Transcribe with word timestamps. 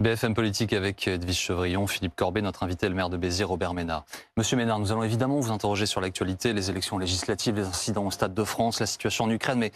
BFM 0.00 0.32
Politique 0.32 0.72
avec 0.72 1.06
Edwige 1.06 1.36
Chevrillon, 1.36 1.86
Philippe 1.86 2.16
Corbet, 2.16 2.40
notre 2.40 2.62
invité, 2.62 2.88
le 2.88 2.94
maire 2.94 3.10
de 3.10 3.18
Béziers, 3.18 3.44
Robert 3.44 3.74
Ménard. 3.74 4.06
Monsieur 4.38 4.56
Ménard, 4.56 4.78
nous 4.78 4.92
allons 4.92 5.02
évidemment 5.02 5.38
vous 5.38 5.52
interroger 5.52 5.84
sur 5.84 6.00
l'actualité, 6.00 6.54
les 6.54 6.70
élections 6.70 6.96
législatives, 6.96 7.54
les 7.54 7.66
incidents 7.66 8.06
au 8.06 8.10
Stade 8.10 8.32
de 8.32 8.44
France, 8.44 8.80
la 8.80 8.86
situation 8.86 9.26
en 9.26 9.30
Ukraine, 9.30 9.58
mais 9.58 9.72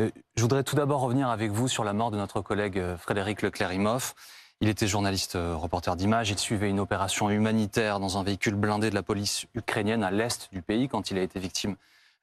euh, 0.00 0.10
je 0.34 0.42
voudrais 0.42 0.64
tout 0.64 0.74
d'abord 0.74 1.00
revenir 1.02 1.28
avec 1.28 1.52
vous 1.52 1.68
sur 1.68 1.84
la 1.84 1.92
mort 1.92 2.10
de 2.10 2.16
notre 2.16 2.40
collègue 2.40 2.76
euh, 2.76 2.96
Frédéric 2.96 3.40
Leclerc-Imhoff. 3.42 4.16
Il 4.60 4.68
était 4.68 4.88
journaliste 4.88 5.36
euh, 5.36 5.54
reporter 5.54 5.94
d'image, 5.94 6.30
il 6.30 6.38
suivait 6.40 6.70
une 6.70 6.80
opération 6.80 7.30
humanitaire 7.30 8.00
dans 8.00 8.18
un 8.18 8.24
véhicule 8.24 8.56
blindé 8.56 8.90
de 8.90 8.96
la 8.96 9.04
police 9.04 9.46
ukrainienne 9.54 10.02
à 10.02 10.10
l'est 10.10 10.52
du 10.52 10.60
pays 10.60 10.88
quand 10.88 11.12
il 11.12 11.18
a 11.18 11.22
été 11.22 11.38
victime 11.38 11.76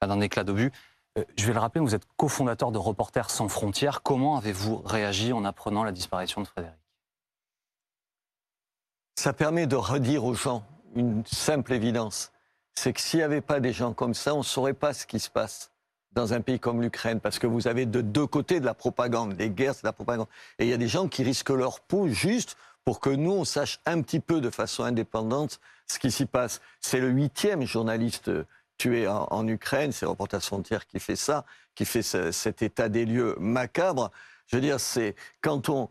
d'un 0.04 0.20
éclat 0.20 0.44
d'obus. 0.44 0.72
Je 1.36 1.46
vais 1.46 1.54
le 1.54 1.58
rappeler, 1.58 1.80
vous 1.80 1.94
êtes 1.94 2.06
cofondateur 2.16 2.70
de 2.72 2.78
Reporters 2.78 3.30
sans 3.30 3.48
frontières. 3.48 4.02
Comment 4.02 4.36
avez-vous 4.36 4.82
réagi 4.84 5.32
en 5.32 5.44
apprenant 5.44 5.82
la 5.82 5.92
disparition 5.92 6.42
de 6.42 6.46
Frédéric? 6.46 6.76
Ça 9.18 9.32
permet 9.32 9.66
de 9.66 9.76
redire 9.76 10.24
aux 10.24 10.34
gens 10.34 10.62
une 10.94 11.24
simple 11.24 11.72
évidence. 11.72 12.32
C'est 12.74 12.92
que 12.92 13.00
s'il 13.00 13.20
n'y 13.20 13.24
avait 13.24 13.40
pas 13.40 13.60
des 13.60 13.72
gens 13.72 13.94
comme 13.94 14.12
ça, 14.12 14.34
on 14.34 14.38
ne 14.38 14.42
saurait 14.42 14.74
pas 14.74 14.92
ce 14.92 15.06
qui 15.06 15.18
se 15.18 15.30
passe 15.30 15.70
dans 16.12 16.34
un 16.34 16.42
pays 16.42 16.60
comme 16.60 16.82
l'Ukraine, 16.82 17.20
parce 17.20 17.38
que 17.38 17.46
vous 17.46 17.66
avez 17.66 17.86
de 17.86 18.02
deux 18.02 18.26
côtés 18.26 18.60
de 18.60 18.66
la 18.66 18.74
propagande. 18.74 19.38
Les 19.38 19.50
guerres, 19.50 19.74
c'est 19.74 19.84
la 19.84 19.92
propagande. 19.92 20.28
Et 20.58 20.64
il 20.64 20.68
y 20.68 20.74
a 20.74 20.78
des 20.78 20.88
gens 20.88 21.08
qui 21.08 21.22
risquent 21.22 21.50
leur 21.50 21.80
peau 21.80 22.08
juste 22.08 22.56
pour 22.84 23.00
que 23.00 23.10
nous, 23.10 23.32
on 23.32 23.44
sache 23.44 23.80
un 23.86 24.00
petit 24.02 24.20
peu 24.20 24.40
de 24.40 24.50
façon 24.50 24.84
indépendante 24.84 25.60
ce 25.86 25.98
qui 25.98 26.10
s'y 26.10 26.26
passe. 26.26 26.60
C'est 26.80 27.00
le 27.00 27.08
huitième 27.08 27.62
journaliste 27.62 28.30
tué 28.78 29.08
en, 29.08 29.48
Ukraine, 29.48 29.92
c'est 29.92 30.06
Reporters 30.06 30.42
Frontières 30.42 30.86
qui 30.86 31.00
fait 31.00 31.16
ça, 31.16 31.44
qui 31.74 31.84
fait 31.84 32.02
cet 32.02 32.62
état 32.62 32.88
des 32.88 33.04
lieux 33.04 33.36
macabre. 33.38 34.10
Je 34.46 34.56
veux 34.56 34.62
dire, 34.62 34.80
c'est 34.80 35.14
quand 35.40 35.68
on 35.68 35.88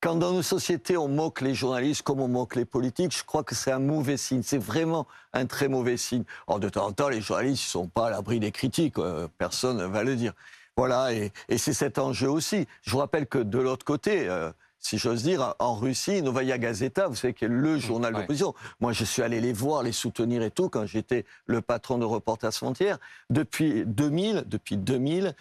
quand 0.00 0.14
dans 0.14 0.32
nos 0.32 0.42
sociétés 0.42 0.96
on 0.96 1.08
moque 1.08 1.40
les 1.40 1.56
journalistes 1.56 2.02
comme 2.02 2.20
on 2.20 2.28
moque 2.28 2.54
les 2.54 2.64
politiques, 2.64 3.16
je 3.16 3.24
crois 3.24 3.42
que 3.42 3.56
c'est 3.56 3.72
un 3.72 3.80
mauvais 3.80 4.16
signe. 4.16 4.42
C'est 4.44 4.58
vraiment 4.58 5.08
un 5.32 5.46
très 5.46 5.66
mauvais 5.66 5.96
signe. 5.96 6.22
Or, 6.46 6.60
de 6.60 6.68
temps 6.68 6.86
en 6.86 6.92
temps, 6.92 7.08
les 7.08 7.20
journalistes 7.20 7.64
ne 7.64 7.70
sont 7.70 7.88
pas 7.88 8.06
à 8.06 8.10
l'abri 8.10 8.38
des 8.38 8.52
critiques. 8.52 8.94
personne 9.38 9.78
ne 9.78 9.86
va 9.86 10.04
le 10.04 10.14
dire. 10.14 10.34
Voilà, 10.78 11.12
et, 11.12 11.32
c'est 11.58 11.72
cet 11.72 11.98
enjeu 11.98 12.30
aussi. 12.30 12.68
Je 12.82 12.92
vous 12.92 12.98
rappelle 12.98 13.26
que 13.26 13.38
de 13.38 13.58
l'autre 13.58 13.84
côté, 13.84 14.28
euh, 14.28 14.52
si 14.80 14.98
j'ose 14.98 15.22
dire, 15.22 15.54
en 15.58 15.74
Russie, 15.74 16.22
Novaya 16.22 16.56
Gazeta, 16.58 17.08
vous 17.08 17.16
savez, 17.16 17.34
qui 17.34 17.44
est 17.44 17.48
le 17.48 17.76
mmh, 17.76 17.78
journal 17.78 18.14
d'opposition. 18.14 18.54
Moi, 18.80 18.92
je 18.92 19.04
suis 19.04 19.22
allé 19.22 19.40
les 19.40 19.52
voir, 19.52 19.82
les 19.82 19.92
soutenir 19.92 20.42
et 20.42 20.50
tout, 20.50 20.68
quand 20.68 20.86
j'étais 20.86 21.24
le 21.46 21.60
patron 21.60 21.98
de 21.98 22.04
Reporters 22.04 22.54
Frontières. 22.54 22.98
Depuis 23.28 23.84
2000, 23.86 24.44
depuis 24.46 24.76
2000, 24.76 25.34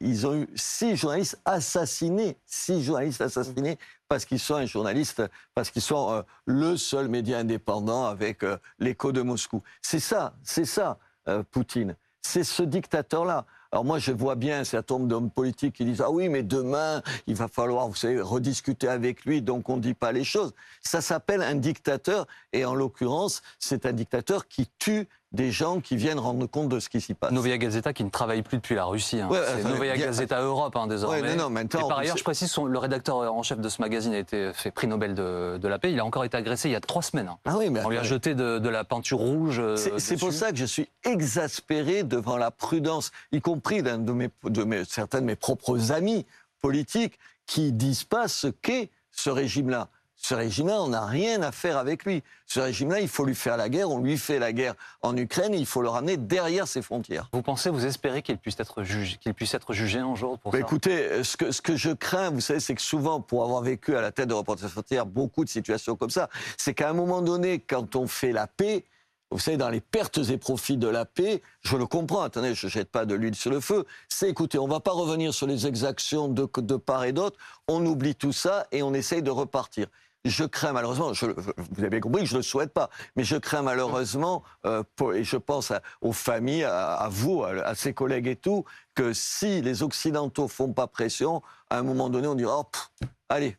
ils 0.00 0.26
ont 0.26 0.34
eu 0.34 0.48
six 0.54 0.96
journalistes 0.96 1.40
assassinés, 1.44 2.36
six 2.44 2.82
journalistes 2.82 3.20
assassinés 3.20 3.78
parce 4.08 4.24
qu'ils 4.24 4.38
sont 4.38 4.54
un 4.54 4.66
journaliste, 4.66 5.22
parce 5.54 5.70
qu'ils 5.70 5.82
sont 5.82 6.12
euh, 6.12 6.22
le 6.44 6.76
seul 6.76 7.08
média 7.08 7.38
indépendant 7.38 8.06
avec 8.06 8.42
euh, 8.42 8.56
l'écho 8.78 9.12
de 9.12 9.22
Moscou. 9.22 9.62
C'est 9.82 9.98
ça, 10.00 10.34
c'est 10.42 10.64
ça, 10.64 10.98
euh, 11.28 11.42
Poutine. 11.50 11.96
C'est 12.22 12.44
ce 12.44 12.62
dictateur-là. 12.62 13.46
Alors 13.76 13.84
moi, 13.84 13.98
je 13.98 14.10
vois 14.10 14.36
bien 14.36 14.60
un 14.60 14.64
certain 14.64 14.94
nombre 14.94 15.06
d'hommes 15.06 15.30
politiques 15.30 15.74
qui 15.74 15.84
disent 15.84 16.00
ah 16.00 16.10
oui, 16.10 16.30
mais 16.30 16.42
demain, 16.42 17.02
il 17.26 17.34
va 17.34 17.46
falloir, 17.46 17.86
vous 17.88 17.94
savez, 17.94 18.18
rediscuter 18.18 18.88
avec 18.88 19.26
lui, 19.26 19.42
donc 19.42 19.68
on 19.68 19.76
ne 19.76 19.82
dit 19.82 19.92
pas 19.92 20.12
les 20.12 20.24
choses. 20.24 20.54
Ça 20.80 21.02
s'appelle 21.02 21.42
un 21.42 21.56
dictateur, 21.56 22.26
et 22.54 22.64
en 22.64 22.74
l'occurrence, 22.74 23.42
c'est 23.58 23.84
un 23.84 23.92
dictateur 23.92 24.48
qui 24.48 24.66
tue 24.78 25.10
des 25.32 25.50
gens 25.50 25.80
qui 25.80 25.96
viennent 25.96 26.18
rendre 26.18 26.46
compte 26.46 26.68
de 26.68 26.80
ce 26.80 26.88
qui 26.88 27.00
s'y 27.00 27.14
passe. 27.14 27.32
Novaya 27.32 27.58
Gazeta 27.58 27.92
qui 27.92 28.04
ne 28.04 28.10
travaille 28.10 28.42
plus 28.42 28.58
depuis 28.58 28.74
la 28.74 28.84
Russie. 28.84 29.20
Hein. 29.20 29.28
c'est 29.32 29.64
Novaya 29.64 29.96
Gazeta 29.96 30.40
Europe 30.40 30.76
hein, 30.76 30.86
désormais. 30.86 31.20
Ouais, 31.20 31.36
non, 31.36 31.54
et 31.54 31.64
par 31.66 31.98
ailleurs, 31.98 32.16
je 32.16 32.24
précise, 32.24 32.56
le 32.56 32.78
rédacteur 32.78 33.16
en 33.16 33.42
chef 33.42 33.60
de 33.60 33.68
ce 33.68 33.80
magazine 33.80 34.14
a 34.14 34.18
été 34.18 34.52
fait 34.52 34.70
prix 34.70 34.86
Nobel 34.86 35.14
de, 35.14 35.68
la 35.68 35.78
paix. 35.78 35.92
Il 35.92 36.00
a 36.00 36.04
encore 36.04 36.24
été 36.24 36.36
agressé 36.36 36.68
il 36.68 36.72
y 36.72 36.76
a 36.76 36.80
trois 36.80 37.02
semaines. 37.02 37.28
Hein. 37.28 37.38
Ah 37.44 37.56
oui, 37.58 37.70
mais 37.70 37.84
On 37.84 37.88
lui 37.88 37.98
a 37.98 38.02
jeté 38.02 38.34
de, 38.34 38.68
la 38.68 38.84
peinture 38.84 39.18
rouge. 39.18 39.60
Euh, 39.60 39.76
c'est 39.98 40.18
pour 40.18 40.32
ça 40.32 40.50
que 40.50 40.58
je 40.58 40.64
suis 40.64 40.88
exaspéré 41.04 42.02
devant 42.02 42.36
la 42.36 42.50
prudence, 42.50 43.10
y 43.32 43.40
compris 43.40 43.82
d'un 43.82 43.98
de 43.98 44.12
mes, 44.12 44.30
de 44.44 44.64
mes, 44.64 44.84
certains 44.84 45.20
de 45.20 45.26
mes 45.26 45.36
propres 45.36 45.92
amis 45.92 46.26
politiques 46.60 47.18
qui 47.46 47.72
disent 47.72 48.04
pas 48.04 48.28
ce 48.28 48.48
qu'est 48.48 48.90
ce 49.12 49.30
régime-là. 49.30 49.88
Ce 50.16 50.34
régime-là, 50.34 50.82
on 50.82 50.88
n'a 50.88 51.04
rien 51.04 51.42
à 51.42 51.52
faire 51.52 51.76
avec 51.76 52.04
lui. 52.04 52.22
Ce 52.46 52.58
régime-là, 52.58 53.00
il 53.00 53.08
faut 53.08 53.24
lui 53.24 53.34
faire 53.34 53.56
la 53.56 53.68
guerre. 53.68 53.90
On 53.90 54.00
lui 54.00 54.16
fait 54.16 54.38
la 54.38 54.52
guerre 54.52 54.74
en 55.02 55.16
Ukraine 55.16 55.54
et 55.54 55.58
il 55.58 55.66
faut 55.66 55.82
le 55.82 55.88
ramener 55.88 56.16
derrière 56.16 56.66
ses 56.66 56.82
frontières. 56.82 57.28
Vous 57.32 57.42
pensez, 57.42 57.70
vous 57.70 57.84
espérez 57.84 58.22
qu'il 58.22 58.38
puisse 58.38 58.58
être 58.58 58.82
jugé, 58.82 59.18
qu'il 59.18 59.34
puisse 59.34 59.54
être 59.54 59.72
jugé 59.72 59.98
un 59.98 60.14
jour 60.14 60.38
pour 60.38 60.52
bah, 60.52 60.58
Écoutez, 60.58 61.22
ce 61.22 61.36
que, 61.36 61.52
ce 61.52 61.60
que 61.60 61.76
je 61.76 61.90
crains, 61.90 62.30
vous 62.30 62.40
savez, 62.40 62.60
c'est 62.60 62.74
que 62.74 62.82
souvent, 62.82 63.20
pour 63.20 63.44
avoir 63.44 63.62
vécu 63.62 63.96
à 63.96 64.00
la 64.00 64.10
tête 64.10 64.28
de 64.28 64.34
Reporters 64.34 64.70
Frontières 64.70 65.06
beaucoup 65.06 65.44
de 65.44 65.50
situations 65.50 65.96
comme 65.96 66.10
ça, 66.10 66.28
c'est 66.56 66.74
qu'à 66.74 66.90
un 66.90 66.94
moment 66.94 67.22
donné, 67.22 67.58
quand 67.60 67.94
on 67.94 68.06
fait 68.06 68.32
la 68.32 68.46
paix, 68.46 68.84
vous 69.30 69.40
savez, 69.40 69.56
dans 69.56 69.70
les 69.70 69.80
pertes 69.80 70.18
et 70.30 70.38
profits 70.38 70.76
de 70.76 70.86
la 70.86 71.04
paix, 71.04 71.42
je 71.62 71.76
le 71.76 71.86
comprends, 71.86 72.22
attendez, 72.22 72.54
je 72.54 72.66
ne 72.66 72.70
jette 72.70 72.90
pas 72.90 73.04
de 73.04 73.14
l'huile 73.14 73.34
sur 73.34 73.50
le 73.50 73.60
feu, 73.60 73.84
c'est 74.08 74.28
écoutez, 74.28 74.58
on 74.58 74.66
ne 74.66 74.72
va 74.72 74.80
pas 74.80 74.92
revenir 74.92 75.34
sur 75.34 75.48
les 75.48 75.66
exactions 75.66 76.28
de, 76.28 76.48
de 76.58 76.76
part 76.76 77.04
et 77.04 77.12
d'autre, 77.12 77.36
on 77.66 77.84
oublie 77.84 78.14
tout 78.14 78.32
ça 78.32 78.66
et 78.70 78.82
on 78.82 78.94
essaye 78.94 79.22
de 79.22 79.30
repartir 79.30 79.88
je 80.30 80.44
crains 80.44 80.72
malheureusement, 80.72 81.12
vous 81.12 81.84
avez 81.84 82.00
compris 82.00 82.22
que 82.22 82.28
je 82.28 82.34
ne 82.34 82.38
le 82.38 82.42
souhaite 82.42 82.72
pas, 82.72 82.90
mais 83.16 83.24
je 83.24 83.36
crains 83.36 83.62
malheureusement, 83.62 84.42
euh, 84.64 84.82
et 85.14 85.24
je 85.24 85.36
pense 85.36 85.72
aux 86.00 86.12
familles, 86.12 86.64
à, 86.64 87.08
vous, 87.10 87.44
à, 87.44 87.74
ses 87.74 87.92
collègues 87.92 88.26
et 88.26 88.36
tout, 88.36 88.64
que 88.94 89.12
si 89.12 89.60
les 89.62 89.82
Occidentaux 89.82 90.48
font 90.48 90.72
pas 90.72 90.86
pression, 90.86 91.42
à 91.70 91.78
un 91.78 91.82
moment 91.82 92.08
donné, 92.08 92.26
on 92.28 92.34
dira, 92.34 92.60
oh, 92.60 93.06
allez, 93.28 93.56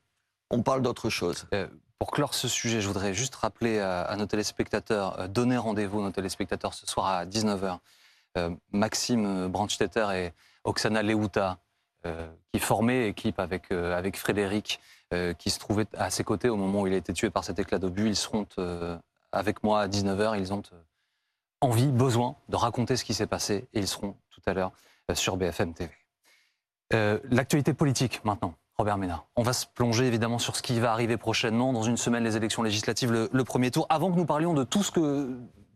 on 0.49 0.63
parle 0.63 0.81
d'autre 0.81 1.09
chose. 1.09 1.45
Euh, 1.53 1.67
pour 1.99 2.11
clore 2.11 2.33
ce 2.33 2.47
sujet, 2.47 2.81
je 2.81 2.87
voudrais 2.87 3.13
juste 3.13 3.35
rappeler 3.35 3.79
à, 3.79 4.15
nos 4.17 4.25
téléspectateurs, 4.25 5.19
euh, 5.19 5.27
donner 5.27 5.57
rendez-vous 5.57 5.99
à 5.99 6.03
nos 6.03 6.11
téléspectateurs 6.11 6.73
ce 6.73 6.87
soir 6.87 7.07
à 7.07 7.25
19h. 7.25 7.79
Maxime 8.71 9.47
Brandstetter 9.47 10.05
et 10.13 10.31
Oksana 10.63 11.01
Leuta, 11.01 11.57
qui 12.53 12.59
formaient 12.59 13.09
équipe 13.09 13.39
avec, 13.39 13.71
avec 13.71 14.15
Frédéric, 14.15 14.79
qui 15.37 15.49
se 15.49 15.59
trouvaient 15.59 15.87
à 15.97 16.09
ses 16.09 16.23
côtés 16.23 16.49
au 16.49 16.57
moment 16.57 16.81
où 16.81 16.87
il 16.87 16.93
a 16.93 16.97
été 16.97 17.13
tué 17.13 17.29
par 17.29 17.43
cet 17.43 17.59
éclat 17.59 17.79
d'obus. 17.79 18.07
Ils 18.07 18.15
seront 18.15 18.45
euh, 18.57 18.97
avec 19.31 19.63
moi 19.63 19.81
à 19.81 19.87
19h. 19.87 20.37
Ils 20.39 20.53
ont 20.53 20.63
euh, 20.73 20.81
envie, 21.61 21.87
besoin 21.87 22.35
de 22.49 22.55
raconter 22.55 22.95
ce 22.97 23.03
qui 23.03 23.13
s'est 23.13 23.27
passé 23.27 23.67
et 23.73 23.79
ils 23.79 23.87
seront 23.87 24.15
tout 24.29 24.41
à 24.45 24.53
l'heure 24.53 24.71
sur 25.13 25.37
BFM 25.37 25.73
TV. 25.73 25.91
L'actualité 27.29 27.73
politique 27.73 28.23
maintenant. 28.25 28.53
Robert 28.77 28.97
Ménard. 28.97 29.25
On 29.35 29.41
va 29.41 29.53
se 29.53 29.65
plonger 29.65 30.05
évidemment 30.05 30.37
sur 30.37 30.55
ce 30.55 30.61
qui 30.61 30.79
va 30.79 30.91
arriver 30.91 31.17
prochainement. 31.17 31.73
Dans 31.73 31.81
une 31.81 31.97
semaine, 31.97 32.23
les 32.23 32.37
élections 32.37 32.61
législatives, 32.61 33.11
le, 33.11 33.43
premier 33.43 33.71
tour. 33.71 33.87
Avant 33.89 34.11
que 34.11 34.17
nous 34.17 34.25
parlions 34.25 34.53
de 34.53 34.63
tout 34.63 34.83
ce, 34.83 35.35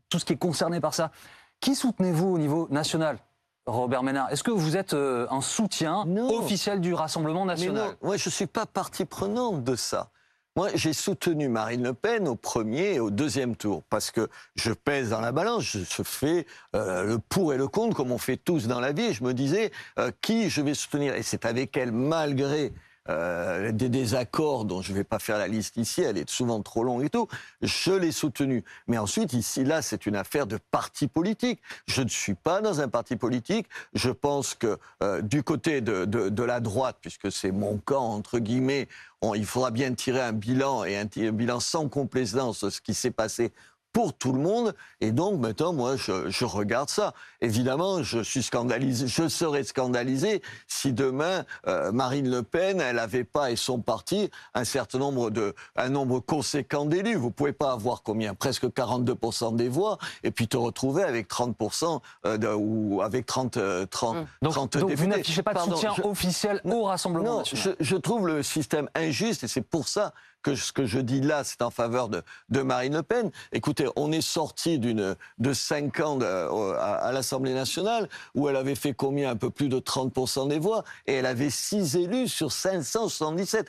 tout 0.10 0.20
ce 0.20 0.26
qui 0.26 0.34
est 0.34 0.38
concerné 0.38 0.80
par 0.80 0.94
ça, 0.94 1.12
qui 1.60 1.74
soutenez-vous 1.74 2.28
au 2.28 2.38
niveau 2.38 2.68
national? 2.70 3.18
Robert 3.66 4.04
Ménard, 4.04 4.32
est-ce 4.32 4.44
que 4.44 4.52
vous 4.52 4.76
êtes 4.76 4.94
euh, 4.94 5.28
un 5.30 5.42
soutien 5.42 6.06
officiel 6.32 6.82
du 6.82 6.94
Rassemblement 6.94 7.46
national? 7.46 7.96
Moi, 8.02 8.18
je 8.18 8.30
ne 8.30 8.32
suis 8.32 8.48
pas 8.48 8.66
partie 8.66 9.06
prenante 9.06 9.64
de 9.64 9.76
ça. 9.76 10.10
Moi, 10.58 10.70
j'ai 10.76 10.92
soutenu 10.92 11.48
Marine 11.48 11.84
Le 11.84 11.94
Pen 11.94 12.28
au 12.28 12.36
premier 12.36 12.96
et 12.96 13.00
au 13.00 13.10
deuxième 13.10 13.56
tour 13.56 13.84
parce 13.90 14.12
que 14.12 14.28
je 14.56 14.74
pèse 14.74 15.12
dans 15.12 15.22
la 15.22 15.32
balance, 15.32 15.64
je, 15.64 16.04
fais 16.04 16.46
euh, 16.76 17.04
le 17.04 17.20
pour 17.20 17.54
et 17.54 17.58
le 17.58 17.70
contre 17.70 17.96
comme 17.96 18.12
on 18.12 18.18
fait 18.18 18.36
tous 18.36 18.68
dans 18.68 18.82
la 18.82 18.92
vie. 18.92 19.14
je 19.14 19.24
me 19.24 19.34
disais 19.34 19.72
euh, 19.98 20.12
qui 20.22 20.50
je 20.50 20.62
vais 20.62 20.74
soutenir? 20.74 21.16
Et 21.16 21.24
c'est 21.24 21.46
avec 21.46 21.78
elle 21.78 21.94
malgré 21.94 22.74
euh, 23.12 23.72
des 23.72 23.90
désaccords 23.90 24.66
dont 24.66 24.82
je 24.82 24.92
ne 24.92 24.98
vais 24.98 25.04
pas 25.04 25.20
faire 25.20 25.38
la 25.38 25.48
liste 25.48 25.78
ici, 25.78 26.02
elle 26.02 26.18
est 26.18 26.30
souvent 26.30 26.62
trop 26.62 26.84
longue 26.84 27.04
et 27.04 27.10
tout, 27.10 27.28
je 27.62 27.92
l'ai 27.92 28.12
soutenu. 28.12 28.64
Mais 28.88 28.98
ensuite, 28.98 29.34
ici, 29.34 29.64
là, 29.64 29.82
c'est 29.82 30.06
une 30.06 30.16
affaire 30.16 30.48
de 30.48 30.58
parti 30.72 31.08
politique. 31.08 31.62
Je 31.88 32.02
ne 32.02 32.10
suis 32.10 32.34
pas 32.34 32.62
dans 32.62 32.82
un 32.82 32.88
parti 32.88 33.16
politique. 33.16 33.68
Je 33.94 34.10
pense 34.10 34.56
que 34.56 34.78
euh, 35.04 35.22
du 35.22 35.44
côté 35.44 35.82
de, 35.82 36.06
de, 36.06 36.44
la 36.44 36.60
droite, 36.60 36.98
puisque 37.02 37.32
c'est 37.32 37.52
mon 37.52 37.78
camp, 37.78 38.14
entre 38.14 38.40
guillemets, 38.40 38.88
il 39.36 39.46
faudra 39.46 39.70
bien 39.70 39.94
tirer 39.94 40.22
un 40.22 40.34
bilan 40.34 40.84
et 40.84 40.98
un, 40.98 41.06
un 41.06 41.32
bilan 41.32 41.60
sans 41.60 41.88
complaisance 41.88 42.64
de 42.64 42.70
ce 42.70 42.82
qui 42.82 42.94
s'est 42.94 43.12
passé 43.12 43.52
pour 43.94 44.14
tout 44.14 44.34
le 44.34 44.40
monde. 44.40 44.76
Et 45.00 45.12
donc, 45.12 45.40
maintenant, 45.40 45.74
moi, 45.74 45.96
je, 45.96 46.46
regarde 46.46 46.90
ça. 46.90 47.14
Évidemment, 47.42 48.04
je 48.04 48.20
suis 48.20 48.44
scandalisé, 48.44 49.08
je 49.08 49.28
serais 49.28 49.64
scandalisé 49.64 50.42
si 50.68 50.94
demain, 50.94 51.46
euh, 51.68 51.92
Marine 51.92 52.30
Le 52.30 52.44
Pen, 52.44 52.82
elle 52.82 52.96
n'avait 52.96 53.24
pas, 53.24 53.52
et 53.52 53.56
son 53.56 53.80
parti, 53.80 54.30
un 54.54 54.64
certain 54.64 55.00
nombre 55.00 55.30
de, 55.30 55.54
un 55.76 55.90
nombre 55.90 56.20
conséquent 56.20 56.86
d'élus. 56.86 57.16
Vous 57.16 57.32
pouvez 57.32 57.54
pas 57.54 57.72
avoir 57.72 58.04
combien? 58.04 58.34
Presque 58.34 58.66
42% 58.66 59.56
des 59.56 59.70
voix, 59.70 59.98
et 60.24 60.32
puis 60.32 60.48
te 60.48 60.58
retrouver 60.58 61.04
avec 61.04 61.30
30%, 61.30 62.02
euh, 62.26 62.38
de, 62.38 62.48
ou 62.48 63.02
avec 63.02 63.26
30, 63.26 63.58
30, 63.90 64.16
euh, 64.16 64.24
donc, 64.42 64.56
donc 64.56 64.92
vous 64.92 65.08
n'affichez 65.08 65.44
pas 65.44 65.54
de 65.54 65.60
soutien 65.60 65.94
officiel 66.04 66.62
au 66.66 66.84
Rassemblement 66.84 67.38
non, 67.38 67.44
Je, 67.46 67.72
je 67.80 67.96
trouve 67.96 68.28
le 68.28 68.44
système 68.44 68.90
injuste, 68.96 69.44
et 69.44 69.48
c'est 69.48 69.62
pour 69.62 69.88
ça 69.88 70.14
que 70.42 70.56
ce 70.56 70.72
que 70.72 70.86
je 70.86 71.00
dis 71.00 71.22
là, 71.22 71.44
c'est 71.44 71.62
en 71.62 71.72
faveur 71.72 72.10
de, 72.10 72.22
de, 72.50 72.62
Marine 72.62 72.96
Le 72.96 73.04
Pen. 73.04 73.32
Écoutez, 73.52 73.88
on 73.96 74.12
est 74.12 74.22
sorti 74.22 74.80
d'une 74.80 75.16
de 75.38 75.54
5 75.54 76.00
ans 76.00 76.18
de, 76.18 76.26
à, 76.26 77.12
l'Assemblée 77.12 77.54
nationale 77.54 78.10
où 78.36 78.50
elle 78.50 78.56
avait 78.56 78.76
fait 78.76 78.94
combien 78.94 79.32
Un 79.32 79.36
peu 79.36 79.50
plus 79.50 79.70
de 79.70 79.80
30% 79.80 80.48
des 80.48 80.60
voix 80.60 80.84
et 81.08 81.14
elle 81.16 81.26
avait 81.26 81.50
6 81.50 81.96
élus 81.96 82.28
sur 82.28 82.52
577. 82.52 83.68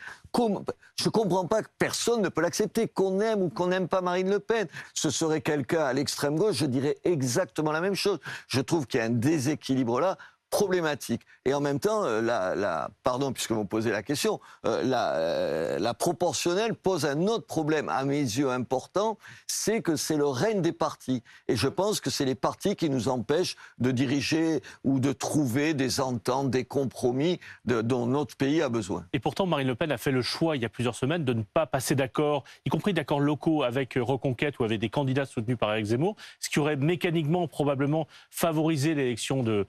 Je 0.96 1.04
ne 1.06 1.10
comprends 1.10 1.46
pas 1.46 1.62
que 1.62 1.68
personne 1.78 2.22
ne 2.22 2.28
peut 2.28 2.40
l'accepter, 2.40 2.88
qu'on 2.88 3.20
aime 3.20 3.42
ou 3.42 3.48
qu'on 3.48 3.66
n'aime 3.66 3.88
pas 3.88 4.00
Marine 4.00 4.30
Le 4.30 4.38
Pen. 4.38 4.66
Ce 4.94 5.10
serait 5.10 5.40
quelqu'un 5.40 5.84
à 5.84 5.92
l'extrême 5.92 6.36
gauche, 6.36 6.56
je 6.56 6.66
dirais 6.66 6.96
exactement 7.04 7.72
la 7.72 7.80
même 7.80 7.94
chose. 7.94 8.18
Je 8.48 8.60
trouve 8.60 8.86
qu'il 8.86 9.00
y 9.00 9.02
a 9.02 9.06
un 9.06 9.10
déséquilibre 9.10 10.00
là 10.00 10.16
problématique. 10.52 11.22
Et 11.46 11.54
en 11.54 11.60
même 11.60 11.80
temps, 11.80 12.04
euh, 12.04 12.20
la, 12.20 12.54
la 12.54 12.90
pardon, 13.02 13.32
puisque 13.32 13.52
vous 13.52 13.64
posez 13.64 13.90
la 13.90 14.02
question, 14.02 14.38
euh, 14.66 14.82
la, 14.84 15.14
euh, 15.14 15.78
la, 15.78 15.94
proportionnelle 15.94 16.74
pose 16.74 17.06
un 17.06 17.26
autre 17.26 17.46
problème, 17.46 17.88
à 17.88 18.04
mes 18.04 18.20
yeux 18.20 18.50
important, 18.50 19.18
c'est 19.46 19.80
que 19.80 19.96
c'est 19.96 20.16
le 20.16 20.26
règne 20.26 20.60
des 20.60 20.72
partis. 20.72 21.22
Et 21.48 21.56
je 21.56 21.68
pense 21.68 22.00
que 22.00 22.10
c'est 22.10 22.26
les 22.26 22.34
partis 22.34 22.76
qui 22.76 22.90
nous 22.90 23.08
empêchent 23.08 23.56
de 23.78 23.90
diriger 23.90 24.60
ou 24.84 25.00
de 25.00 25.12
trouver 25.12 25.72
des 25.72 26.00
ententes, 26.00 26.50
des 26.50 26.66
compromis 26.66 27.40
de, 27.64 27.80
dont 27.80 28.06
notre 28.06 28.36
pays 28.36 28.60
a 28.60 28.68
besoin. 28.68 29.06
Et 29.14 29.20
pourtant, 29.20 29.46
Marine 29.46 29.68
Le 29.68 29.74
Pen 29.74 29.90
a 29.90 29.98
fait 29.98 30.10
le 30.10 30.22
choix, 30.22 30.56
il 30.56 30.62
y 30.62 30.66
a 30.66 30.68
plusieurs 30.68 30.96
semaines, 30.96 31.24
de 31.24 31.32
ne 31.32 31.42
pas 31.42 31.64
passer 31.64 31.94
d'accord, 31.94 32.44
y 32.66 32.68
compris 32.68 32.92
d'accords 32.92 33.20
locaux 33.20 33.62
avec 33.62 33.94
Reconquête 33.96 34.58
ou 34.58 34.64
avec 34.64 34.78
des 34.80 34.90
candidats 34.90 35.24
soutenus 35.24 35.56
par 35.56 35.72
Eric 35.72 35.86
Zemmour, 35.86 36.14
ce 36.40 36.50
qui 36.50 36.58
aurait 36.58 36.76
mécaniquement, 36.76 37.48
probablement, 37.48 38.06
favorisé 38.30 38.94
l'élection 38.94 39.42
de 39.42 39.66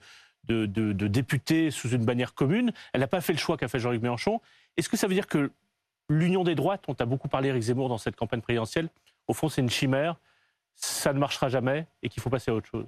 de, 0.48 0.92
députés 0.92 1.70
sous 1.70 1.88
une 1.90 2.04
bannière 2.04 2.34
commune. 2.34 2.72
Elle 2.92 3.00
n'a 3.00 3.06
pas 3.06 3.20
fait 3.20 3.32
le 3.32 3.38
choix 3.38 3.56
qu'a 3.56 3.68
fait 3.68 3.78
Jean-Luc 3.78 4.02
Mélenchon. 4.02 4.40
Est-ce 4.76 4.88
que 4.88 4.96
ça 4.96 5.06
veut 5.06 5.14
dire 5.14 5.26
que 5.26 5.50
l'union 6.08 6.44
des 6.44 6.54
droites, 6.54 6.84
on 6.88 6.94
a 6.94 7.06
beaucoup 7.06 7.28
parlé 7.28 7.48
Eric 7.48 7.62
Zemmour 7.62 7.88
dans 7.88 7.98
cette 7.98 8.16
campagne 8.16 8.40
présidentielle, 8.40 8.88
au 9.26 9.32
fond 9.32 9.48
c'est 9.48 9.62
une 9.62 9.70
chimère, 9.70 10.16
ça 10.74 11.12
ne 11.12 11.18
marchera 11.18 11.48
jamais 11.48 11.86
et 12.02 12.08
qu'il 12.08 12.22
faut 12.22 12.30
passer 12.30 12.50
à 12.50 12.54
autre 12.54 12.68
chose? 12.68 12.86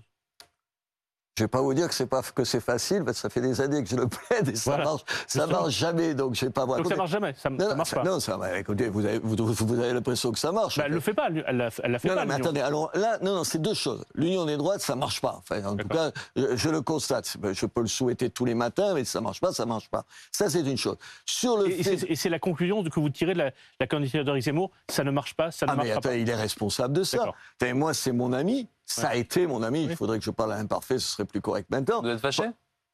Je 1.36 1.44
vais 1.44 1.48
pas 1.48 1.60
vous 1.60 1.74
dire 1.74 1.88
que 1.88 1.94
c'est 1.94 2.06
pas 2.06 2.22
que 2.22 2.44
c'est 2.44 2.60
facile, 2.60 3.04
parce 3.04 3.18
que 3.18 3.22
ça 3.22 3.28
fait 3.28 3.40
des 3.42 3.60
années 3.60 3.82
que 3.82 3.90
je 3.90 3.96
le 3.96 4.06
plaide 4.28 4.48
et 4.48 4.56
ça 4.56 4.78
marche, 4.78 5.02
ça 5.26 5.46
marche 5.46 5.74
jamais. 5.74 6.14
Donc 6.14 6.34
je 6.34 6.46
vais 6.46 6.50
pas 6.50 6.64
voir. 6.64 6.78
Donc 6.78 6.88
ça 6.88 6.96
marche 6.96 7.10
jamais, 7.10 7.34
ça, 7.36 7.50
non, 7.50 7.76
marche 7.76 7.94
pas. 7.94 8.02
Non, 8.02 8.20
ça, 8.20 8.38
écoutez, 8.58 8.88
vous 8.88 9.04
avez, 9.04 9.18
vous, 9.18 9.36
vous 9.36 9.78
avez 9.78 9.92
l'impression 9.92 10.32
que 10.32 10.38
ça 10.38 10.50
marche. 10.50 10.78
Bah, 10.78 10.84
elle 10.86 10.92
le 10.92 11.00
fait 11.00 11.12
pas, 11.12 11.28
elle 11.28 11.56
l'a, 11.56 11.68
elle 11.82 11.98
fait 11.98 12.08
non, 12.08 12.14
pas. 12.14 12.24
Non, 12.24 12.28
mais 12.28 12.34
attendez, 12.34 12.60
alors 12.60 12.90
là, 12.94 13.18
non, 13.20 13.34
non, 13.34 13.44
c'est 13.44 13.60
deux 13.60 13.74
choses. 13.74 14.04
L'union 14.14 14.46
des 14.46 14.56
droites, 14.56 14.80
ça 14.80 14.96
marche 14.96 15.20
pas. 15.20 15.36
Enfin, 15.38 15.62
en 15.64 15.76
tout 15.76 15.88
cas, 15.88 16.10
je, 16.36 16.56
je, 16.56 16.68
le 16.70 16.80
constate. 16.80 17.36
Je 17.52 17.66
peux 17.66 17.82
le 17.82 17.86
souhaiter 17.86 18.30
tous 18.30 18.46
les 18.46 18.54
matins, 18.54 18.94
mais 18.94 19.04
ça 19.04 19.20
marche 19.20 19.40
pas, 19.40 19.52
ça 19.52 19.66
marche 19.66 19.90
pas. 19.90 20.04
Ça, 20.32 20.48
c'est 20.48 20.60
une 20.60 20.78
chose. 20.78 20.96
Sur 21.26 21.58
le 21.58 21.70
et, 21.70 21.82
fait... 21.82 22.10
et 22.10 22.16
c'est 22.16 22.30
la 22.30 22.38
conclusion 22.38 22.82
que 22.82 23.00
vous 23.00 23.10
tirez 23.10 23.34
de 23.34 23.38
la, 23.38 23.50
la 23.78 23.86
candidature 23.86 24.24
d'Éric 24.24 24.44
Zemmour. 24.44 24.70
Ça 24.88 25.04
ne 25.04 25.10
marche 25.10 25.34
pas, 25.34 25.50
ça 25.50 25.66
ne 25.66 25.72
ah, 25.72 25.76
marche 25.76 26.00
pas. 26.00 26.14
Il 26.16 26.30
est 26.30 26.34
responsable 26.34 26.94
de 26.94 27.02
ça. 27.02 27.32
moi, 27.74 27.92
c'est 27.92 28.12
mon 28.12 28.32
ami. 28.32 28.68
Ça 28.86 29.08
a 29.08 29.14
été 29.16 29.46
mon 29.46 29.62
ami. 29.62 29.84
Il 29.84 29.96
faudrait 29.96 30.18
que 30.18 30.24
je 30.24 30.30
parle 30.30 30.52
à 30.52 30.56
l'imparfait, 30.56 30.98
ce 30.98 31.08
serait 31.12 31.24
plus 31.24 31.40
correct 31.40 31.68
maintenant. 31.70 32.00
Vous 32.00 32.08
êtes 32.08 32.20
fâché? 32.20 32.44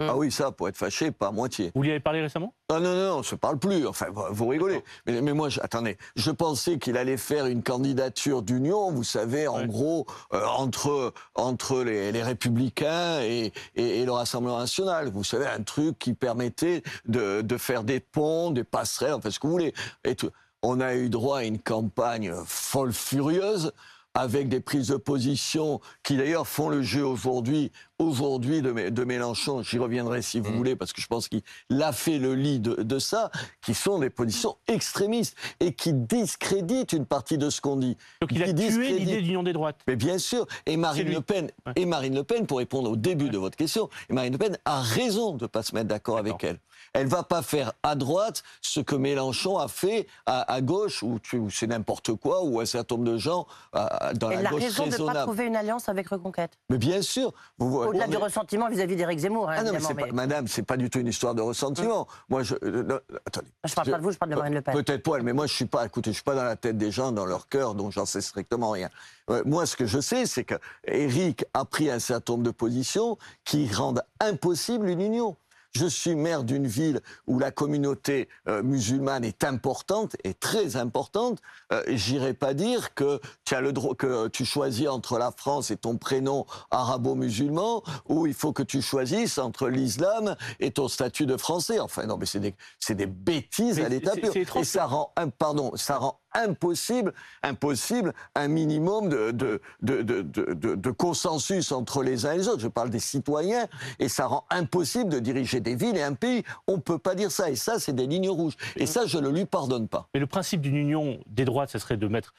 Ah 0.09 0.17
oui, 0.17 0.33
ça, 0.33 0.51
pour 0.51 0.69
être 0.69 0.77
fâché, 0.77 1.13
pas 1.13 1.29
à 1.29 1.31
moitié. 1.31 1.71
Vous 1.77 1.83
lui 1.83 1.91
avez 1.91 2.01
parlé 2.01 2.21
récemment? 2.21 2.55
Ah 2.71 2.81
non, 2.81 2.95
non, 2.95 3.15
on 3.15 3.19
ne 3.19 3.23
se 3.23 3.37
parle 3.37 3.59
plus. 3.59 3.87
Enfin, 3.87 4.07
vous 4.11 4.49
rigolez. 4.49 4.83
Mais, 5.07 5.21
mais, 5.21 5.33
moi, 5.33 5.49
je, 5.49 5.61
attendez, 5.61 5.97
je 6.17 6.33
pensais 6.33 6.79
qu'il 6.79 6.97
allait 6.97 7.17
faire 7.17 7.47
une 7.47 7.63
candidature 7.63 8.43
d'union, 8.43 8.91
vous 8.91 9.05
savez, 9.05 9.47
en 9.47 9.65
gros, 9.65 10.07
euh, 10.33 10.45
entre, 10.45 11.13
entre 11.37 11.83
les, 11.83 12.11
les 12.11 12.23
Républicains 12.23 13.21
et, 13.21 13.53
et, 13.77 14.01
et, 14.01 14.05
le 14.05 14.13
Rassemblement 14.13 14.59
National. 14.59 15.09
Vous 15.09 15.25
savez, 15.25 15.47
un 15.47 15.63
truc 15.63 15.99
qui 16.01 16.15
permettait 16.15 16.83
de, 17.07 17.43
de 17.43 17.57
faire 17.57 17.85
des 17.85 18.01
ponts, 18.01 18.51
des 18.51 18.65
passerelles, 18.65 19.15
enfin, 19.15 19.31
ce 19.31 19.39
que 19.39 19.47
vous 19.47 19.53
voulez. 19.53 19.75
Et 20.05 20.17
tout. 20.17 20.31
On 20.65 20.81
a 20.81 20.95
eu 20.95 21.11
droit 21.11 21.39
à 21.39 21.45
une 21.45 21.59
campagne 21.59 22.33
folle 22.47 22.93
furieuse 22.93 23.73
avec 24.15 24.49
des 24.49 24.61
prises 24.61 24.89
de 24.89 24.97
position 24.97 25.81
qui 26.03 26.17
d'ailleurs 26.17 26.47
font 26.47 26.69
le 26.69 26.83
jeu 26.83 27.05
aujourd'hui 27.05 27.73
aujourd'hui 28.03 28.63
de, 28.63 28.91
de, 28.91 29.05
Mélenchon, 29.05 29.63
j'y 29.63 29.79
reviendrai 29.79 30.23
si 30.23 30.41
vous 30.41 30.51
mmh. 30.51 30.57
voulez, 30.57 30.77
parce 30.77 30.93
que 30.93 31.01
je 31.01 31.07
pense 31.07 31.29
qu'il 31.29 31.43
a 31.81 31.93
fait 31.93 32.19
le 32.19 32.35
lit 32.35 32.61
de, 32.61 32.83
de, 32.83 32.99
ça, 32.99 33.31
qui 33.63 33.75
sont 33.75 33.99
des 33.99 34.11
positions 34.11 34.57
extrémistes 34.69 35.37
et 35.61 35.73
qui 35.73 35.93
discréditent 35.93 36.93
une 36.93 37.07
partie 37.07 37.39
de 37.39 37.51
ce 37.51 37.61
qu'on 37.61 37.77
dit. 37.77 37.97
Donc 38.21 38.31
il 38.33 38.43
a 38.43 38.53
tué 38.53 38.99
l'idée 38.99 39.23
d'union 39.23 39.43
des 39.43 39.53
droites. 39.53 39.81
Mais 39.87 39.97
bien 39.97 40.19
sûr, 40.19 40.47
et 40.67 40.77
Marine 40.77 41.11
Le 41.11 41.21
Pen, 41.21 41.51
et 41.77 41.87
Marine 41.87 42.15
Le 42.15 42.25
Pen, 42.25 42.47
pour 42.47 42.59
répondre 42.59 42.91
au 42.91 42.97
début 42.97 43.31
de 43.31 43.39
votre 43.39 43.57
question, 43.57 43.89
et 44.11 44.13
Marine 44.13 44.33
Le 44.33 44.39
Pen 44.39 44.59
a 44.65 44.81
raison 44.81 45.37
de 45.37 45.45
ne 45.45 45.49
pas 45.49 45.63
se 45.63 45.75
mettre 45.75 45.89
d'accord 45.89 46.19
avec 46.19 46.43
elle. 46.45 46.59
Elle 46.95 47.07
va 47.07 47.23
pas 47.23 47.43
faire 47.43 47.73
à 47.83 47.95
droite 47.95 48.43
ce 48.61 48.81
que 48.81 48.95
Mélenchon 48.95 49.59
a 49.59 49.69
fait 49.69 50.07
à, 50.27 50.53
à 50.53 50.61
gauche, 50.61 51.03
où, 51.03 51.19
où 51.35 51.51
c'est 51.51 51.67
n'importe 51.67 52.15
quoi, 52.15 52.45
où 52.45 52.61
un 52.61 52.67
certain 52.67 52.97
nombre 52.97 53.11
de 53.13 53.19
gens 53.19 53.47
dans 53.73 54.31
elle 54.31 54.43
la 54.43 54.51
gauche 54.51 54.63
a 54.63 54.83
raison 54.83 54.87
de 54.87 55.13
pas 55.13 55.23
trouver 55.23 55.47
une 55.47 55.57
alliance 55.57 55.89
avec 55.89 56.09
Reconquête. 56.09 56.53
Mais 56.69 56.79
bien 56.79 57.03
sûr. 57.03 57.33
Au-delà 57.59 58.07
du 58.07 58.17
ressentiment 58.17 58.69
vis-à-vis 58.69 58.97
d'Éric 58.97 59.21
Zemmour. 59.21 59.49
Hein, 59.51 59.57
ah 59.59 59.65
non, 59.65 59.73
mais 59.73 60.07
pas, 60.07 60.13
madame, 60.13 60.49
c'est 60.49 60.63
pas 60.63 60.77
du 60.77 60.91
tout 60.91 60.99
une 60.99 61.07
histoire 61.07 61.35
de 61.35 61.43
ressentiment. 61.43 62.01
Hum. 62.01 62.07
Moi, 62.29 62.43
je. 62.43 62.55
Euh, 62.63 63.01
attendez. 63.27 63.49
Je 63.65 63.75
parle 63.75 63.91
pas 63.91 63.99
de 63.99 64.03
vous, 64.03 64.13
je 64.13 64.19
parle 64.19 64.31
de 64.33 64.37
Marine 64.37 64.55
Le 64.55 64.63
Pen. 64.63 64.75
Peut-être 64.75 65.03
pas, 65.03 65.19
mais 65.21 65.33
moi, 65.33 65.47
je 65.47 65.55
suis 65.55 65.67
pas. 65.67 65.87
Écoutez, 65.87 66.11
je 66.11 66.17
suis 66.17 66.25
pas 66.25 66.35
dans 66.35 66.45
la 66.45 66.57
tête 66.57 66.77
des 66.77 66.91
gens, 66.91 67.13
dans 67.13 67.27
leur 67.27 67.49
cœur, 67.49 67.75
donc 67.75 67.93
j'en 67.93 68.07
sais 68.07 68.21
strictement 68.21 68.71
rien. 68.71 68.89
Euh, 69.31 69.43
moi, 69.47 69.67
ce 69.67 69.77
que 69.77 69.87
je 69.87 70.01
sais, 70.01 70.27
c'est 70.27 70.45
que 70.45 70.57
Éric 70.87 71.45
a 71.55 71.65
pris 71.65 71.91
un 71.91 71.99
certain 71.99 72.35
nombre 72.35 72.45
de 72.45 72.51
positions 72.51 73.17
qui 73.45 73.73
rendent 73.73 74.03
impossible 74.21 74.89
une 74.89 75.01
union. 75.01 75.37
Je 75.75 75.87
suis 75.87 76.15
maire 76.15 76.45
d'une 76.45 76.67
ville 76.67 77.01
où 77.27 77.39
la 77.39 77.51
communauté 77.51 78.29
euh, 78.49 78.63
musulmane 78.63 79.25
est 79.25 79.43
importante 79.43 80.17
et 80.23 80.35
très 80.35 80.77
importante. 80.77 81.41
Euh, 81.73 81.83
J'irai 81.89 82.35
pas 82.35 82.55
dire 82.55 82.95
que 82.95 83.21
tu 83.45 83.55
as 83.55 83.61
le 83.61 83.73
droit 83.73 83.95
que 83.95 84.29
tu 84.29 84.45
choisis 84.45 84.89
entre 84.89 85.19
la 85.19 85.31
France 85.31 85.71
et 85.71 85.77
ton 85.77 85.97
prénom 85.97 86.47
arabo-musulman, 86.71 87.83
ou 88.09 88.27
il 88.27 88.35
faut 88.35 88.53
que 88.53 88.63
tu 88.63 88.83
choisisses 88.83 89.39
entre 89.39 89.69
l'islam 89.69 90.37
et 90.61 90.71
ton 90.73 90.89
statut 90.89 91.27
de 91.27 91.37
français. 91.37 91.81
Enfin 91.81 92.07
non, 92.07 92.17
mais 92.19 92.27
c'est 92.27 92.41
des, 92.41 92.55
des 92.91 93.07
bêtises 93.07 93.81
à 93.81 93.89
l'état 93.89 94.13
pur. 94.13 94.33
Et 94.37 94.65
ça 94.65 94.87
rend, 94.87 95.13
un, 95.17 95.29
pardon, 95.29 95.73
ça 95.77 95.97
rend 95.97 96.22
impossible, 96.35 97.13
impossible 97.43 98.13
un 98.35 98.49
minimum 98.49 99.09
de, 99.09 99.31
de, 99.31 99.61
de, 99.83 100.23
de, 100.23 100.91
consensus 100.91 101.73
entre 101.73 102.03
les 102.03 102.27
uns 102.27 102.33
et 102.33 102.39
les 102.39 102.49
autres. 102.49 102.61
Je 102.61 102.69
parle 102.69 102.91
des 102.91 103.01
citoyens, 103.01 103.67
et 103.99 104.09
ça 104.09 104.27
rend 104.27 104.45
impossible 104.51 105.11
de 105.11 105.19
diriger 105.19 105.61
des 105.61 105.75
villes 105.75 105.97
et 105.97 106.03
un 106.03 106.15
pays. 106.15 106.43
On 106.67 106.77
ne 106.77 106.81
peut 106.81 106.99
pas 106.99 107.15
dire 107.15 107.31
ça, 107.31 107.51
et 107.51 107.57
ça, 107.57 107.79
c'est 107.79 107.95
des 107.95 108.07
lignes 108.07 108.31
rouges. 108.31 108.57
Et 108.77 108.87
ça, 108.87 109.07
je 109.07 109.19
ne 109.19 109.29
lui 109.29 109.45
pardonne 109.45 109.89
pas. 109.89 110.09
Mais 110.15 110.21
le 110.21 110.27
principe 110.27 110.61
d'une 110.61 110.77
union 110.77 111.19
des 111.27 111.45
droites, 111.45 111.71
ce 111.71 111.79
serait 111.79 111.97
de 111.97 112.09
mettre 112.09 112.35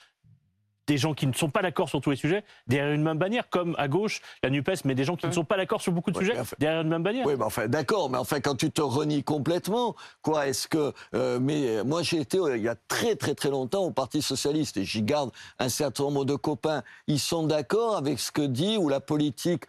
des 0.88 0.98
gens 0.98 1.14
qui 1.14 1.28
ne 1.28 1.34
sont 1.34 1.50
pas 1.50 1.62
d'accord 1.62 1.90
sur 1.90 2.02
tous 2.02 2.12
les 2.12 2.16
sujets 2.16 2.44
derrière 2.68 2.94
une 2.94 3.04
même 3.04 3.18
bannière, 3.18 3.50
comme 3.50 3.76
à 3.78 3.88
gauche, 3.88 4.22
la 4.44 4.50
NUPES, 4.50 4.86
mais 4.86 4.96
des 4.96 5.04
gens 5.04 5.16
qui 5.16 5.28
ne 5.28 5.32
sont 5.32 5.46
pas 5.46 5.58
d'accord 5.58 5.82
sur 5.82 5.92
beaucoup 5.92 6.12
de 6.12 6.18
sujets 6.18 6.36
derrière 6.60 6.82
une 6.82 6.90
même 6.90 7.04
bannière. 7.04 7.26
Oui, 7.26 7.36
mais 7.38 7.46
enfin, 7.46 7.68
d'accord, 7.68 8.10
mais 8.10 8.18
enfin, 8.18 8.40
quand 8.42 8.56
tu 8.56 8.72
te 8.72 8.82
renies 8.82 9.24
complètement, 9.24 9.96
quoi, 10.22 10.48
est-ce 10.48 10.68
que. 10.68 10.94
Euh, 11.14 11.40
mais 11.40 11.68
euh, 11.68 11.84
moi, 11.84 12.02
j'ai 12.04 12.20
été 12.20 12.38
euh, 12.38 12.58
il 12.58 12.64
y 12.64 12.68
a 12.68 12.76
très, 12.88 13.16
très, 13.16 13.36
très 13.36 13.50
longtemps 13.50 13.84
au 13.84 13.92
Parti 13.92 14.22
Socialiste 14.22 14.78
et 14.78 14.84
j'y 14.84 15.04
garde 15.04 15.32
un 15.60 15.70
certain 15.70 16.04
nombre 16.04 16.26
de 16.26 16.36
copains. 16.36 16.84
Ils 17.08 17.20
sont 17.20 17.44
d'accord 17.44 17.96
avec 17.96 18.20
ce 18.20 18.32
que 18.32 18.42
dit 18.42 18.78
ou 18.78 18.90
la 18.90 19.00
politique 19.00 19.64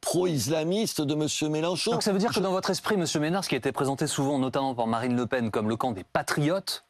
pro-islamiste 0.00 1.00
de 1.00 1.14
M. 1.14 1.52
Mélenchon. 1.52 1.92
Donc 1.92 2.02
ça 2.02 2.12
veut 2.12 2.18
dire 2.18 2.32
que 2.32 2.40
dans 2.40 2.50
votre 2.50 2.70
esprit, 2.70 2.94
M. 2.94 3.04
Ménard, 3.20 3.44
ce 3.44 3.48
qui 3.48 3.54
a 3.54 3.58
été 3.58 3.72
présenté 3.72 4.06
souvent, 4.06 4.38
notamment 4.38 4.74
par 4.74 4.86
Marine 4.86 5.16
Le 5.16 5.26
Pen, 5.26 5.50
comme 5.50 5.68
le 5.68 5.76
camp 5.76 5.92
des 5.92 6.04
patriotes, 6.04 6.84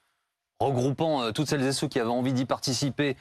regroupant 0.61 1.33
toutes 1.33 1.49
celles 1.49 1.63
et 1.63 1.73
ceux 1.73 1.89
qui 1.89 2.01
avaient 2.01 2.11
envie 2.11 2.33
d'y 2.33 2.45
participer 2.45 3.17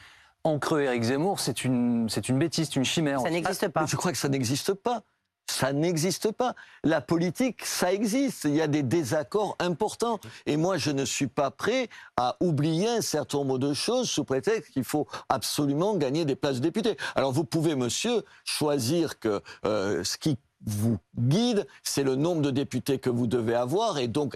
en 0.45 0.59
creux 0.59 0.83
Éric 0.83 1.03
Zemmour, 1.03 1.39
c'est 1.39 1.65
une, 1.65 2.07
c'est 2.07 2.29
une 2.29 2.37
bêtise, 2.37 2.73
une 2.75 2.85
chimère. 2.85 3.19
Ça 3.21 3.31
n'existe 3.31 3.67
pas. 3.69 3.85
je 3.87 3.95
crois 3.95 4.11
que 4.11 4.17
ça 4.17 4.29
n'existe 4.29 4.73
pas? 4.73 5.01
Ça 5.49 5.73
n'existe 5.73 6.31
pas. 6.31 6.55
La 6.83 7.01
politique, 7.01 7.65
ça 7.65 7.91
existe. 7.91 8.45
Il 8.45 8.55
y 8.55 8.61
a 8.61 8.67
des 8.67 8.83
désaccords 8.83 9.55
importants. 9.59 10.19
Et 10.45 10.57
moi, 10.57 10.77
je 10.77 10.91
ne 10.91 11.03
suis 11.03 11.27
pas 11.27 11.51
prêt 11.51 11.87
à 12.15 12.35
oublier 12.41 12.87
un 12.87 13.01
certain 13.01 13.39
nombre 13.39 13.57
de 13.57 13.73
choses 13.73 14.09
sous 14.09 14.23
prétexte 14.23 14.71
qu'il 14.71 14.83
faut 14.83 15.07
absolument 15.29 15.95
gagner 15.97 16.25
des 16.25 16.35
places 16.35 16.57
de 16.57 16.61
députés. 16.61 16.97
Alors, 17.15 17.31
vous 17.31 17.43
pouvez, 17.43 17.75
monsieur, 17.75 18.23
choisir 18.43 19.19
que 19.19 19.41
euh, 19.65 20.03
ce 20.03 20.17
qui 20.17 20.37
vous 20.65 20.97
guide, 21.17 21.67
c'est 21.83 22.03
le 22.03 22.15
nombre 22.15 22.41
de 22.41 22.51
députés 22.51 22.99
que 22.99 23.09
vous 23.09 23.27
devez 23.27 23.55
avoir. 23.55 23.97
Et 23.97 24.07
donc, 24.07 24.35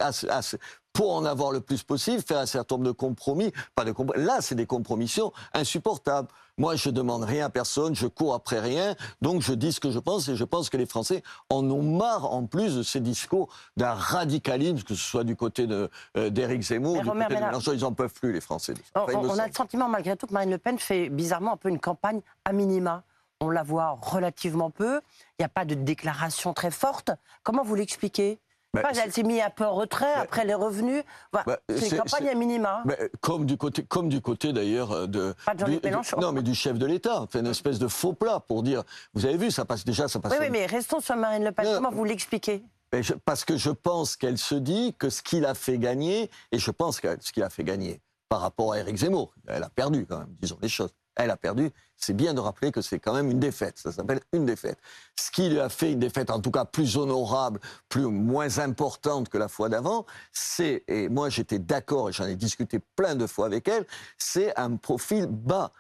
pour 0.94 1.14
en 1.14 1.26
avoir 1.26 1.52
le 1.52 1.62
plus 1.62 1.84
possible, 1.84 2.22
faire 2.22 2.40
un 2.40 2.46
certain 2.46 2.76
nombre 2.76 2.88
de 2.88 2.92
compromis. 2.92 3.52
Pas 3.76 3.86
de 3.86 3.92
compromis. 3.92 4.24
Là, 4.26 4.38
c'est 4.42 4.56
des 4.56 4.66
compromissions 4.66 5.32
insupportables. 5.54 6.28
Moi, 6.58 6.76
je 6.76 6.90
demande 6.90 7.24
rien 7.24 7.46
à 7.46 7.50
personne, 7.50 7.96
je 7.96 8.06
cours 8.06 8.34
après 8.34 8.60
rien, 8.60 8.96
donc 9.22 9.42
je 9.42 9.54
dis 9.54 9.72
ce 9.72 9.80
que 9.80 9.92
je 9.92 10.00
pense 10.00 10.28
et 10.28 10.36
je 10.36 10.44
pense 10.44 10.70
que 10.70 10.76
les 10.76 10.86
Français 10.86 11.24
en 11.50 11.64
ont 11.72 11.82
marre 11.82 12.34
en 12.34 12.46
plus 12.48 12.76
de 12.76 12.84
ces 12.84 13.00
discours 13.00 13.48
d'un 13.78 13.94
radicalisme, 13.94 14.84
que 14.84 14.94
ce 14.94 15.02
soit 15.02 15.24
du 15.24 15.38
côté 15.38 15.66
euh, 15.70 16.30
d'Éric 16.30 16.64
Zemmour, 16.64 17.02
du 17.02 17.08
côté 17.08 17.34
de 17.34 17.34
Mélenchon, 17.34 17.72
ils 17.72 17.80
n'en 17.80 17.94
peuvent 17.94 18.14
plus 18.14 18.34
les 18.34 18.42
Français. 18.42 18.74
on, 18.94 19.04
on 19.04 19.40
a 19.40 19.48
le 19.48 19.54
sentiment 19.54 19.88
malgré 19.88 20.18
tout 20.18 20.28
que 20.28 20.34
Marine 20.34 20.52
Le 20.52 20.58
Pen 20.58 20.78
fait 20.78 21.08
bizarrement 21.08 21.54
un 21.54 21.58
peu 21.58 21.70
une 21.70 21.80
campagne 21.80 22.20
à 22.44 22.52
minima. 22.52 23.04
On 23.42 23.50
la 23.50 23.64
voit 23.64 23.98
relativement 24.02 24.70
peu, 24.70 25.00
il 25.38 25.42
n'y 25.42 25.46
a 25.46 25.50
pas 25.50 25.64
de 25.66 25.74
déclaration 25.76 26.54
très 26.54 26.72
forte. 26.72 27.12
Comment 27.44 27.64
vous 27.64 27.76
l'expliquez? 27.76 28.40
Bah, 28.74 28.84
elle 29.04 29.12
s'est 29.12 29.24
mise 29.24 29.42
un 29.42 29.50
peu 29.50 29.66
en 29.66 29.74
retrait 29.74 30.14
Bah, 30.14 30.22
après 30.22 30.46
les 30.46 30.54
revenus. 30.54 31.04
Bah, 31.34 31.44
c'est 31.70 31.90
une 31.90 31.98
campagne 31.98 32.30
à 32.30 32.36
minima. 32.36 32.84
Comme 33.22 33.46
du 33.48 33.58
côté, 33.58 33.84
comme 33.84 34.10
du 34.10 34.22
côté 34.22 34.54
d'ailleurs 34.54 34.92
euh, 34.92 35.08
de, 35.08 35.34
Pas 35.46 35.56
de 35.56 35.64
du- 35.66 35.72
du- 35.78 35.80
Mélenchon. 35.84 36.20
non 36.20 36.32
mais 36.34 36.44
du 36.44 36.54
chef 36.54 36.78
de 36.78 36.86
l'État, 36.86 37.26
fait 37.32 37.40
une 37.40 37.48
espèce 37.48 37.80
de 37.80 37.88
faux 37.88 38.14
plat 38.14 38.40
pour 38.42 38.62
dire, 38.62 38.84
vous 39.16 39.26
avez 39.26 39.38
vu, 39.38 39.50
ça 39.50 39.66
passe 39.66 39.86
déjà, 39.86 40.08
ça 40.08 40.20
passe. 40.20 40.34
Oui, 40.34 40.38
oui, 40.42 40.50
mais 40.52 40.66
restons 40.68 41.00
sur 41.00 41.16
Marine 41.16 41.46
Le 41.46 41.52
Pen. 41.52 41.66
Non. 41.66 41.76
Comment 41.78 41.90
vous 41.92 42.04
l'expliquez? 42.04 42.64
Je- 42.94 43.14
parce 43.14 43.44
que 43.46 43.58
je 43.58 43.72
pense 43.72 44.16
qu'elle 44.18 44.38
se 44.38 44.56
dit 44.56 44.94
que 45.00 45.10
ce 45.10 45.24
qu'il 45.24 45.46
a 45.46 45.56
fait 45.56 45.80
gagner, 45.80 46.30
et 46.52 46.60
je 46.60 46.70
pense 46.72 47.00
que 47.00 47.08
ce 47.22 47.32
qu'il 47.32 47.42
a 47.44 47.50
fait 47.50 47.64
gagner 47.64 48.02
par 48.28 48.42
rapport 48.42 48.74
à 48.74 48.80
Éric 48.80 48.98
Zemmour, 48.98 49.34
elle 49.48 49.64
a 49.64 49.70
perdu 49.70 50.06
quand 50.06 50.20
même, 50.20 50.36
disons 50.42 50.58
les 50.62 50.70
choses. 50.70 50.92
Elle 51.20 51.32
a 51.32 51.38
perdu. 51.38 51.70
C'est 51.98 52.14
bien 52.14 52.34
de 52.34 52.40
rappeler 52.40 52.72
que 52.72 52.82
c'est 52.82 52.98
quand 52.98 53.14
même 53.14 53.30
une 53.30 53.42
défaite. 53.42 53.78
Ça 53.78 53.92
s'appelle 53.92 54.22
une 54.32 54.46
défaite. 54.46 54.78
Ce 55.20 55.30
qui 55.32 55.50
lui 55.50 55.60
a 55.60 55.68
fait 55.68 55.92
une 55.92 56.00
défaite, 56.00 56.32
en 56.32 56.40
tout 56.40 56.50
cas 56.50 56.64
plus 56.64 56.96
honorable, 56.96 57.60
plus 57.90 58.06
moins 58.06 58.60
importante 58.60 59.28
que 59.28 59.38
la 59.38 59.50
fois 59.50 59.68
d'avant, 59.68 60.06
c'est, 60.32 60.86
et 60.88 61.10
moi 61.10 61.30
j'étais 61.30 61.60
d'accord 61.60 62.10
et 62.10 62.14
j'en 62.14 62.26
ai 62.26 62.38
discuté 62.38 62.80
plein 62.96 63.16
de 63.16 63.28
fois 63.28 63.48
avec 63.48 63.68
elle, 63.68 63.86
c'est 64.18 64.58
un 64.58 64.78
profil 64.78 65.28
bas, 65.28 65.74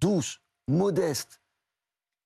douce, 0.00 0.40
modeste, 0.68 1.40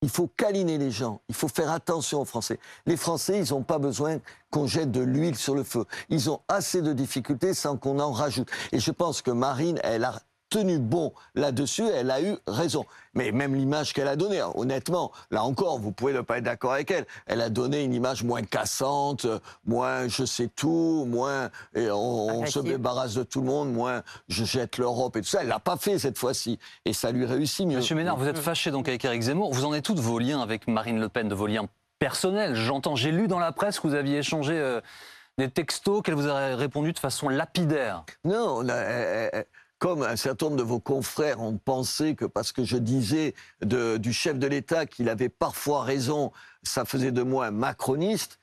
il 0.03 0.09
faut 0.09 0.29
câliner 0.29 0.79
les 0.79 0.91
gens. 0.91 1.21
Il 1.29 1.35
faut 1.35 1.49
faire 1.49 1.71
attention 1.71 2.21
aux 2.21 2.25
Français. 2.25 2.61
Les 2.87 2.97
Français, 2.97 3.41
ils 3.41 3.53
n'ont 3.53 3.65
pas 3.65 3.79
besoin 3.79 4.19
qu'on 4.51 4.67
jette 4.67 4.93
de 4.93 5.01
l'huile 5.01 5.37
sur 5.37 5.55
le 5.55 5.65
feu. 5.65 5.85
Ils 6.09 6.31
ont 6.31 6.41
assez 6.47 6.83
de 6.83 6.93
difficultés 6.93 7.53
sans 7.53 7.77
qu'on 7.77 7.99
en 7.99 8.13
rajoute. 8.13 8.49
Et 8.71 8.79
je 8.79 8.93
pense 8.93 9.23
que 9.23 9.31
Marine, 9.31 9.81
elle 9.83 10.05
a 10.05 10.21
tenu 10.49 10.79
bon 10.79 11.13
là-dessus, 11.35 11.85
elle 11.95 12.11
a 12.11 12.21
eu 12.23 12.37
raison. 12.47 12.85
Mais 13.15 13.33
même 13.33 13.55
l'image 13.55 13.93
qu'elle 13.93 14.09
a 14.09 14.17
donnée, 14.17 14.41
hein, 14.41 14.51
honnêtement, 14.55 15.11
là 15.31 15.43
encore, 15.45 15.79
vous 15.79 15.93
pouvez 15.93 16.13
ne 16.13 16.21
pas 16.21 16.39
être 16.39 16.45
d'accord 16.45 16.73
avec 16.73 16.91
elle. 16.91 17.07
Elle 17.27 17.41
a 17.41 17.49
donné 17.51 17.83
une 17.83 17.93
image 17.95 18.23
moins 18.23 18.43
cassante, 18.43 19.25
euh, 19.25 19.39
moins 19.67 20.09
je 20.09 20.25
sais 20.25 20.49
tout, 20.49 21.05
moins 21.09 21.51
et 21.75 21.91
on, 21.91 21.97
on 21.97 22.47
se 22.47 22.61
débarrasse 22.61 23.15
de 23.15 23.23
tout 23.25 23.41
le 23.41 23.47
monde, 23.47 23.73
moins 23.73 24.03
je 24.29 24.45
jette 24.45 24.79
l'Europe 24.79 25.17
et 25.17 25.21
tout 25.23 25.29
ça. 25.29 25.43
Elle 25.43 25.49
l'a 25.49 25.59
pas 25.59 25.77
fait 25.77 25.99
cette 25.99 26.19
fois-ci. 26.19 26.59
Et 26.85 26.93
ça 26.93 27.11
lui 27.11 27.25
réussit 27.27 27.67
mieux. 27.67 27.77
Monsieur 27.77 27.97
Ménard, 27.97 28.17
vous 28.17 28.29
êtes 28.29 28.39
fâché 28.39 28.71
donc 28.71 28.89
avec 28.89 29.05
Éric 29.05 29.23
Zemmour. 29.23 29.53
Vous 29.53 29.65
en 29.65 29.75
êtes 29.75 29.85
tous 29.85 29.95
de 29.95 30.01
vos 30.01 30.19
liens 30.19 30.41
avec 30.41 30.69
Marine 30.69 31.01
Le 31.01 31.09
Pen, 31.09 31.29
de 31.29 31.35
vos 31.35 31.47
liens 31.47 31.67
personnels? 31.99 32.55
J'entends, 32.55 32.95
j'ai 32.95 33.11
lu 33.11 33.27
dans 33.27 33.39
la 33.41 33.53
presse 33.53 33.81
que 33.81 33.87
vous 33.89 33.95
aviez 33.95 34.19
échangé 34.19 34.53
euh, 34.55 34.81
des 35.39 35.51
textos, 35.51 36.03
qu'elle 36.03 36.15
vous 36.15 36.29
a 36.29 36.55
répondu 36.57 36.93
de 36.93 36.99
façon 36.99 37.29
lapidaire. 37.29 38.05
Non, 38.25 38.59
on 38.59 38.69
a- 38.69 38.73
euh, 38.75 39.43
comme 39.79 40.03
un 40.03 40.17
certain 40.17 40.47
nombre 40.47 40.57
de 40.57 40.63
vos 40.63 40.81
confrères 40.81 41.41
ont 41.41 41.57
pensé 41.57 42.15
que 42.15 42.25
parce 42.25 42.53
que 42.53 42.65
je 42.65 42.77
disais 42.77 43.35
du 43.63 44.13
chef 44.13 44.39
de 44.39 44.47
l'État 44.47 44.87
qu'il 44.87 45.09
avait 45.09 45.29
parfois 45.29 45.83
raison, 45.83 46.33
ça 46.63 46.85
faisait 46.85 47.13
de 47.13 47.23
moi 47.23 47.47
un 47.47 47.51
macroniste, 47.53 48.38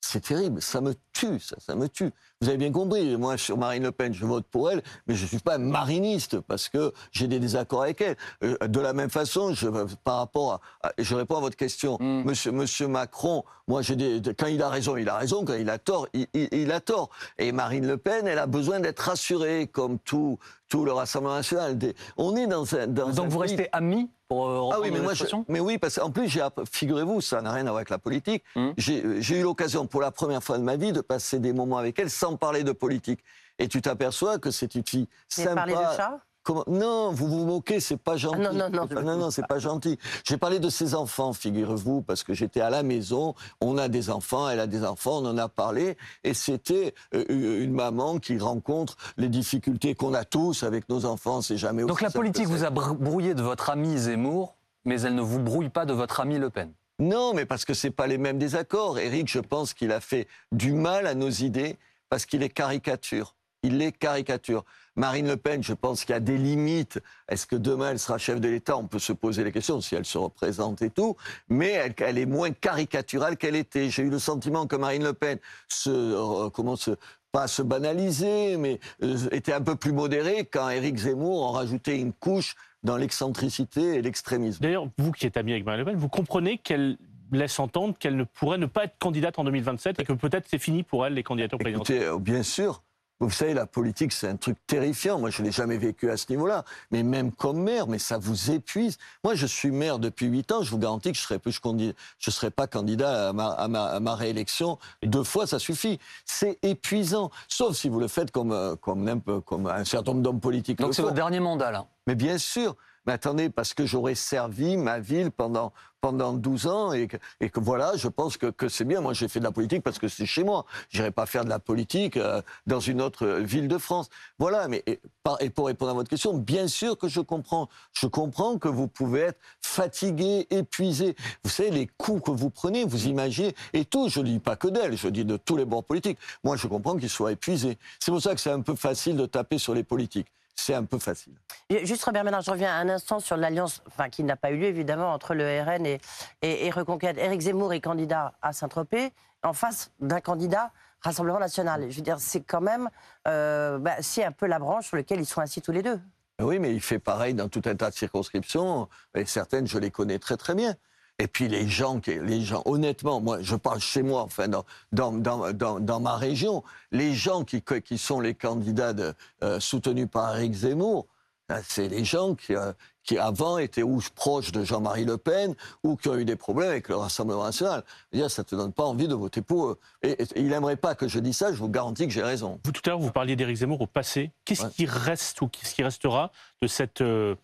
c'est 0.00 0.20
terrible, 0.20 0.62
ça 0.62 0.80
me 0.80 0.94
tue, 1.12 1.40
ça, 1.40 1.56
ça 1.58 1.74
me 1.74 1.88
tue. 1.88 2.10
Vous 2.40 2.48
avez 2.48 2.58
bien 2.58 2.70
compris, 2.70 3.16
moi 3.16 3.36
sur 3.36 3.58
Marine 3.58 3.82
Le 3.82 3.92
Pen, 3.92 4.12
je 4.14 4.24
vote 4.24 4.46
pour 4.46 4.70
elle, 4.70 4.82
mais 5.06 5.14
je 5.14 5.22
ne 5.24 5.28
suis 5.28 5.38
pas 5.38 5.56
un 5.56 5.58
mariniste 5.58 6.38
parce 6.40 6.68
que 6.68 6.92
j'ai 7.10 7.26
des 7.26 7.40
désaccords 7.40 7.82
avec 7.82 8.00
elle. 8.00 8.16
Euh, 8.44 8.56
de 8.68 8.78
la 8.80 8.92
même 8.92 9.10
façon, 9.10 9.52
je, 9.54 9.68
par 10.04 10.18
rapport 10.18 10.60
à, 10.82 10.92
je 10.98 11.14
réponds 11.14 11.38
à 11.38 11.40
votre 11.40 11.56
question, 11.56 11.96
Mm. 12.00 12.22
monsieur, 12.24 12.52
monsieur 12.52 12.86
Macron, 12.88 13.42
moi 13.66 13.82
j'ai 13.82 13.96
des, 13.96 14.20
de- 14.20 14.32
quand 14.32 14.46
il 14.46 14.62
a 14.62 14.68
raison, 14.68 14.96
il 14.96 15.08
a 15.08 15.16
raison, 15.16 15.44
quand 15.44 15.54
il 15.54 15.68
a 15.70 15.78
tort, 15.78 16.06
il, 16.12 16.26
il- 16.34 16.48
il 16.52 16.70
a 16.72 16.80
tort. 16.80 17.10
Et 17.38 17.50
Marine 17.52 17.86
Le 17.86 17.96
Pen, 17.96 18.26
elle 18.28 18.38
a 18.38 18.46
besoin 18.46 18.78
d'être 18.80 19.00
rassurée, 19.00 19.66
comme 19.66 19.98
tout, 19.98 20.38
tout 20.68 20.84
le 20.84 20.92
Rassemblement 20.92 21.34
national. 21.36 21.76
On 22.16 22.36
est 22.36 22.46
dans 22.46 22.74
un, 22.76 22.86
dans 22.86 23.10
Donc 23.10 23.26
un 23.26 23.28
vous 23.28 23.40
pays- 23.40 23.50
restez 23.56 23.68
amis 23.72 24.08
pour 24.28 24.48
euh, 24.48 24.70
ah 24.72 24.80
oui, 24.80 24.90
mais 24.90 25.00
moi, 25.00 25.14
je- 25.14 25.24
mais 25.48 25.60
oui, 25.60 25.78
parce 25.78 25.96
qu'en 25.98 26.10
plus, 26.10 26.28
figurez-vous, 26.72 27.20
ça 27.20 27.40
n'a 27.42 27.52
rien 27.52 27.62
à 27.66 27.70
voir 27.70 27.76
avec 27.76 27.90
la 27.90 27.98
politique. 27.98 28.42
Hum. 28.56 28.74
J'ai 28.76 29.20
j'ai 29.22 29.38
eu 29.40 29.42
l'occasion 29.42 29.86
pour 29.86 30.00
la 30.00 30.10
première 30.10 30.42
fois 30.42 30.58
de 30.58 30.62
ma 30.62 30.76
vie 30.76 30.92
de 30.92 31.00
passer 31.00 31.38
des 31.38 31.52
moments 31.52 31.78
avec 31.78 31.98
elle 31.98 32.10
sans 32.10 32.36
parler 32.36 32.64
de 32.64 32.72
politique. 32.72 33.20
Et 33.58 33.68
tu 33.68 33.80
t'aperçois 33.80 34.38
que 34.38 34.50
c'est 34.50 34.74
une 34.74 34.84
fille 34.86 35.08
Vous 35.34 35.40
avez 35.42 35.48
sympa. 35.50 35.54
parlé 35.72 35.74
de 35.74 35.96
chat? 35.96 36.20
Comment 36.46 36.62
Non, 36.68 37.10
vous 37.10 37.26
vous 37.26 37.44
moquez, 37.44 37.80
c'est 37.80 37.96
pas 37.96 38.16
gentil. 38.16 38.36
Ah 38.40 38.52
non, 38.52 38.52
non, 38.52 38.70
non, 38.70 38.86
C'est 38.88 38.94
pas- 38.94 39.00
je 39.00 39.06
non, 39.06 39.30
c'est 39.32 39.46
pas 39.48 39.58
gentil. 39.58 39.98
J'ai 40.24 40.36
parlé 40.36 40.60
de 40.60 40.68
ses 40.70 40.94
enfants, 40.94 41.32
figurez-vous, 41.32 42.02
parce 42.02 42.22
que 42.22 42.34
j'étais 42.34 42.60
à 42.60 42.70
la 42.70 42.84
maison. 42.84 43.34
On 43.60 43.76
a 43.78 43.88
des 43.88 44.10
enfants, 44.10 44.48
elle 44.48 44.60
a 44.60 44.68
des 44.68 44.84
enfants, 44.84 45.18
on 45.22 45.26
en 45.26 45.38
a 45.38 45.48
parlé, 45.48 45.96
et 46.22 46.34
c'était 46.34 46.94
euh, 47.14 47.24
une 47.28 47.72
maman 47.72 48.18
qui 48.20 48.38
rencontre 48.38 48.96
les 49.16 49.28
difficultés 49.28 49.96
qu'on 49.96 50.14
a 50.14 50.24
tous 50.24 50.62
avec 50.62 50.88
nos 50.88 51.04
enfants. 51.04 51.42
C'est 51.42 51.56
jamais. 51.56 51.84
Donc 51.84 52.00
la 52.00 52.10
politique 52.10 52.44
que 52.44 52.48
vous 52.50 52.62
a 52.64 52.70
br- 52.70 52.96
brouillé 52.96 53.34
de 53.34 53.42
votre 53.42 53.70
ami 53.70 53.98
Zemmour, 53.98 54.54
mais 54.84 55.00
elle 55.00 55.16
ne 55.16 55.22
vous 55.22 55.40
brouille 55.40 55.68
pas 55.70 55.84
de 55.84 55.92
votre 55.94 56.20
ami 56.20 56.38
Le 56.38 56.48
Pen. 56.50 56.72
Non, 57.00 57.34
mais 57.34 57.44
parce 57.44 57.64
que 57.64 57.74
c'est 57.74 57.90
pas 57.90 58.06
les 58.06 58.18
mêmes 58.18 58.38
désaccords. 58.38 59.00
Éric, 59.00 59.28
je 59.28 59.40
pense 59.40 59.74
qu'il 59.74 59.90
a 59.90 59.98
fait 60.00 60.28
du 60.52 60.72
mal 60.72 61.08
à 61.08 61.16
nos 61.16 61.28
idées 61.28 61.76
parce 62.08 62.24
qu'il 62.24 62.44
est 62.44 62.50
caricature. 62.50 63.34
Il 63.64 63.82
est 63.82 63.90
caricature. 63.90 64.64
Marine 64.96 65.28
Le 65.28 65.36
Pen, 65.36 65.62
je 65.62 65.74
pense 65.74 66.04
qu'il 66.04 66.14
y 66.14 66.16
a 66.16 66.20
des 66.20 66.38
limites. 66.38 67.00
Est-ce 67.28 67.46
que 67.46 67.56
demain 67.56 67.92
elle 67.92 67.98
sera 67.98 68.18
chef 68.18 68.40
de 68.40 68.48
l'État? 68.48 68.76
On 68.76 68.86
peut 68.86 68.98
se 68.98 69.12
poser 69.12 69.44
les 69.44 69.52
questions 69.52 69.80
si 69.80 69.94
elle 69.94 70.06
se 70.06 70.18
représente 70.18 70.82
et 70.82 70.90
tout. 70.90 71.16
Mais 71.48 71.70
elle, 71.70 71.94
elle 71.98 72.18
est 72.18 72.26
moins 72.26 72.50
caricaturale 72.50 73.36
qu'elle 73.36 73.56
était. 73.56 73.90
J'ai 73.90 74.02
eu 74.02 74.10
le 74.10 74.18
sentiment 74.18 74.66
que 74.66 74.76
Marine 74.76 75.04
Le 75.04 75.12
Pen 75.12 75.38
se, 75.68 75.90
euh, 75.90 76.50
comment 76.50 76.76
se, 76.76 76.92
pas 77.30 77.46
se 77.46 77.62
banaliser, 77.62 78.56
mais 78.56 78.80
euh, 79.02 79.28
était 79.32 79.52
un 79.52 79.60
peu 79.60 79.76
plus 79.76 79.92
modérée 79.92 80.46
quand 80.50 80.70
Éric 80.70 80.96
Zemmour 80.96 81.44
en 81.44 81.52
rajoutait 81.52 81.98
une 81.98 82.12
couche 82.12 82.54
dans 82.82 82.96
l'excentricité 82.96 83.96
et 83.96 84.02
l'extrémisme. 84.02 84.62
D'ailleurs, 84.62 84.86
vous 84.96 85.12
qui 85.12 85.26
êtes 85.26 85.36
ami 85.36 85.52
avec 85.52 85.66
Marine 85.66 85.80
Le 85.80 85.84
Pen, 85.84 85.96
vous 85.96 86.08
comprenez 86.08 86.58
qu'elle 86.58 86.96
laisse 87.32 87.58
entendre 87.58 87.94
qu'elle 87.98 88.16
ne 88.16 88.24
pourrait 88.24 88.58
ne 88.58 88.66
pas 88.66 88.84
être 88.84 88.96
candidate 88.98 89.38
en 89.38 89.44
2027 89.44 90.00
et 90.00 90.04
que 90.04 90.12
peut-être 90.12 90.46
c'est 90.48 90.58
fini 90.58 90.82
pour 90.82 91.04
elle 91.04 91.14
les 91.14 91.22
candidatures 91.22 91.58
présidentielles. 91.58 91.96
Écoutez, 91.98 92.10
euh, 92.10 92.18
bien 92.18 92.42
sûr. 92.42 92.82
Vous 93.18 93.30
savez, 93.30 93.54
la 93.54 93.66
politique, 93.66 94.12
c'est 94.12 94.28
un 94.28 94.36
truc 94.36 94.58
terrifiant. 94.66 95.18
Moi, 95.18 95.30
je 95.30 95.40
n'ai 95.42 95.50
jamais 95.50 95.78
vécu 95.78 96.10
à 96.10 96.18
ce 96.18 96.26
niveau-là. 96.28 96.64
Mais 96.90 97.02
même 97.02 97.32
comme 97.32 97.62
maire, 97.62 97.86
mais 97.86 97.98
ça 97.98 98.18
vous 98.18 98.50
épuise. 98.50 98.98
Moi, 99.24 99.34
je 99.34 99.46
suis 99.46 99.70
maire 99.70 99.98
depuis 99.98 100.26
huit 100.26 100.52
ans. 100.52 100.62
Je 100.62 100.70
vous 100.70 100.78
garantis 100.78 101.12
que 101.12 101.16
je 101.18 101.22
serai, 101.22 101.40
ne 101.72 101.92
je 102.18 102.30
serai 102.30 102.50
pas 102.50 102.66
candidat 102.66 103.30
à 103.30 103.32
ma, 103.32 103.48
à, 103.52 103.68
ma, 103.68 103.84
à 103.86 104.00
ma 104.00 104.14
réélection. 104.14 104.78
Deux 105.02 105.24
fois, 105.24 105.46
ça 105.46 105.58
suffit. 105.58 105.98
C'est 106.26 106.58
épuisant. 106.62 107.30
Sauf 107.48 107.74
si 107.74 107.88
vous 107.88 108.00
le 108.00 108.08
faites 108.08 108.30
comme, 108.30 108.52
euh, 108.52 108.76
comme, 108.76 109.08
un, 109.08 109.18
peu- 109.18 109.40
comme 109.40 109.66
un 109.66 109.84
certain 109.84 110.12
nombre 110.12 110.22
d'hommes 110.22 110.40
politiques. 110.40 110.78
Donc 110.78 110.94
c'est 110.94 111.02
votre 111.02 111.14
dernier 111.14 111.40
mandat 111.40 111.70
là. 111.70 111.86
Mais 112.06 112.14
bien 112.14 112.36
sûr. 112.38 112.76
Mais 113.06 113.12
attendez, 113.12 113.50
parce 113.50 113.74
que 113.74 113.86
j'aurais 113.86 114.14
servi 114.14 114.76
ma 114.76 114.98
ville 114.98 115.30
pendant, 115.30 115.72
pendant 116.00 116.32
12 116.32 116.66
ans 116.66 116.92
et 116.92 117.06
que, 117.06 117.16
et 117.40 117.50
que 117.50 117.60
voilà, 117.60 117.92
je 117.96 118.08
pense 118.08 118.36
que, 118.36 118.46
que 118.46 118.68
c'est 118.68 118.84
bien. 118.84 119.00
Moi, 119.00 119.12
j'ai 119.12 119.28
fait 119.28 119.38
de 119.38 119.44
la 119.44 119.52
politique 119.52 119.82
parce 119.82 119.98
que 119.98 120.08
c'est 120.08 120.26
chez 120.26 120.42
moi. 120.44 120.66
J'irai 120.90 121.10
pas 121.10 121.26
faire 121.26 121.44
de 121.44 121.48
la 121.48 121.58
politique 121.58 122.16
euh, 122.16 122.42
dans 122.66 122.80
une 122.80 123.00
autre 123.00 123.26
euh, 123.26 123.40
ville 123.40 123.68
de 123.68 123.78
France. 123.78 124.08
Voilà, 124.38 124.68
mais 124.68 124.82
et, 124.86 125.00
et 125.40 125.50
pour 125.50 125.66
répondre 125.66 125.92
à 125.92 125.94
votre 125.94 126.10
question, 126.10 126.34
bien 126.34 126.68
sûr 126.68 126.98
que 126.98 127.08
je 127.08 127.20
comprends. 127.20 127.68
Je 127.92 128.06
comprends 128.06 128.58
que 128.58 128.68
vous 128.68 128.88
pouvez 128.88 129.20
être 129.20 129.40
fatigué, 129.60 130.46
épuisé. 130.50 131.16
Vous 131.44 131.50
savez, 131.50 131.70
les 131.70 131.86
coups 131.86 132.22
que 132.22 132.30
vous 132.30 132.50
prenez, 132.50 132.84
vous 132.84 133.06
imaginez, 133.06 133.54
et 133.72 133.84
tout, 133.84 134.08
je 134.08 134.20
ne 134.20 134.26
dis 134.26 134.38
pas 134.40 134.56
que 134.56 134.68
d'elle, 134.68 134.96
je 134.96 135.08
dis 135.08 135.24
de 135.24 135.36
tous 135.36 135.56
les 135.56 135.64
bords 135.64 135.84
politiques. 135.84 136.18
Moi, 136.42 136.56
je 136.56 136.66
comprends 136.66 136.96
qu'ils 136.96 137.10
soient 137.10 137.32
épuisés. 137.32 137.78
C'est 138.00 138.10
pour 138.10 138.20
ça 138.20 138.34
que 138.34 138.40
c'est 138.40 138.50
un 138.50 138.62
peu 138.62 138.74
facile 138.74 139.16
de 139.16 139.26
taper 139.26 139.58
sur 139.58 139.74
les 139.74 139.84
politiques. 139.84 140.28
C'est 140.56 140.74
un 140.74 140.84
peu 140.84 140.98
facile. 140.98 141.34
Juste 141.82 142.02
Robert 142.04 142.24
Ménard, 142.24 142.40
je 142.40 142.50
reviens 142.50 142.74
un 142.74 142.88
instant 142.88 143.20
sur 143.20 143.36
l'alliance, 143.36 143.82
enfin 143.86 144.08
qui 144.08 144.24
n'a 144.24 144.36
pas 144.36 144.50
eu 144.50 144.56
lieu 144.56 144.66
évidemment 144.66 145.12
entre 145.12 145.34
le 145.34 145.62
RN 145.62 145.86
et, 145.86 146.00
et, 146.42 146.66
et 146.66 146.70
Reconquête. 146.70 147.18
Éric 147.18 147.42
Zemmour 147.42 147.72
est 147.72 147.80
candidat 147.80 148.32
à 148.42 148.52
Saint-Tropez 148.52 149.12
en 149.42 149.52
face 149.52 149.92
d'un 150.00 150.20
candidat 150.20 150.72
Rassemblement 151.02 151.38
National. 151.38 151.90
Je 151.90 151.96
veux 151.96 152.02
dire, 152.02 152.18
c'est 152.18 152.40
quand 152.40 152.60
même, 152.60 152.88
euh, 153.28 153.78
bah, 153.78 153.96
c'est 154.00 154.24
un 154.24 154.32
peu 154.32 154.46
la 154.46 154.58
branche 154.58 154.88
sur 154.88 154.96
laquelle 154.96 155.20
ils 155.20 155.26
sont 155.26 155.40
assis 155.40 155.60
tous 155.60 155.72
les 155.72 155.82
deux. 155.82 156.00
Oui, 156.40 156.58
mais 156.58 156.74
il 156.74 156.80
fait 156.80 156.98
pareil 156.98 157.34
dans 157.34 157.48
tout 157.48 157.62
un 157.64 157.76
tas 157.76 157.90
de 157.90 157.94
circonscriptions, 157.94 158.88
et 159.14 159.24
certaines, 159.24 159.66
je 159.66 159.78
les 159.78 159.90
connais 159.90 160.18
très 160.18 160.36
très 160.36 160.54
bien. 160.54 160.74
Et 161.18 161.28
puis 161.28 161.48
les 161.48 161.66
gens, 161.66 161.98
qui- 161.98 162.18
les 162.18 162.42
gens, 162.42 162.62
honnêtement, 162.66 163.20
moi, 163.20 163.38
je 163.40 163.56
parle 163.56 163.80
chez 163.80 164.02
moi, 164.02 164.22
enfin, 164.22 164.48
dans, 164.48 164.64
dans, 164.92 165.12
dans, 165.52 165.80
dans, 165.80 166.00
ma 166.00 166.16
région, 166.16 166.62
les 166.92 167.14
gens 167.14 167.42
qui, 167.44 167.62
qui 167.62 167.96
sont 167.96 168.20
les 168.20 168.34
candidats 168.34 168.92
de, 168.92 169.14
euh, 169.42 169.58
soutenus 169.58 170.08
par 170.10 170.36
Eric 170.36 170.52
Zemmour, 170.52 171.06
euh, 171.50 171.60
c'est 171.66 171.88
les 171.88 172.04
gens 172.04 172.34
qui, 172.34 172.54
euh, 172.54 172.72
qui 173.02 173.16
avant 173.16 173.56
étaient 173.56 173.82
ou 173.84 174.00
proches 174.14 174.52
de 174.52 174.62
Jean-Marie 174.62 175.06
Le 175.06 175.16
Pen 175.16 175.54
ou 175.82 175.96
qui 175.96 176.08
ont 176.08 176.16
eu 176.16 176.24
des 176.26 176.36
problèmes 176.36 176.68
avec 176.70 176.88
le 176.88 176.96
Rassemblement 176.96 177.44
national. 177.44 177.82
Dire, 178.12 178.30
ça 178.30 178.44
te 178.44 178.54
donne 178.54 178.72
pas 178.74 178.84
envie 178.84 179.08
de 179.08 179.14
voter 179.14 179.40
pour 179.40 179.68
eux. 179.68 179.78
Et, 180.02 180.20
et 180.22 180.26
il 180.36 180.48
n'aimerait 180.48 180.76
pas 180.76 180.94
que 180.94 181.08
je 181.08 181.18
dise 181.18 181.36
ça, 181.38 181.50
je 181.52 181.58
vous 181.58 181.68
garantis 181.70 182.06
que 182.06 182.12
j'ai 182.12 182.22
raison. 182.24 182.60
Vous, 182.64 182.72
tout 182.72 182.82
à 182.84 182.90
l'heure, 182.90 182.98
vous 182.98 183.12
parliez 183.12 183.36
d'Éric 183.36 183.56
Zemmour 183.56 183.80
au 183.80 183.86
passé. 183.86 184.32
Qu'est-ce 184.44 184.64
Ouais. 184.64 184.70
qui 184.70 184.84
reste 184.86 185.40
ou 185.40 185.48
qu'est-ce 185.48 185.74
qui 185.74 185.82
restera 185.84 186.30
de 186.60 186.66
cette 186.66 187.00
euh, 187.00 187.36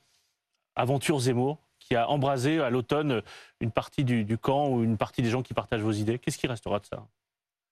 aventure 0.76 1.18
Zemmour? 1.20 1.58
Qui 1.92 1.96
a 1.96 2.08
embrasé 2.08 2.58
à 2.58 2.70
l'automne 2.70 3.20
une 3.60 3.70
partie 3.70 4.02
du, 4.02 4.38
camp 4.38 4.70
ou 4.70 4.82
une 4.82 4.96
partie 4.96 5.20
des 5.20 5.28
gens 5.28 5.42
qui 5.42 5.52
partagent 5.52 5.82
vos 5.82 5.92
idées. 5.92 6.18
Qu'est-ce 6.18 6.38
qui 6.38 6.46
restera 6.46 6.78
de 6.78 6.86
ça? 6.86 7.06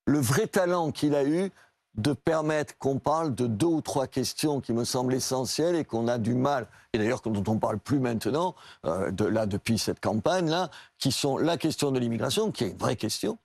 Le 0.05 0.19
vrai 0.19 0.47
talent 0.47 0.93
qu'il 0.93 1.15
a 1.15 1.25
eu 1.25 1.50
de 1.95 2.12
permettre 2.12 2.77
qu'on 2.77 2.99
parle 2.99 3.35
de 3.35 3.47
deux 3.47 3.67
ou 3.67 3.81
trois 3.81 4.07
questions 4.07 4.61
qui 4.61 4.75
me 4.75 4.85
semblent 4.85 5.15
essentielles 5.15 5.75
et 5.75 5.87
qu'on 5.87 6.07
a 6.07 6.19
du 6.19 6.35
mal, 6.35 6.67
et 6.93 6.99
d'ailleurs 6.99 7.23
dont 7.23 7.50
on 7.50 7.59
parle 7.59 7.79
plus 7.79 7.99
maintenant, 7.99 8.55
euh, 8.85 9.11
là 9.31 9.47
depuis 9.47 9.79
cette 9.79 10.00
campagne-là, 10.00 10.69
qui 10.99 11.12
sont 11.12 11.39
la 11.39 11.57
question 11.57 11.91
de 11.91 11.99
l'immigration, 11.99 12.53
qui 12.53 12.65
est 12.65 12.71
une 12.73 12.77
vraie 12.77 12.97
question, 12.97 13.39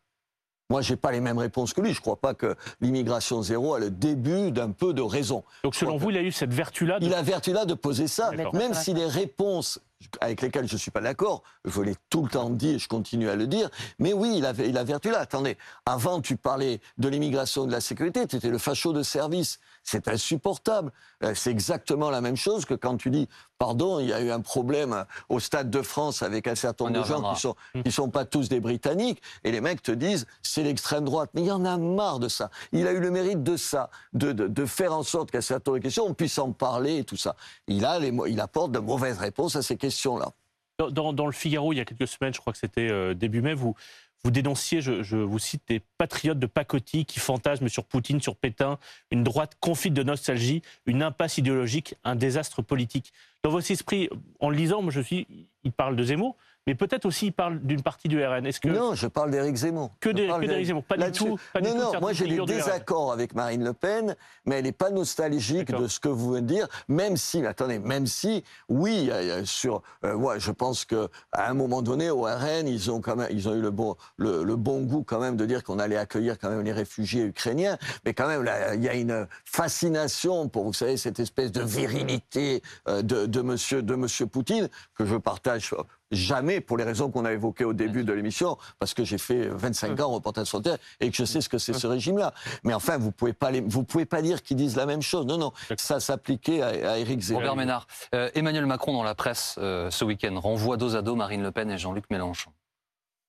Moi, 0.69 0.81
j'ai 0.81 0.95
pas 0.95 1.11
les 1.11 1.21
mêmes 1.21 1.37
réponses 1.37 1.73
que 1.73 1.81
lui. 1.81 1.93
Je 1.93 2.01
crois 2.01 2.15
pas 2.15 2.33
que 2.33 2.55
l'immigration 2.81 3.41
zéro 3.43 3.75
a 3.75 3.79
le 3.79 3.91
début 3.91 4.51
d'un 4.51 4.71
peu 4.71 4.93
de 4.93 5.01
raison. 5.01 5.43
Donc 5.63 5.75
selon 5.75 5.97
vous, 5.97 6.09
il 6.09 6.17
a 6.17 6.21
eu 6.21 6.31
cette 6.31 6.53
vertu-là 6.53 6.99
de... 6.99 7.05
Il 7.05 7.13
a 7.13 7.21
vertu-là 7.21 7.65
de 7.65 7.75
poser 7.75 8.07
ça, 8.07 8.31
même 8.53 8.73
si 8.73 8.93
les 8.93 9.05
réponses 9.05 9.79
avec 10.21 10.41
lesquelles 10.41 10.67
je 10.67 10.73
ne 10.73 10.79
suis 10.79 10.91
pas 10.91 11.01
d'accord, 11.01 11.41
je 11.63 11.81
l'ai 11.81 11.95
tout 12.09 12.23
le 12.23 12.29
temps 12.29 12.49
dit 12.49 12.71
et 12.71 12.79
je 12.79 12.87
continue 12.87 13.29
à 13.29 13.35
le 13.35 13.47
dire, 13.47 13.69
mais 13.97 14.13
oui, 14.13 14.35
il 14.37 14.45
a, 14.45 14.51
il 14.51 14.77
a 14.77 14.83
vertu 14.83 15.09
là. 15.09 15.19
Attendez, 15.19 15.57
avant 15.85 16.21
tu 16.21 16.35
parlais 16.35 16.81
de 16.97 17.07
l'immigration 17.07 17.63
et 17.63 17.67
de 17.67 17.71
la 17.71 17.81
sécurité, 17.81 18.27
tu 18.27 18.35
étais 18.35 18.49
le 18.49 18.57
facho 18.57 18.93
de 18.93 19.03
service. 19.03 19.59
C'est 19.87 20.07
insupportable. 20.07 20.91
Euh, 21.23 21.33
C'est 21.35 21.51
exactement 21.51 22.09
la 22.09 22.19
même 22.19 22.35
chose 22.35 22.65
que 22.65 22.73
quand 22.73 22.97
tu 22.97 23.11
dis, 23.11 23.29
pardon, 23.59 23.99
il 23.99 24.07
y 24.07 24.13
a 24.13 24.19
eu 24.19 24.31
un 24.31 24.41
problème 24.41 25.05
au 25.29 25.39
Stade 25.39 25.69
de 25.69 25.81
France 25.83 26.23
avec 26.23 26.47
un 26.47 26.55
certain 26.55 26.85
nombre 26.85 26.95
de 27.03 27.07
gens 27.07 27.21
qui 27.35 27.39
sont, 27.39 27.55
qui 27.83 27.91
sont 27.91 28.09
pas 28.09 28.25
tous 28.25 28.49
des 28.49 28.59
Britanniques, 28.59 29.21
et 29.43 29.51
les 29.51 29.61
mecs 29.61 29.83
te 29.83 29.91
disent, 29.91 30.25
c'est 30.41 30.63
l'extrême 30.63 31.05
droite. 31.05 31.29
Mais 31.35 31.41
il 31.41 31.47
y 31.47 31.51
en 31.51 31.63
a 31.65 31.77
marre 31.77 32.17
de 32.19 32.27
ça. 32.27 32.49
Il 32.71 32.87
a 32.87 32.91
eu 32.93 32.99
le 32.99 33.11
mérite 33.11 33.43
de 33.43 33.57
ça, 33.57 33.91
de, 34.13 34.31
de, 34.31 34.47
de 34.47 34.65
faire 34.65 34.91
en 34.91 35.03
sorte 35.03 35.29
qu'à 35.29 35.41
certain 35.43 35.69
nombre 35.71 35.79
de 35.79 35.83
questions, 35.83 36.05
on 36.07 36.15
puisse 36.15 36.39
en 36.39 36.51
parler 36.51 36.97
et 36.97 37.03
tout 37.03 37.15
ça. 37.17 37.35
Il, 37.67 37.85
a 37.85 37.99
les, 37.99 38.11
il 38.27 38.39
apporte 38.41 38.71
de 38.71 38.79
mauvaises 38.79 39.19
réponses 39.19 39.55
à 39.55 39.61
ces 39.61 39.77
questions-là. 39.77 40.29
Dans, 40.77 40.89
dans- 40.89 41.13
dans 41.13 41.25
le 41.27 41.31
Figaro, 41.31 41.71
il 41.71 41.77
y 41.77 41.79
a 41.79 41.85
quelques 41.85 42.07
semaines, 42.07 42.33
je 42.33 42.41
crois 42.41 42.51
que 42.51 42.59
c'était 42.59 42.89
euh, 42.91 43.13
début 43.13 43.41
mai, 43.41 43.53
vous, 43.53 43.75
vous 44.23 44.31
dénonciez, 44.31 44.81
je, 44.81 45.17
vous 45.17 45.39
cite, 45.39 45.63
des 45.67 45.81
patriotes 45.97 46.39
de 46.39 46.47
pacotille 46.47 47.05
qui 47.05 47.19
fantasment 47.19 47.67
sur 47.67 47.85
Poutine, 47.85 48.21
sur 48.21 48.35
Pétain, 48.35 48.79
une 49.11 49.23
droite 49.23 49.53
confite 49.59 49.93
de 49.93 50.01
nostalgie, 50.03 50.63
une 50.85 51.03
impasse 51.03 51.37
idéologique, 51.37 51.95
un 52.03 52.15
désastre 52.15 52.61
politique. 52.61 53.13
Dans 53.43 53.51
votre 53.51 53.69
esprit, 53.69 54.09
en 54.39 54.49
le 54.49 54.57
lisant, 54.57 54.81
moi 54.81 54.91
je 54.91 55.01
suis, 55.01 55.27
il 55.63 55.71
parle 55.71 55.95
de 55.95 56.03
Zemmour, 56.03 56.35
mais 56.67 56.75
peut-être 56.75 57.05
aussi 57.05 57.27
il 57.27 57.31
parle 57.31 57.59
d'une 57.59 57.81
partie 57.81 58.07
du 58.07 58.23
RN. 58.23 58.45
Est-ce 58.45 58.59
que 58.59 58.69
Non, 58.69 58.95
je 58.95 59.07
parle 59.07 59.31
d'Éric 59.31 59.55
Zemmour. 59.55 59.91
que 59.99 60.09
d'Éric 60.09 60.65
Zemmour, 60.65 60.83
pas 60.83 60.97
du 60.97 61.11
tout, 61.11 61.37
pas 61.53 61.61
du 61.61 61.69
non, 61.69 61.75
tout 61.75 61.93
non, 61.93 61.99
moi 62.01 62.13
j'ai 62.13 62.27
des 62.27 62.43
désaccords 62.45 63.11
avec 63.11 63.35
Marine 63.35 63.63
Le 63.63 63.73
Pen, 63.73 64.15
mais 64.45 64.55
elle 64.55 64.63
n'est 64.65 64.71
pas 64.71 64.89
nostalgique 64.89 65.71
de 65.71 65.87
ce 65.87 65.99
que 65.99 66.09
vous 66.09 66.31
venez 66.31 66.41
de 66.41 66.47
dire, 66.47 66.67
même 66.87 67.17
si, 67.17 67.45
attendez, 67.45 67.79
même 67.79 68.07
si, 68.07 68.43
oui, 68.69 69.09
euh, 69.11 69.43
sur, 69.45 69.81
euh, 70.03 70.13
ouais, 70.15 70.39
je 70.39 70.51
pense 70.51 70.85
que 70.85 71.09
à 71.31 71.49
un 71.49 71.53
moment 71.53 71.81
donné, 71.81 72.09
au 72.09 72.23
RN, 72.23 72.67
ils 72.67 72.91
ont 72.91 73.01
quand 73.01 73.15
même, 73.15 73.29
ils 73.31 73.47
ont 73.47 73.53
eu 73.55 73.61
le 73.61 73.71
bon, 73.71 73.95
le, 74.17 74.43
le 74.43 74.55
bon 74.55 74.81
goût 74.81 75.03
quand 75.03 75.19
même 75.19 75.37
de 75.37 75.45
dire 75.45 75.63
qu'on 75.63 75.79
allait 75.79 75.97
accueillir 75.97 76.37
quand 76.39 76.49
même 76.49 76.61
les 76.61 76.73
réfugiés 76.73 77.23
ukrainiens, 77.23 77.77
mais 78.05 78.13
quand 78.13 78.27
même, 78.27 78.49
il 78.75 78.83
y 78.83 78.89
a 78.89 78.95
une 78.95 79.27
fascination 79.45 80.49
pour, 80.49 80.63
vous 80.65 80.73
savez, 80.73 80.97
cette 80.97 81.19
espèce 81.19 81.51
de 81.51 81.61
virilité 81.61 82.61
euh, 82.87 83.01
de, 83.01 83.25
de 83.25 83.41
monsieur, 83.41 83.81
de 83.81 83.95
monsieur 83.95 84.25
Poutine 84.27 84.69
que 84.95 85.05
je 85.05 85.15
partage 85.15 85.73
jamais 86.11 86.61
pour 86.61 86.77
les 86.77 86.83
raisons 86.83 87.11
qu'on 87.11 87.25
a 87.25 87.33
évoquées 87.33 87.65
au 87.65 87.73
début 87.73 88.03
de 88.03 88.13
l'émission, 88.13 88.57
parce 88.79 88.93
que 88.93 89.03
j'ai 89.03 89.17
fait 89.17 89.47
25 89.47 89.99
ans 89.99 90.05
en 90.09 90.13
reportage 90.13 90.51
terrain 90.63 90.77
et 90.99 91.09
que 91.09 91.15
je 91.15 91.25
sais 91.25 91.41
ce 91.41 91.49
que 91.49 91.57
c'est 91.57 91.73
ce 91.73 91.87
régime-là. 91.87 92.33
Mais 92.63 92.73
enfin, 92.73 92.97
vous 92.97 93.11
pouvez 93.11 93.33
pas 93.33 93.51
les, 93.51 93.61
vous 93.61 93.83
pouvez 93.83 94.05
pas 94.05 94.21
dire 94.21 94.41
qu'ils 94.43 94.57
disent 94.57 94.75
la 94.75 94.85
même 94.85 95.01
chose. 95.01 95.25
Non, 95.25 95.37
non, 95.37 95.51
ça 95.77 95.99
s'appliquait 95.99 96.61
à, 96.61 96.91
à 96.93 96.97
Éric 96.97 97.21
Zemmour. 97.21 97.41
Robert 97.41 97.55
Ménard, 97.55 97.87
euh, 98.13 98.29
Emmanuel 98.35 98.65
Macron 98.65 98.93
dans 98.93 99.03
la 99.03 99.15
presse 99.15 99.55
euh, 99.57 99.89
ce 99.91 100.05
week-end 100.05 100.39
renvoie 100.39 100.77
dos 100.77 100.95
à 100.95 101.01
dos 101.01 101.15
Marine 101.15 101.43
Le 101.43 101.51
Pen 101.51 101.69
et 101.69 101.77
Jean-Luc 101.77 102.05
Mélenchon. 102.09 102.51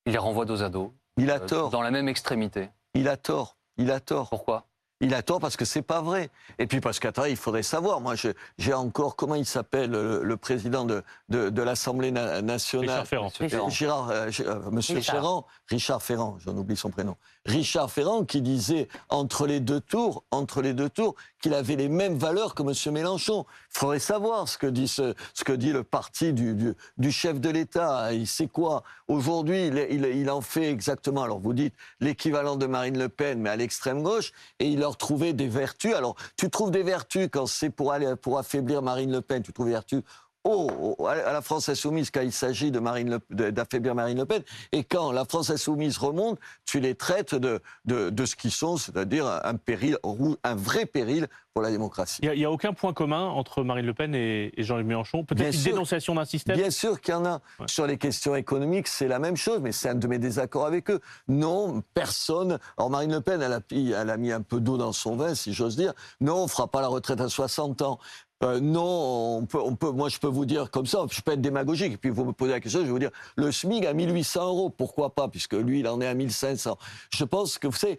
Il 0.07 0.13
les 0.13 0.19
renvoie 0.19 0.45
dos 0.45 0.63
à 0.63 0.69
dos, 0.69 0.95
Il 1.17 1.31
a 1.31 1.37
euh, 1.37 1.47
tort. 1.47 1.71
dans 1.71 1.83
la 1.83 1.91
même 1.91 2.09
extrémité. 2.09 2.71
Il 2.95 3.09
a 3.09 3.17
tort. 3.17 3.57
Il 3.77 3.91
a 3.91 4.01
tort. 4.01 4.29
Pourquoi? 4.31 4.67
Il 5.01 5.13
a 5.15 5.23
tort 5.23 5.41
parce 5.41 5.57
que 5.57 5.67
c'est 5.67 5.83
pas 5.83 6.01
vrai. 6.01 6.31
Et 6.59 6.67
puis 6.67 6.81
parce 6.81 6.99
qu'attends, 7.01 7.27
il 7.27 7.37
faudrait 7.37 7.63
savoir. 7.63 8.01
Moi, 8.01 8.15
j'ai 8.57 8.73
encore 8.73 9.15
comment 9.15 9.35
il 9.35 9.45
s'appelle 9.45 9.91
le, 9.91 10.23
le 10.23 10.37
président 10.39 10.85
de, 10.87 11.03
de, 11.29 11.51
de 11.51 11.63
l'Assemblée 11.63 12.11
na- 12.11 12.41
nationale? 12.41 12.89
Richard 12.89 13.07
Ferrand. 13.07 13.27
Monsieur 13.27 13.49
Ferrand. 13.49 13.69
Gérard, 13.69 14.11
euh, 14.11 14.31
euh, 14.41 14.71
Monsieur 14.71 14.97
Richard. 14.97 15.15
Ferrand, 15.17 15.47
Richard 15.69 16.03
Ferrand, 16.03 16.37
j'en 16.41 16.57
oublie 16.57 16.77
son 16.77 16.89
prénom. 16.91 17.17
Richard 17.45 17.91
Ferrand 17.91 18.25
qui 18.25 18.41
disait 18.41 18.89
entre 19.09 19.47
les 19.47 19.61
deux 19.61 19.81
tours, 19.81 20.25
entre 20.31 20.63
les 20.63 20.73
deux 20.73 20.89
tours, 20.89 21.15
qu'il 21.41 21.55
avait 21.55 21.77
les 21.77 21.89
mêmes 21.89 22.17
valeurs 22.17 22.55
que 22.55 22.63
Monsieur 22.63 22.91
Mélenchon. 22.91 23.45
Il 23.75 23.79
faudrait 23.79 23.99
savoir 23.99 24.49
ce 24.49 24.57
que 24.59 24.67
dit 24.67 24.89
ce, 24.89 25.15
ce 25.35 25.45
que 25.45 25.53
dit 25.53 25.73
le 25.73 25.85
parti 25.85 26.33
du, 26.33 26.55
du, 26.55 26.75
du 26.97 27.13
chef 27.13 27.39
de 27.39 27.51
l'État. 27.51 28.13
Il 28.15 28.27
sait 28.27 28.49
quoi? 28.49 28.83
Aujourd'hui, 29.09 29.67
il, 29.67 29.87
il, 29.91 30.05
il 30.07 30.31
en 30.31 30.41
fait 30.41 30.71
exactement. 30.71 31.23
Alors 31.23 31.39
vous 31.39 31.53
dites 31.53 31.75
l'équivalent 32.01 32.57
de 32.57 32.67
Marine 32.67 32.99
Le 32.99 33.11
Pen, 33.11 33.41
mais 33.41 33.51
à 33.51 33.57
l'extrême 33.57 34.03
gauche, 34.03 34.33
et 34.59 34.67
il 34.67 34.86
trouvait 34.95 35.33
des 35.33 35.49
vertus. 35.49 35.95
Alors 35.95 36.15
tu 36.37 36.51
trouves 36.51 36.71
des 36.71 36.83
vertus 36.83 37.29
quand 37.33 37.47
c'est 37.47 37.71
pour 37.71 37.93
aller 37.93 38.15
pour 38.17 38.39
affaiblir 38.39 38.83
Marine 38.83 39.11
Le 39.11 39.23
Pen. 39.23 39.43
Tu 39.43 39.53
trouves 39.53 39.67
des 39.67 39.73
vertus 39.73 40.03
au- 40.47 40.97
au- 40.99 41.07
à 41.07 41.33
la 41.33 41.43
France 41.43 41.69
insoumise 41.69 42.11
quand 42.11 42.21
il 42.21 42.33
s'agit 42.33 42.71
Marine 42.71 43.19
d'affaiblir 43.31 43.95
Marine 43.95 44.19
Le 44.19 44.27
Pen, 44.27 44.43
et 44.73 44.85
quand 44.85 45.13
la 45.13 45.25
France 45.25 45.51
insoumise 45.51 45.99
remonte, 45.99 46.39
tu 46.65 46.81
les 46.81 46.95
traites 46.95 47.35
de, 47.35 47.61
de, 47.85 48.11
de 48.11 48.25
ce 48.27 48.37
qu'ils 48.37 48.51
sont, 48.53 48.77
c'est-à-dire 48.77 49.27
un, 49.45 49.55
péril, 49.57 49.99
un 50.45 50.55
vrai 50.55 50.87
péril 50.87 51.29
pour 51.53 51.63
la 51.63 51.71
démocratie. 51.71 52.21
Il 52.23 52.31
n'y 52.33 52.45
a, 52.45 52.51
aucun 52.51 52.75
point 52.75 52.93
commun 52.93 53.29
entre 53.29 53.63
Marine 53.63 53.87
Le 53.87 53.95
Pen 53.95 54.15
et, 54.15 54.53
et 54.57 54.63
Jean-Luc 54.63 54.87
Mélenchon? 54.87 55.25
Peut-être 55.25 55.47
une 55.55 55.59
sûr. 55.61 55.73
dénonciation 55.73 56.15
d'un 56.15 56.27
système? 56.27 56.55
Bien 56.57 56.71
sûr 56.71 57.01
qu'il 57.01 57.13
y 57.13 57.17
en 57.17 57.25
a. 57.25 57.41
Ouais. 57.59 57.67
Sur 57.67 57.87
les 57.87 57.97
questions 57.97 58.37
économiques, 58.37 58.89
c'est 58.89 59.09
la 59.09 59.19
même 59.19 59.37
chose, 59.39 59.61
mais 59.63 59.73
c'est 59.73 59.89
un 59.89 59.95
de 59.95 60.07
mes 60.07 60.19
désaccords 60.19 60.67
avec 60.67 60.91
eux. 60.91 61.01
Non, 61.29 61.83
personne. 61.95 62.59
Alors 62.77 62.91
Marine 62.91 63.13
Le 63.13 63.21
Pen, 63.23 63.41
elle 63.41 63.55
a, 63.55 63.61
elle 63.71 64.11
a 64.11 64.17
mis 64.19 64.33
un 64.33 64.43
peu 64.43 64.61
d'eau 64.61 64.77
dans 64.77 64.93
son 64.93 65.17
vin, 65.17 65.35
si 65.35 65.55
j'ose 65.55 65.77
dire. 65.77 65.95
Non, 66.21 66.45
on 66.45 66.49
fera 66.49 66.69
pas 66.69 66.83
la 66.83 66.89
retraite 66.89 67.23
à 67.23 67.29
60 67.31 67.81
ans. 67.81 67.99
Euh, 68.43 68.61
non, 68.61 69.39
on 69.55 69.77
peut, 69.77 69.91
moi 69.91 70.11
je 70.11 70.19
peux 70.19 70.29
vous 70.29 70.45
dire 70.45 70.71
comme 70.71 70.87
ça, 70.87 71.05
je 71.11 71.21
peux 71.23 71.33
être 71.33 71.41
démagogique, 71.41 71.95
et 71.95 71.97
puis 71.97 72.11
vous 72.11 72.27
me 72.27 72.33
posez 72.33 72.53
la 72.53 72.61
question, 72.61 72.81
je 72.81 72.85
vais 72.85 72.91
vous 72.91 72.99
dire, 72.99 73.11
le 73.37 73.51
SMIC 73.51 73.87
à 73.87 73.95
1800 73.95 74.47
euros, 74.47 74.69
pourquoi 74.71 75.15
pas, 75.15 75.29
puisque 75.29 75.55
lui 75.55 75.81
il 75.81 75.89
en 75.89 76.01
est 76.03 76.07
à 76.07 76.13
1500. 76.13 76.77
Je 77.11 77.25
pense 77.25 77.57
que 77.59 77.67
vous 77.67 77.77
savez, 77.77 77.99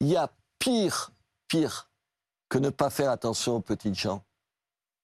il 0.00 0.08
y 0.08 0.16
a 0.16 0.28
pire, 0.58 1.12
pire 1.46 1.88
que 2.48 2.58
ne 2.58 2.70
pas 2.70 2.90
faire 2.90 3.10
attention 3.10 3.56
aux 3.56 3.60
petites 3.60 3.94
gens 3.94 4.24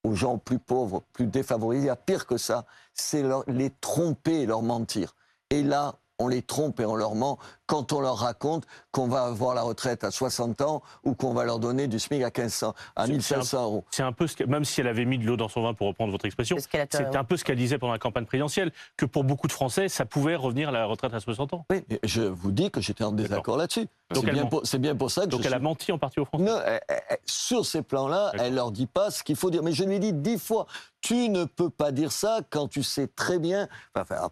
aux 0.06 0.14
gens 0.14 0.38
plus 0.38 0.58
pauvres, 0.58 1.02
plus 1.12 1.26
défavorisés. 1.26 1.84
Il 1.84 1.86
y 1.86 1.90
a 1.90 1.96
pire 1.96 2.26
que 2.26 2.36
ça, 2.36 2.64
c'est 2.94 3.24
les 3.48 3.70
tromper 3.80 4.46
leur 4.46 4.62
mentir. 4.62 5.14
Et 5.50 5.62
là, 5.62 5.96
on 6.18 6.28
les 6.28 6.42
trompe 6.42 6.80
et 6.80 6.84
on 6.86 6.94
leur 6.94 7.14
ment 7.14 7.38
quand 7.66 7.92
on 7.92 8.00
leur 8.00 8.16
raconte 8.18 8.64
qu'on 8.92 9.08
va 9.08 9.24
avoir 9.24 9.54
la 9.54 9.62
retraite 9.62 10.04
à 10.04 10.10
60 10.10 10.60
ans 10.60 10.82
ou 11.04 11.14
qu'on 11.14 11.34
va 11.34 11.44
leur 11.44 11.58
donner 11.58 11.88
du 11.88 11.98
SMIC 11.98 12.22
à 12.22 12.26
1500, 12.30 12.74
à 12.94 13.06
C'est- 13.06 13.12
1500 13.12 13.62
euros. 13.64 13.84
C'est 13.90 14.02
un 14.02 14.12
peu 14.12 14.26
ce 14.26 14.36
que, 14.36 14.44
même 14.44 14.64
si 14.64 14.80
elle 14.80 14.86
avait 14.86 15.04
mis 15.04 15.18
de 15.18 15.24
l'eau 15.24 15.36
dans 15.36 15.48
son 15.48 15.62
vin 15.62 15.74
pour 15.74 15.88
reprendre 15.88 16.12
votre 16.12 16.24
expression, 16.24 16.56
C'est 16.60 17.16
un 17.16 17.24
peu 17.24 17.36
ce 17.36 17.44
qu'elle 17.44 17.56
disait 17.58 17.78
pendant 17.78 17.92
la 17.92 17.98
campagne 17.98 18.24
présidentielle, 18.24 18.72
que 18.96 19.04
pour 19.04 19.24
beaucoup 19.24 19.46
de 19.48 19.52
Français, 19.52 19.88
ça 19.88 20.04
pouvait 20.06 20.36
revenir 20.36 20.68
à 20.68 20.72
la 20.72 20.86
retraite 20.86 21.12
à 21.12 21.20
60 21.20 21.52
ans. 21.54 21.66
Oui, 21.70 21.84
et 21.90 21.98
je 22.04 22.22
vous 22.22 22.52
dis 22.52 22.70
que 22.70 22.80
j'étais 22.80 23.04
en 23.04 23.12
désaccord 23.12 23.56
là-dessus. 23.56 23.86
Donc 24.14 24.22
C'est 24.24 24.28
elle 24.28 24.34
bien, 24.34 24.42
ment. 24.44 24.48
pour- 24.48 24.60
c'est 24.66 24.78
bien 24.78 24.94
pour 24.94 25.10
ça 25.10 25.22
que 25.22 25.26
Donc 25.30 25.42
je 25.42 25.48
elle 25.48 25.54
a 25.54 25.58
menti 25.58 25.90
en 25.90 25.98
partie 25.98 26.20
aux 26.20 26.24
Français. 26.24 26.44
Non, 26.44 26.58
elle- 26.64 26.80
elle- 26.88 27.02
elle- 27.08 27.18
sur 27.26 27.66
ces 27.66 27.82
plans-là, 27.82 28.30
elle 28.38 28.54
leur 28.54 28.70
dit 28.70 28.86
pas 28.86 29.10
ce 29.10 29.24
qu'il 29.24 29.34
faut 29.36 29.50
dire. 29.50 29.62
Mais 29.64 29.72
je 29.72 29.82
lui 29.84 29.96
ai 29.96 29.98
dit 29.98 30.12
dix 30.12 30.38
fois, 30.38 30.66
tu 31.00 31.28
ne 31.28 31.44
peux 31.44 31.70
pas 31.70 31.90
dire 31.90 32.12
ça 32.12 32.40
quand 32.48 32.68
tu 32.68 32.82
sais 32.84 33.08
très 33.08 33.38
bien, 33.40 33.68
enfin, 33.96 34.30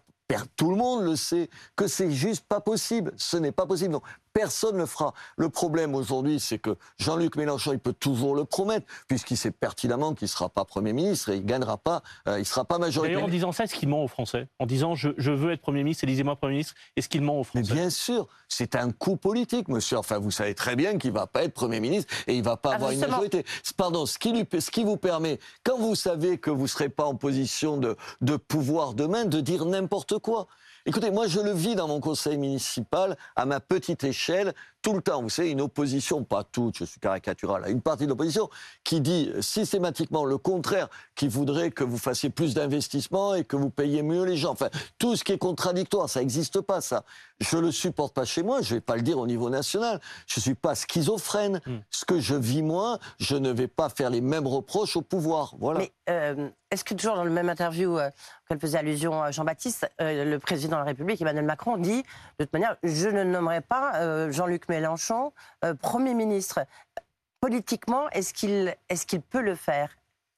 tout 0.55 0.69
le 0.69 0.75
monde 0.75 1.03
le 1.05 1.15
sait, 1.15 1.49
que 1.75 1.87
c'est 1.87 2.11
juste 2.11 2.45
pas 2.47 2.61
possible. 2.61 3.13
Ce 3.17 3.37
n'est 3.37 3.51
pas 3.51 3.65
possible. 3.65 3.97
Personne 4.35 4.75
ne 4.75 4.81
le 4.81 4.85
fera. 4.85 5.13
Le 5.37 5.47
problème 5.49 5.95
aujourd'hui, 5.95 6.41
c'est 6.41 6.59
que 6.59 6.75
Jean-Luc 6.99 7.37
Mélenchon, 7.37 7.71
il 7.71 7.79
peut 7.79 7.93
toujours 7.93 8.35
le 8.35 8.43
promettre, 8.43 8.85
puisqu'il 9.07 9.37
sait 9.37 9.49
pertinemment 9.49 10.13
qu'il 10.13 10.25
ne 10.25 10.29
sera 10.29 10.49
pas 10.49 10.65
Premier 10.65 10.91
ministre 10.91 11.29
et 11.29 11.37
il 11.37 11.41
ne 11.43 11.47
gagnera 11.47 11.77
pas, 11.77 12.03
euh, 12.27 12.35
il 12.35 12.41
ne 12.41 12.43
sera 12.43 12.65
pas 12.65 12.77
majoritaire. 12.77 13.15
D'ailleurs, 13.15 13.29
en 13.29 13.31
disant 13.31 13.51
ça, 13.53 13.63
est-ce 13.63 13.73
qu'il 13.73 13.87
ment 13.87 14.03
aux 14.03 14.09
Français? 14.09 14.47
En 14.59 14.65
disant 14.65 14.93
je, 14.93 15.09
je 15.17 15.31
veux 15.31 15.53
être 15.53 15.61
Premier 15.61 15.83
ministre, 15.83 16.03
élisez-moi 16.03 16.35
Premier 16.35 16.53
ministre, 16.55 16.73
est-ce 16.97 17.07
qu'il 17.07 17.21
ment 17.21 17.39
aux 17.39 17.45
Mais 17.55 17.61
Français 17.63 17.73
bien 17.73 17.89
sûr, 17.89 18.27
c'est 18.49 18.75
un 18.75 18.91
coup 18.91 19.15
politique, 19.15 19.69
monsieur. 19.69 19.97
Enfin, 19.97 20.19
vous 20.19 20.31
savez 20.31 20.53
très 20.53 20.75
bien 20.75 20.97
qu'il 20.97 21.13
va 21.13 21.27
pas 21.27 21.43
être 21.45 21.53
Premier 21.53 21.79
ministre 21.79 22.13
et 22.27 22.35
il 22.35 22.43
va 22.43 22.57
pas 22.57 22.71
Ah, 22.71 22.75
avoir 22.75 22.91
une 22.91 22.97
justement. 22.97 23.17
majorité. 23.17 23.45
Pardon, 23.77 24.05
ce 24.05 24.17
qui, 24.17 24.33
lui, 24.33 24.45
ce 24.59 24.69
qui 24.69 24.83
vous 24.83 24.97
permet, 24.97 25.39
quand 25.63 25.77
vous 25.77 25.95
savez 25.95 26.37
que 26.37 26.49
vous 26.51 26.67
serez 26.67 26.89
pas 26.89 27.05
en 27.05 27.15
position 27.15 27.77
de, 27.77 27.95
de 28.19 28.35
pouvoir 28.35 28.95
demain, 28.95 29.23
de 29.23 29.39
dire 29.39 29.63
n'importe 29.65 30.19
quoi. 30.19 30.47
Écoutez, 30.87 31.09
moi 31.09 31.25
je 31.25 31.39
le 31.39 31.51
vis 31.51 31.73
dans 31.73 31.87
mon 31.87 31.99
conseil 31.99 32.37
municipal, 32.37 33.17
à 33.35 33.45
ma 33.47 33.59
petite 33.59 34.03
échelle, 34.03 34.24
Michel 34.27 34.53
tout 34.85 34.93
le 34.93 35.01
temps. 35.01 35.23
Vous 35.23 35.29
savez, 35.29 35.49
une 35.49 35.61
opposition, 35.61 36.23
pas 36.23 36.43
toute, 36.43 36.77
je 36.77 36.85
suis 36.85 36.99
caricatural, 36.99 37.63
une 37.69 37.81
partie 37.81 38.03
de 38.03 38.09
l'opposition 38.09 38.51
qui 38.83 39.01
dit 39.01 39.31
systématiquement 39.41 40.25
le 40.25 40.37
contraire, 40.37 40.89
qui 41.15 41.27
voudrait 41.27 41.71
que 41.71 41.83
vous 41.83 41.97
fassiez 41.97 42.29
plus 42.29 42.53
d'investissements 42.53 43.33
et 43.33 43.43
que 43.45 43.55
vous 43.55 43.71
payiez 43.71 44.03
mieux 44.03 44.23
les 44.25 44.37
gens. 44.37 44.51
Enfin, 44.51 44.69
tout 44.99 45.15
ce 45.15 45.23
qui 45.23 45.31
est 45.31 45.39
contradictoire, 45.39 46.07
ça 46.07 46.19
n'existe 46.19 46.61
pas, 46.61 46.81
ça. 46.81 47.03
Je 47.39 47.57
le 47.57 47.71
supporte 47.71 48.13
pas 48.13 48.25
chez 48.25 48.43
moi, 48.43 48.61
je 48.61 48.75
vais 48.75 48.81
pas 48.81 48.95
le 48.95 49.01
dire 49.01 49.17
au 49.17 49.25
niveau 49.25 49.49
national. 49.49 49.99
Je 50.27 50.39
suis 50.39 50.53
pas 50.53 50.75
schizophrène. 50.75 51.61
Hmm. 51.65 51.79
Ce 51.89 52.05
que 52.05 52.19
je 52.19 52.35
vis 52.35 52.61
moi, 52.61 52.99
je 53.17 53.35
ne 53.35 53.51
vais 53.51 53.67
pas 53.67 53.89
faire 53.89 54.11
les 54.11 54.21
mêmes 54.21 54.45
reproches 54.45 54.95
au 54.97 55.01
pouvoir. 55.01 55.55
Voilà. 55.57 55.79
Mais 55.79 55.91
euh, 56.11 56.49
est-ce 56.71 56.83
que 56.83 56.93
toujours 56.93 57.15
dans 57.15 57.23
le 57.23 57.31
même 57.31 57.47
interview 57.47 57.97
euh, 57.97 58.09
qu'elle 58.47 58.59
faisait 58.59 58.77
allusion 58.77 59.23
à 59.23 59.31
Jean-Baptiste, 59.31 59.89
euh, 60.01 60.25
le 60.25 60.39
président 60.39 60.75
de 60.75 60.81
la 60.81 60.87
République, 60.87 61.21
Emmanuel 61.21 61.45
Macron, 61.45 61.77
dit 61.77 62.03
de 62.37 62.43
toute 62.43 62.51
manière, 62.53 62.75
je 62.83 63.07
ne 63.07 63.23
nommerai 63.23 63.61
pas 63.61 63.93
euh, 64.01 64.31
Jean-Luc 64.31 64.67
Mélenchon 64.67 64.74
euh, 65.63 65.73
Premier 65.73 66.13
ministre. 66.13 66.59
Politiquement, 67.41 68.09
est-ce 68.09 68.33
qu'il 68.33 68.75
est 68.89 69.19
peut 69.29 69.41
le 69.41 69.55
faire? 69.55 69.89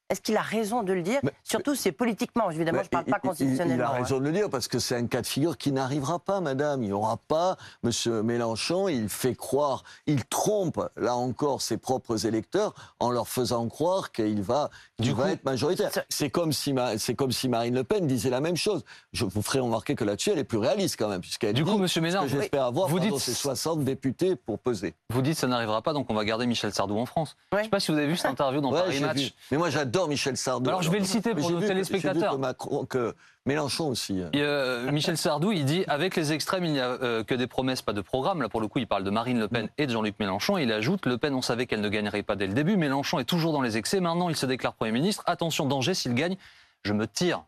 Est-ce 0.10 0.22
qu'il 0.22 0.38
a 0.38 0.42
raison 0.42 0.84
de 0.84 0.94
le 0.94 1.02
dire? 1.02 1.20
Mais- 1.22 1.34
Surtout, 1.44 1.76
c'est 1.76 1.92
politiquement, 1.92 2.50
évidemment, 2.50 2.80
je 2.80 2.86
ne 2.86 2.90
parle 2.90 3.04
il- 3.08 3.12
pas 3.12 3.20
constitutionnellement. 3.20 3.76
Il 3.76 3.82
a 3.82 3.90
hein. 3.90 4.04
raison 4.04 4.20
de 4.20 4.24
le 4.24 4.32
dire 4.32 4.50
parce 4.50 4.70
que 4.70 4.80
c'est 4.80 4.96
un 4.96 5.06
cas 5.06 5.22
de 5.22 5.28
figure 5.28 5.58
qui 5.58 5.74
n'arrivera 5.74 6.20
pas, 6.20 6.40
madame. 6.40 6.82
Il 6.82 6.88
n'y 6.88 6.94
aura 6.94 7.18
pas. 7.18 7.58
Monsieur 7.84 8.24
Mélenchon, 8.24 8.88
il 8.88 9.10
fait 9.10 9.36
croire, 9.36 9.84
il 10.06 10.24
trompe, 10.24 10.80
là 10.96 11.16
encore, 11.18 11.62
ses 11.62 11.76
propres 11.78 12.26
électeurs 12.26 12.74
en 13.02 13.12
leur 13.12 13.28
faisant 13.28 13.68
croire 13.68 14.14
qu'il 14.14 14.42
va, 14.42 14.70
Du 15.00 15.12
va 15.14 15.24
coup, 15.26 15.30
être 15.30 15.44
majoritaire. 15.46 15.94
ça- 15.94 16.04
C'est 16.10 16.32
comme, 16.32 16.52
si 16.52 16.74
Ma- 16.74 16.98
c'est 16.98 17.14
comme 17.14 17.32
si 17.32 17.48
Marine 17.50 17.76
Le 17.76 17.84
Pen 17.84 18.08
disait 18.08 18.32
la 18.32 18.42
même 18.42 18.56
chose. 18.58 18.84
Je 19.14 19.26
vous 19.26 19.44
ferai 19.44 19.60
remarquer 19.60 19.94
que 19.94 20.04
là-dessus, 20.04 20.32
elle 20.32 20.40
est 20.40 20.44
plus 20.44 20.58
réaliste 20.58 20.96
quand 20.98 21.08
même, 21.08 21.22
puisqu'elle 21.22 21.54
Du 21.54 21.64
dit 21.64 21.70
coup, 21.70 21.78
Monsieur 21.78 22.02
vous, 22.02 22.28
j'espère 22.28 22.64
avoir 22.66 22.88
vous 22.88 23.00
dites- 23.00 23.16
ces 23.20 23.36
60 23.36 23.84
députés 23.84 24.36
pour 24.36 24.58
peser. 24.58 24.96
vous 25.12 25.22
dites 25.22 25.36
que 25.36 25.40
ça 25.42 25.48
n'arrivera 25.48 25.84
pas, 25.84 25.94
donc 25.94 26.08
on 26.10 26.16
va 26.16 26.26
garder 26.26 26.48
Michel 26.48 26.74
Sardou 26.74 26.98
en 26.98 27.06
France. 27.06 27.36
Je 27.52 27.58
ne 27.60 27.64
sais 27.64 27.70
pas 27.70 27.80
si 27.80 27.92
vous 27.92 27.98
avez 28.00 28.08
vu 28.08 28.18
cette 28.18 28.32
interview 28.32 28.60
dans 28.60 28.72
Ouais, 28.72 28.80
Paris 28.82 29.00
Match. 29.00 29.18
vu. 29.18 29.30
Mais 29.52 29.58
moi, 29.58 29.70
j'adore 29.70 30.08
Michel 30.08 30.36
Sardou. 30.36 30.68
Alors, 30.70 30.82
je 30.82 30.90
vais 30.90 30.98
le 31.00 31.06
citer 31.06 31.36
pour 31.36 31.52
nos 31.52 31.60
vu 31.60 31.68
téléspectateurs. 31.68 32.14
J'ai 32.24 32.30
vu 32.30 32.36
que, 32.36 32.42
Macron, 32.42 32.86
que 32.86 33.16
Mélenchon 33.48 33.88
aussi. 33.88 34.22
hein. 34.22 34.30
Et, 34.34 34.42
euh, 34.42 34.92
Michel 34.92 35.18
Sardou, 35.18 35.52
il 35.52 35.66
dit 35.66 35.84
avec 35.88 36.16
les 36.16 36.34
extrêmes, 36.34 36.66
il 36.66 36.74
n'y 36.74 36.80
a 36.80 36.90
euh, 36.90 37.24
que 37.24 37.34
des 37.34 37.48
promesses, 37.48 37.82
pas 37.82 37.94
de 37.94 38.02
programme. 38.02 38.42
Là, 38.42 38.50
pour 38.50 38.62
le 38.62 38.68
coup, 38.68 38.80
il 38.80 38.88
parle 38.88 39.04
de 39.04 39.10
Marine 39.10 39.40
Le 39.40 39.48
Pen 39.48 39.70
et 39.78 39.88
de 39.88 39.92
Jean-Luc 39.92 40.20
Mélenchon. 40.20 40.58
Il 40.58 40.72
ajoute 40.72 41.06
Le 41.06 41.18
Pen, 41.18 41.34
on 41.34 41.42
savait 41.42 41.66
qu'elle 41.66 41.82
ne 41.82 41.90
gagnerait 41.90 42.24
pas 42.24 42.36
dès 42.36 42.46
le 42.46 42.54
début. 42.54 42.78
Mélenchon 42.78 43.20
est 43.20 43.26
toujours 43.26 43.54
dans 43.54 43.62
les 43.62 43.78
excès. 43.78 44.00
Maintenant, 44.00 44.30
il 44.30 44.36
se 44.36 44.46
déclare 44.46 44.74
Premier 44.74 44.92
ministre. 44.92 45.24
Attention, 45.26 45.66
danger, 45.66 45.94
s'il 45.94 46.14
gagne, 46.14 46.36
je 46.84 46.94
me 46.94 47.08
tire. 47.08 47.44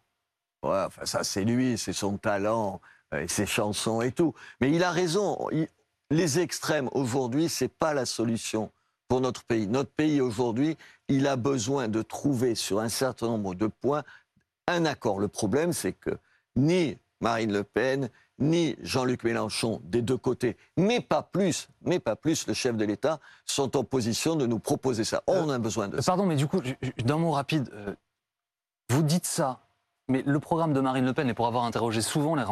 Ouais, 0.64 0.84
enfin, 0.88 1.06
ça, 1.06 1.24
c'est 1.24 1.44
lui, 1.44 1.78
c'est 1.78 1.94
son 1.94 2.18
talent, 2.18 2.82
euh, 3.14 3.22
et 3.24 3.28
ses 3.28 3.46
chansons 3.46 4.02
et 4.02 4.12
tout. 4.12 4.34
Mais 4.62 4.72
il 4.72 4.84
a 4.84 4.92
raison. 4.92 5.38
Il- 5.52 5.68
les 6.12 6.40
extrêmes, 6.40 6.90
aujourd'hui, 6.94 7.50
c'est 7.50 7.68
pas 7.68 7.94
la 7.94 8.06
solution 8.06 8.72
pour 9.10 9.22
notre 9.22 9.44
pays. 9.44 9.68
Notre 9.68 9.92
pays, 9.92 10.22
aujourd'hui, 10.22 10.76
il 11.08 11.28
a 11.28 11.36
besoin 11.36 11.88
de 11.88 12.02
trouver 12.02 12.56
sur 12.56 12.80
un 12.80 12.90
certain 12.90 13.28
nombre 13.28 13.54
de 13.54 13.68
points 13.68 14.04
un 14.70 14.86
accord. 14.86 15.20
Le 15.20 15.28
problème, 15.28 15.74
c'est 15.74 15.94
que 15.94 16.12
ni 16.56 16.98
Marine 17.22 17.52
Le 17.52 17.64
Pen, 17.64 18.10
ni 18.40 18.76
Jean-Luc 18.82 19.24
Mélenchon, 19.26 19.82
des 19.84 20.02
deux 20.02 20.18
côtés, 20.18 20.56
mais 20.78 21.02
pas 21.02 21.22
plus, 21.24 21.68
mais 21.82 22.00
pas 22.00 22.16
plus 22.16 22.48
le 22.48 22.54
chef 22.54 22.78
de 22.78 22.86
l'État, 22.86 23.20
sont 23.46 23.76
en 23.76 23.84
position 23.84 24.36
de 24.36 24.46
nous 24.46 24.60
proposer 24.60 25.04
ça. 25.04 25.24
On 25.28 25.50
a 25.50 25.60
besoin 25.60 25.90
de 25.90 26.00
ça. 26.00 26.12
Pardon, 26.12 26.26
mais 26.26 26.36
du 26.38 26.48
coup, 26.48 26.62
d'un 27.04 27.18
mot 27.18 27.32
rapide, 27.32 27.70
euh, 27.74 27.94
vous 28.90 29.04
dites 29.04 29.26
ça, 29.26 29.60
mais 30.08 30.24
le 30.26 30.40
programme 30.40 30.74
de 30.74 30.80
Marine 30.80 31.06
Le 31.06 31.14
Pen, 31.14 31.28
et 31.30 31.34
pour 31.34 31.48
avoir 31.48 31.66
interrogé 31.66 32.02
souvent 32.02 32.36
les, 32.36 32.46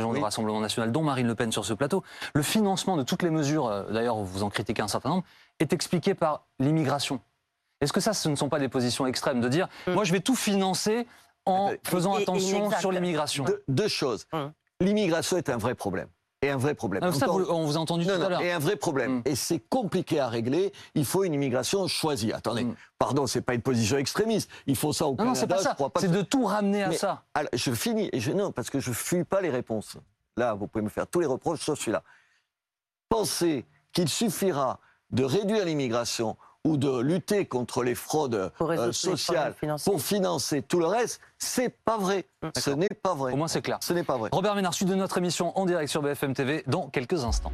gens 0.00 0.10
Oui. 0.10 0.18
du 0.18 0.24
Rassemblement 0.24 0.60
national, 0.60 0.90
dont 0.92 1.02
Marine 1.02 1.26
Le 1.26 1.34
Pen 1.34 1.52
sur 1.52 1.64
ce 1.64 1.74
plateau, 1.74 2.02
le 2.34 2.42
financement 2.42 2.96
de 2.96 3.02
toutes 3.02 3.22
les 3.22 3.30
mesures, 3.30 3.66
euh, 3.66 3.84
d'ailleurs 3.92 4.16
vous 4.16 4.42
en 4.42 4.48
critiquez 4.48 4.82
un 4.82 4.88
certain 4.88 5.10
nombre, 5.10 5.24
est 5.58 5.72
expliqué 5.72 6.14
par 6.14 6.46
l'immigration. 6.58 7.20
Est-ce 7.80 7.92
que 7.92 8.00
ça, 8.00 8.14
ce 8.14 8.28
ne 8.28 8.34
sont 8.34 8.48
pas 8.48 8.58
des 8.58 8.68
positions 8.68 9.06
extrêmes 9.06 9.40
de 9.40 9.48
dire, 9.48 9.68
Mm. 9.86 9.92
moi 9.92 10.04
je 10.04 10.12
vais 10.12 10.20
tout 10.20 10.34
financer 10.34 11.06
en 11.48 11.70
Et- 11.72 11.80
faisant 11.84 12.18
et- 12.18 12.22
attention 12.22 12.70
sur 12.78 12.92
l'immigration 12.92 13.44
Deux, 13.44 13.62
deux 13.68 13.88
choses. 13.88 14.26
Hum. 14.32 14.52
L'immigration 14.80 15.36
est 15.36 15.48
un 15.48 15.56
vrai 15.56 15.74
problème. 15.74 16.08
Et 16.40 16.50
un 16.50 16.56
vrai 16.56 16.74
problème. 16.76 17.02
Ah, 17.04 17.10
ça, 17.12 17.24
Encore- 17.26 17.40
vous- 17.40 17.50
on 17.50 17.64
vous 17.66 17.76
a 17.76 17.80
entendu 17.80 18.06
Non, 18.06 18.14
tout 18.16 18.22
à 18.22 18.28
l'heure. 18.28 18.40
et 18.40 18.52
un 18.52 18.60
vrai 18.60 18.76
problème. 18.76 19.16
Mm. 19.18 19.22
Et 19.24 19.34
c'est 19.34 19.58
compliqué 19.58 20.20
à 20.20 20.28
régler. 20.28 20.72
Il 20.94 21.04
faut 21.04 21.24
une 21.24 21.34
immigration 21.34 21.88
choisie. 21.88 22.32
Attendez, 22.32 22.62
Mm. 22.62 22.76
pardon, 22.96 23.26
c'est 23.26 23.40
pas 23.40 23.54
une 23.54 23.60
position 23.62 23.96
extrémiste. 23.98 24.48
Il 24.68 24.76
faut 24.76 24.92
ça 24.92 25.06
au 25.06 25.10
Non, 25.10 25.16
Canada. 25.16 25.30
non, 25.30 25.34
c'est 25.40 25.48
pas 25.48 25.58
ça. 25.58 25.76
C'est 26.00 26.06
que- 26.06 26.12
de 26.16 26.22
tout 26.22 26.44
ramener 26.44 26.84
à 26.84 26.88
Mais- 26.90 26.96
ça. 26.96 27.24
Alors, 27.34 27.50
je 27.52 27.72
finis. 27.72 28.08
Et 28.12 28.20
je, 28.20 28.30
non, 28.30 28.52
parce 28.52 28.70
que 28.70 28.78
je 28.78 28.92
fuis 28.92 29.24
pas 29.24 29.40
les 29.40 29.50
réponses. 29.50 29.96
Là, 30.36 30.54
vous 30.54 30.68
pouvez 30.68 30.84
me 30.84 30.90
faire 30.90 31.08
tous 31.08 31.18
les 31.18 31.26
reproches 31.26 31.58
sauf 31.60 31.76
celui-là. 31.80 32.04
Pensez 33.08 33.64
qu'il 33.92 34.08
suffira 34.08 34.78
de 35.10 35.24
réduire 35.24 35.64
l'immigration 35.64 36.36
ou 36.68 36.76
de 36.76 37.00
lutter 37.00 37.46
contre 37.46 37.82
les 37.82 37.94
fraudes 37.94 38.52
euh, 38.60 38.86
les 38.86 38.92
sociales 38.92 39.54
pour 39.84 40.02
financer 40.02 40.62
tout 40.62 40.78
le 40.78 40.86
reste, 40.86 41.20
c'est 41.38 41.70
pas 41.70 41.96
vrai. 41.96 42.26
Ce 42.56 42.70
n'est 42.70 42.88
pas 42.88 43.14
vrai. 43.14 43.32
Au 43.32 43.36
moins 43.36 43.48
c'est 43.48 43.62
clair. 43.62 43.78
Ce 43.80 43.92
n'est 43.92 44.04
pas 44.04 44.18
vrai. 44.18 44.30
Robert 44.32 44.54
Ménard, 44.54 44.74
suite 44.74 44.88
de 44.88 44.94
notre 44.94 45.18
émission 45.18 45.58
en 45.58 45.64
direct 45.64 45.90
sur 45.90 46.02
BFM 46.02 46.34
TV 46.34 46.62
dans 46.66 46.88
quelques 46.88 47.24
instants. 47.24 47.52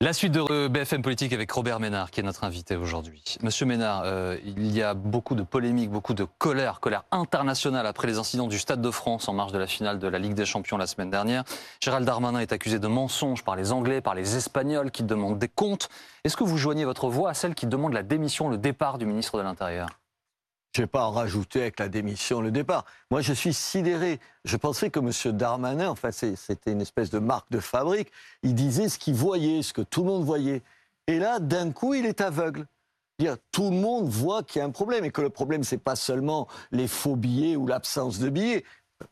La 0.00 0.12
suite 0.12 0.30
de 0.30 0.68
BFM 0.68 1.02
Politique 1.02 1.32
avec 1.32 1.50
Robert 1.50 1.80
Ménard, 1.80 2.12
qui 2.12 2.20
est 2.20 2.22
notre 2.22 2.44
invité 2.44 2.76
aujourd'hui. 2.76 3.36
Monsieur 3.42 3.66
Ménard, 3.66 4.02
euh, 4.04 4.36
il 4.44 4.70
y 4.70 4.80
a 4.80 4.94
beaucoup 4.94 5.34
de 5.34 5.42
polémiques, 5.42 5.90
beaucoup 5.90 6.14
de 6.14 6.24
colère, 6.38 6.78
colère 6.78 7.02
internationale 7.10 7.84
après 7.84 8.06
les 8.06 8.16
incidents 8.16 8.46
du 8.46 8.60
Stade 8.60 8.80
de 8.80 8.92
France 8.92 9.28
en 9.28 9.32
marge 9.32 9.50
de 9.50 9.58
la 9.58 9.66
finale 9.66 9.98
de 9.98 10.06
la 10.06 10.20
Ligue 10.20 10.34
des 10.34 10.46
Champions 10.46 10.76
la 10.76 10.86
semaine 10.86 11.10
dernière. 11.10 11.42
Gérald 11.80 12.06
Darmanin 12.06 12.38
est 12.38 12.52
accusé 12.52 12.78
de 12.78 12.86
mensonges 12.86 13.42
par 13.42 13.56
les 13.56 13.72
Anglais, 13.72 14.00
par 14.00 14.14
les 14.14 14.36
Espagnols 14.36 14.92
qui 14.92 15.02
demandent 15.02 15.40
des 15.40 15.48
comptes. 15.48 15.88
Est-ce 16.22 16.36
que 16.36 16.44
vous 16.44 16.58
joignez 16.58 16.84
votre 16.84 17.08
voix 17.08 17.30
à 17.30 17.34
celle 17.34 17.56
qui 17.56 17.66
demande 17.66 17.92
la 17.92 18.04
démission, 18.04 18.48
le 18.48 18.56
départ 18.56 18.98
du 18.98 19.04
ministre 19.04 19.36
de 19.36 19.42
l'Intérieur? 19.42 19.88
Je 20.74 20.82
ne 20.82 20.84
vais 20.84 20.90
pas 20.90 21.04
en 21.04 21.10
rajouter 21.10 21.62
avec 21.62 21.80
la 21.80 21.88
démission, 21.88 22.40
le 22.40 22.50
départ. 22.50 22.84
Moi, 23.10 23.20
je 23.20 23.32
suis 23.32 23.54
sidéré. 23.54 24.20
Je 24.44 24.56
pensais 24.56 24.90
que 24.90 25.00
M. 25.00 25.36
Darmanin, 25.36 25.88
enfin, 25.88 26.10
c'était 26.12 26.70
une 26.70 26.82
espèce 26.82 27.10
de 27.10 27.18
marque 27.18 27.50
de 27.50 27.58
fabrique. 27.58 28.12
Il 28.42 28.54
disait 28.54 28.88
ce 28.88 28.98
qu'il 28.98 29.14
voyait, 29.14 29.62
ce 29.62 29.72
que 29.72 29.80
tout 29.80 30.02
le 30.02 30.10
monde 30.10 30.24
voyait. 30.24 30.62
Et 31.06 31.18
là, 31.18 31.38
d'un 31.40 31.72
coup, 31.72 31.94
il 31.94 32.06
est 32.06 32.20
aveugle. 32.20 32.66
Tout 33.50 33.70
le 33.70 33.76
monde 33.76 34.08
voit 34.08 34.44
qu'il 34.44 34.60
y 34.60 34.62
a 34.62 34.66
un 34.66 34.70
problème 34.70 35.04
et 35.04 35.10
que 35.10 35.22
le 35.22 35.30
problème, 35.30 35.64
c'est 35.64 35.78
pas 35.78 35.96
seulement 35.96 36.46
les 36.70 36.86
faux 36.86 37.16
billets 37.16 37.56
ou 37.56 37.66
l'absence 37.66 38.20
de 38.20 38.28
billets. 38.28 38.64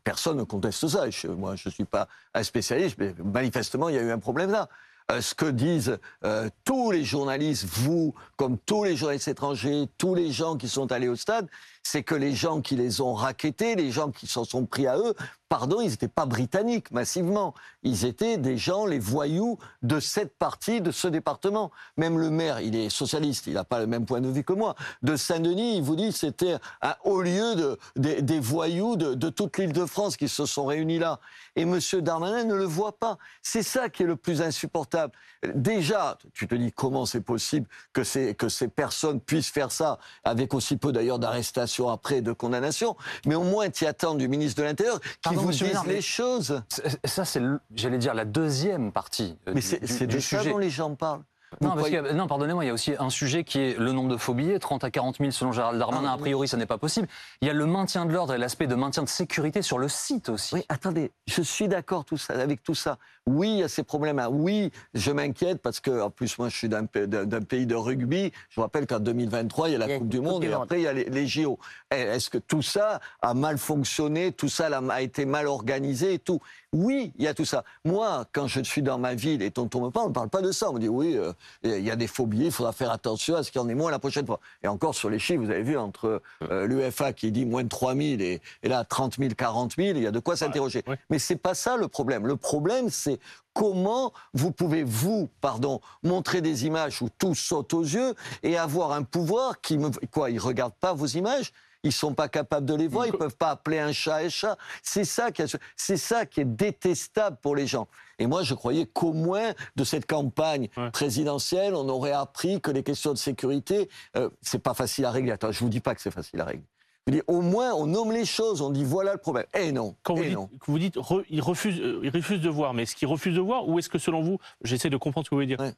Personne 0.05 0.37
ne 0.37 0.45
conteste 0.45 0.87
ça. 0.87 1.07
Moi, 1.37 1.57
je 1.57 1.69
ne 1.69 1.73
suis 1.73 1.85
pas 1.85 2.07
un 2.35 2.43
spécialiste, 2.45 2.97
mais 2.99 3.15
manifestement, 3.25 3.89
il 3.89 3.97
y 3.97 3.99
a 3.99 4.03
eu 4.03 4.11
un 4.13 4.19
problème 4.19 4.51
là. 4.51 4.69
Euh, 5.13 5.21
ce 5.21 5.35
que 5.37 5.47
disent 5.47 5.99
euh, 6.25 6.51
tous 6.65 6.91
les 6.91 7.05
journalistes, 7.05 7.65
vous, 7.65 8.13
comme 8.37 8.59
tous 8.59 8.83
les 8.83 8.97
journalistes 8.97 9.29
étrangers, 9.29 9.87
tous 9.99 10.17
les 10.17 10.33
gens 10.33 10.57
qui 10.57 10.69
sont 10.69 10.91
allés 10.91 11.07
au 11.07 11.15
stade, 11.15 11.49
c'est 11.87 12.03
que 12.03 12.17
les 12.17 12.35
gens 12.35 12.61
qui 12.61 12.75
les 12.75 13.01
ont 13.01 13.15
raquettés, 13.15 13.77
les 13.77 13.93
gens 13.93 14.11
qui 14.11 14.27
s'en 14.27 14.45
sont 14.45 14.67
pris 14.67 14.89
à 14.89 14.99
eux, 14.99 15.15
pardon, 15.49 15.81
ils 15.81 15.91
n'étaient 15.91 16.09
pas 16.09 16.27
britanniques 16.27 16.91
massivement. 16.91 17.55
Ils 17.85 18.05
étaient 18.05 18.39
des 18.39 18.59
gens, 18.59 18.87
les 18.87 18.99
voyous 18.99 19.59
de 19.83 20.01
cette 20.01 20.37
partie, 20.37 20.81
de 20.81 20.91
ce 20.91 21.07
département. 21.07 21.71
Même 21.97 22.19
le 22.19 22.31
maire, 22.31 22.61
il 22.61 22.75
est 22.75 22.89
socialiste, 22.91 23.47
il 23.47 23.55
n'a 23.55 23.63
pas 23.63 23.79
le 23.79 23.87
même 23.87 24.05
point 24.05 24.21
de 24.21 24.29
vue 24.29 24.43
que 24.43 24.53
moi. 24.53 24.75
De 25.03 25.15
Saint-Denis, 25.15 25.77
il 25.77 25.83
vous 25.83 25.95
dit 25.95 26.11
c'était 26.11 26.57
un 26.83 26.97
haut 27.05 27.23
lieu 27.23 27.55
de, 27.55 27.79
des, 27.95 28.41
voyous 28.41 28.97
de, 28.97 29.29
toute 29.31 29.57
l'île 29.59 29.73
de 29.73 29.87
France 29.87 30.17
qui 30.17 30.29
se 30.29 30.45
sont 30.45 30.67
réunis 30.67 30.99
là. 30.99 31.21
Et 31.55 31.63
M. 31.63 31.79
Darmanin 32.01 32.45
ne 32.45 32.55
le 32.55 32.65
voit 32.65 32.99
pas. 32.99 33.17
C'est 33.43 33.63
ça 33.63 33.89
qui 33.89 34.03
est 34.03 34.07
le 34.07 34.17
plus 34.17 34.43
insupportable. 34.43 35.13
Déjà, 35.55 36.19
tu 36.35 36.49
te 36.49 36.57
dis 36.57 36.73
comment 36.73 37.07
c'est 37.07 37.21
possible 37.21 37.69
que 37.93 38.03
que 38.33 38.49
ces 38.49 38.69
personnes 38.69 39.21
puissent 39.21 39.51
faire 39.51 39.71
ça, 39.71 39.99
avec 40.25 40.53
aussi 40.53 40.77
peu 40.77 40.91
d'ailleurs 40.91 41.21
d'arrestations 41.21 41.76
après, 41.85 42.21
de 42.21 42.33
condamnations, 42.33 42.97
mais 43.27 43.35
au 43.35 43.43
moins 43.43 43.71
tu 43.71 43.87
attends 43.87 44.15
du 44.15 44.29
ministre 44.29 44.61
de 44.61 44.67
l'Intérieur 44.67 45.01
qui 45.23 45.35
vous 45.35 45.51
dise 45.51 45.63
Ménard, 45.63 45.87
les 45.87 46.01
choses. 46.01 46.63
Ça, 47.05 47.25
c'est, 47.25 47.41
j'allais 47.75 47.99
dire, 47.99 48.15
la 48.15 48.25
deuxième 48.25 48.93
partie 48.93 49.37
euh, 49.49 49.53
Mais 49.55 49.61
du, 49.61 49.87
c'est 49.87 50.07
de 50.07 50.19
ça 50.19 50.39
sujet. 50.39 50.51
dont 50.51 50.59
les 50.59 50.71
gens 50.71 50.95
parlent. 50.95 51.23
Non, 51.61 51.77
croyez- 51.77 52.03
pardonnez-moi, 52.29 52.65
il 52.65 52.67
y 52.67 52.71
a 52.71 52.75
aussi 52.75 52.95
un 52.99 53.09
sujet 53.11 53.45
qui 53.45 53.61
est 53.61 53.79
le 53.79 53.93
nombre 53.93 54.11
de 54.11 54.17
faux 54.17 54.35
billets, 54.35 54.59
30 54.59 54.85
à 54.85 54.91
40 54.91 55.19
000 55.19 55.31
selon 55.31 55.53
Gérald 55.53 55.79
Darmanin. 55.79 56.09
Ah, 56.11 56.15
a 56.15 56.19
priori, 56.19 56.49
ça 56.49 56.57
n'est 56.57 56.67
pas 56.67 56.77
possible. 56.79 57.07
Il 57.41 57.47
y 57.47 57.51
a 57.51 57.55
le 57.55 57.67
maintien 57.67 58.05
de 58.05 58.13
l'ordre 58.13 58.35
et 58.35 58.39
l'aspect 58.39 58.67
de 58.67 58.75
maintien 58.75 59.03
de 59.05 59.09
sécurité 59.09 59.63
sur 59.63 59.79
le 59.79 59.89
site 59.89 60.29
aussi. 60.29 60.55
Oui, 60.57 60.65
attendez, 60.69 61.13
je 61.27 61.43
suis 61.43 61.69
d'accord 61.69 62.05
tout 62.05 62.17
ça, 62.17 62.35
avec 62.35 62.63
tout 62.63 62.75
ça. 62.75 62.99
Oui, 63.29 63.49
il 63.51 63.59
y 63.59 63.63
a 63.63 63.69
ces 63.69 63.83
problèmes-là. 63.83 64.31
Oui, 64.31 64.71
je 64.95 65.11
m'inquiète 65.11 65.61
parce 65.63 65.81
que, 65.81 66.01
en 66.01 66.11
plus, 66.11 66.39
moi, 66.39 66.49
je 66.49 66.57
suis 66.57 66.69
d'un 66.69 66.85
pa- 66.87 67.07
d'un 67.07 67.25
d'un 67.25 67.41
pays 67.41 67.67
de 67.67 67.75
rugby. 67.75 68.33
Je 68.51 68.57
vous 68.57 68.63
rappelle 68.63 68.87
qu'en 68.87 69.01
2023, 69.01 69.69
il 69.69 69.73
y 69.73 69.75
a 69.75 69.79
la 69.79 69.87
Il 69.87 69.91
y 69.91 69.95
a 69.95 69.99
Coupe 69.99 70.09
du 70.09 70.21
Monde 70.21 70.45
et 70.45 70.53
après, 70.53 70.79
il 70.81 70.83
y 70.83 70.87
a 70.89 70.93
les, 70.93 71.05
les 71.05 71.27
JO. 71.27 71.59
Eh, 71.93 71.97
Est-ce 71.97 72.31
que 72.31 72.39
tout 72.39 72.63
ça 72.63 73.01
a 73.23 73.35
mal 73.35 73.59
fonctionné? 73.59 74.33
Tout 74.33 74.49
ça 74.49 74.69
là, 74.69 74.81
a 74.91 75.01
été 75.01 75.25
mal 75.25 75.47
organisé 75.47 76.15
et 76.15 76.19
tout 76.19 76.41
Oui, 76.73 77.13
il 77.17 77.25
y 77.25 77.29
a 77.29 77.35
tout 77.35 77.45
ça. 77.45 77.65
Moi, 77.85 78.27
quand 78.33 78.49
je 78.49 78.61
suis 78.61 78.83
dans 78.83 78.99
ma 78.99 79.15
ville 79.15 79.41
et 79.43 79.51
tonton 79.51 79.85
me 79.85 79.91
parle, 79.91 80.07
on 80.07 80.09
ne 80.11 80.15
parle 80.15 80.29
pas 80.29 80.43
de 80.43 80.51
ça. 80.53 80.71
On 80.71 80.75
me 80.75 80.79
dit, 80.79 80.89
oui, 80.89 81.17
euh, 81.17 81.33
il 81.63 81.85
y 81.85 81.91
a 81.91 81.97
des 81.97 82.09
billets, 82.27 82.47
il 82.47 82.53
faudra 82.53 82.73
faire 82.73 82.91
attention 82.91 83.37
à 83.37 83.43
ce 83.43 83.51
qu'il 83.51 83.61
y 83.61 83.65
en 83.65 83.69
ait 83.69 83.75
moins 83.75 83.91
la 83.91 83.99
prochaine 83.99 84.27
fois. 84.27 84.41
Et 84.63 84.69
encore 84.69 84.95
sur 84.95 85.09
les 85.09 85.19
chiffres, 85.19 85.43
vous 85.43 85.51
avez 85.51 85.63
vu, 85.63 85.79
entre 85.79 86.21
euh, 86.51 86.67
l'UFA 86.67 87.13
qui 87.13 87.31
dit 87.31 87.47
moins 87.47 87.63
de 87.63 87.69
3 87.69 87.95
000 87.95 88.05
et, 88.21 88.41
et 88.63 88.69
là, 88.69 88.85
30 88.85 89.17
000, 89.19 89.31
40 89.37 89.77
000, 89.77 89.97
il 89.97 90.03
y 90.03 90.07
a 90.07 90.11
de 90.11 90.19
quoi 90.19 90.37
s'interroger. 90.37 90.83
Mais 91.09 91.19
c'est 91.19 91.37
pas 91.37 91.55
ça 91.55 91.77
le 91.77 91.89
problème. 91.89 92.27
Le 92.27 92.37
problème, 92.37 92.91
c'est 92.91 93.21
comment 93.55 94.13
vous 94.35 94.51
pouvez, 94.51 94.83
vous, 94.83 95.31
pardon, 95.41 95.81
montrer 96.03 96.41
des 96.43 96.67
images 96.67 97.01
où 97.01 97.09
tout 97.09 97.35
saute 97.35 97.73
aux 97.75 97.83
yeux 97.83 98.15
et 98.43 98.59
avoir 98.59 98.93
un 98.93 99.03
pouvoir 99.03 99.61
qui 99.61 99.79
me... 99.79 99.91
Quoi, 100.11 100.31
ils 100.31 100.39
regardent 100.39 100.75
pas 100.75 100.93
vos 100.93 101.07
images 101.07 101.53
ils 101.87 101.93
sont 101.93 102.15
pas 102.15 102.29
capables 102.29 102.67
de 102.67 102.75
les 102.75 102.89
voir, 102.89 103.07
ils 103.07 103.13
peuvent 103.13 103.37
pas 103.37 103.51
appeler 103.51 103.79
un 103.79 103.93
chat 103.93 104.17
un 104.17 104.29
chat. 104.29 104.57
C'est 104.83 105.05
ça 105.05 105.31
qui, 105.31 105.43
est- 105.43 105.57
c'est 105.77 105.97
ça 105.97 106.27
qui 106.27 106.41
est 106.41 106.45
détestable 106.45 107.39
pour 107.41 107.57
les 107.57 107.67
gens. 107.67 107.87
Et 108.19 108.27
moi, 108.27 108.43
je 108.43 108.55
croyais 108.55 108.87
qu'au 108.87 109.13
moins 109.13 109.53
de 109.77 109.85
cette 109.85 110.07
campagne 110.07 110.69
Ouais. 110.77 110.91
présidentielle, 110.91 111.75
on 111.75 111.89
aurait 111.89 112.13
appris 112.13 112.61
que 112.61 112.71
les 112.71 112.83
questions 112.83 113.13
de 113.13 113.19
sécurité, 113.19 113.89
euh, 114.17 114.31
c'est 114.43 114.59
pas 114.63 114.75
facile 114.75 115.05
à 115.05 115.11
régler. 115.11 115.33
Attends, 115.33 115.53
je 115.53 115.61
vous 115.61 115.69
dis 115.69 115.81
pas 115.81 115.95
que 115.95 116.01
c'est 116.01 116.11
facile 116.11 116.41
à 116.41 116.45
régler. 116.45 116.65
Dis, 117.09 117.23
au 117.29 117.41
moins, 117.41 117.73
on 117.73 117.87
nomme 117.87 118.11
les 118.11 118.25
choses, 118.25 118.61
on 118.63 118.71
dit 118.71 118.83
voilà 118.85 119.13
le 119.13 119.19
problème. 119.19 119.47
Eh 119.55 119.71
non. 119.71 119.95
Quand 120.03 120.15
vous 120.15 120.23
eh 120.25 120.29
dites, 120.29 120.35
non. 120.37 120.47
que 120.49 120.71
vous 120.71 120.79
dites 120.81 120.97
re- 120.97 121.25
il, 121.31 121.41
refuse, 121.41 121.81
euh, 121.81 122.01
il 122.03 122.11
refuse 122.11 122.41
de 122.41 122.49
voir, 122.49 122.75
mais 122.75 122.83
est-ce 122.83 122.97
qu'il 122.97 123.07
refuse 123.07 123.35
de 123.37 123.41
voir 123.41 123.69
ou 123.69 123.79
est-ce 123.79 123.89
que 123.89 123.99
selon 123.99 124.23
vous, 124.23 124.39
j'essaie 124.63 124.91
de 124.91 124.97
comprendre 124.97 125.25
ce 125.25 125.31
que 125.31 125.35
vous 125.37 125.41
voulez 125.43 125.47
dire, 125.47 125.61
Ouais. 125.61 125.73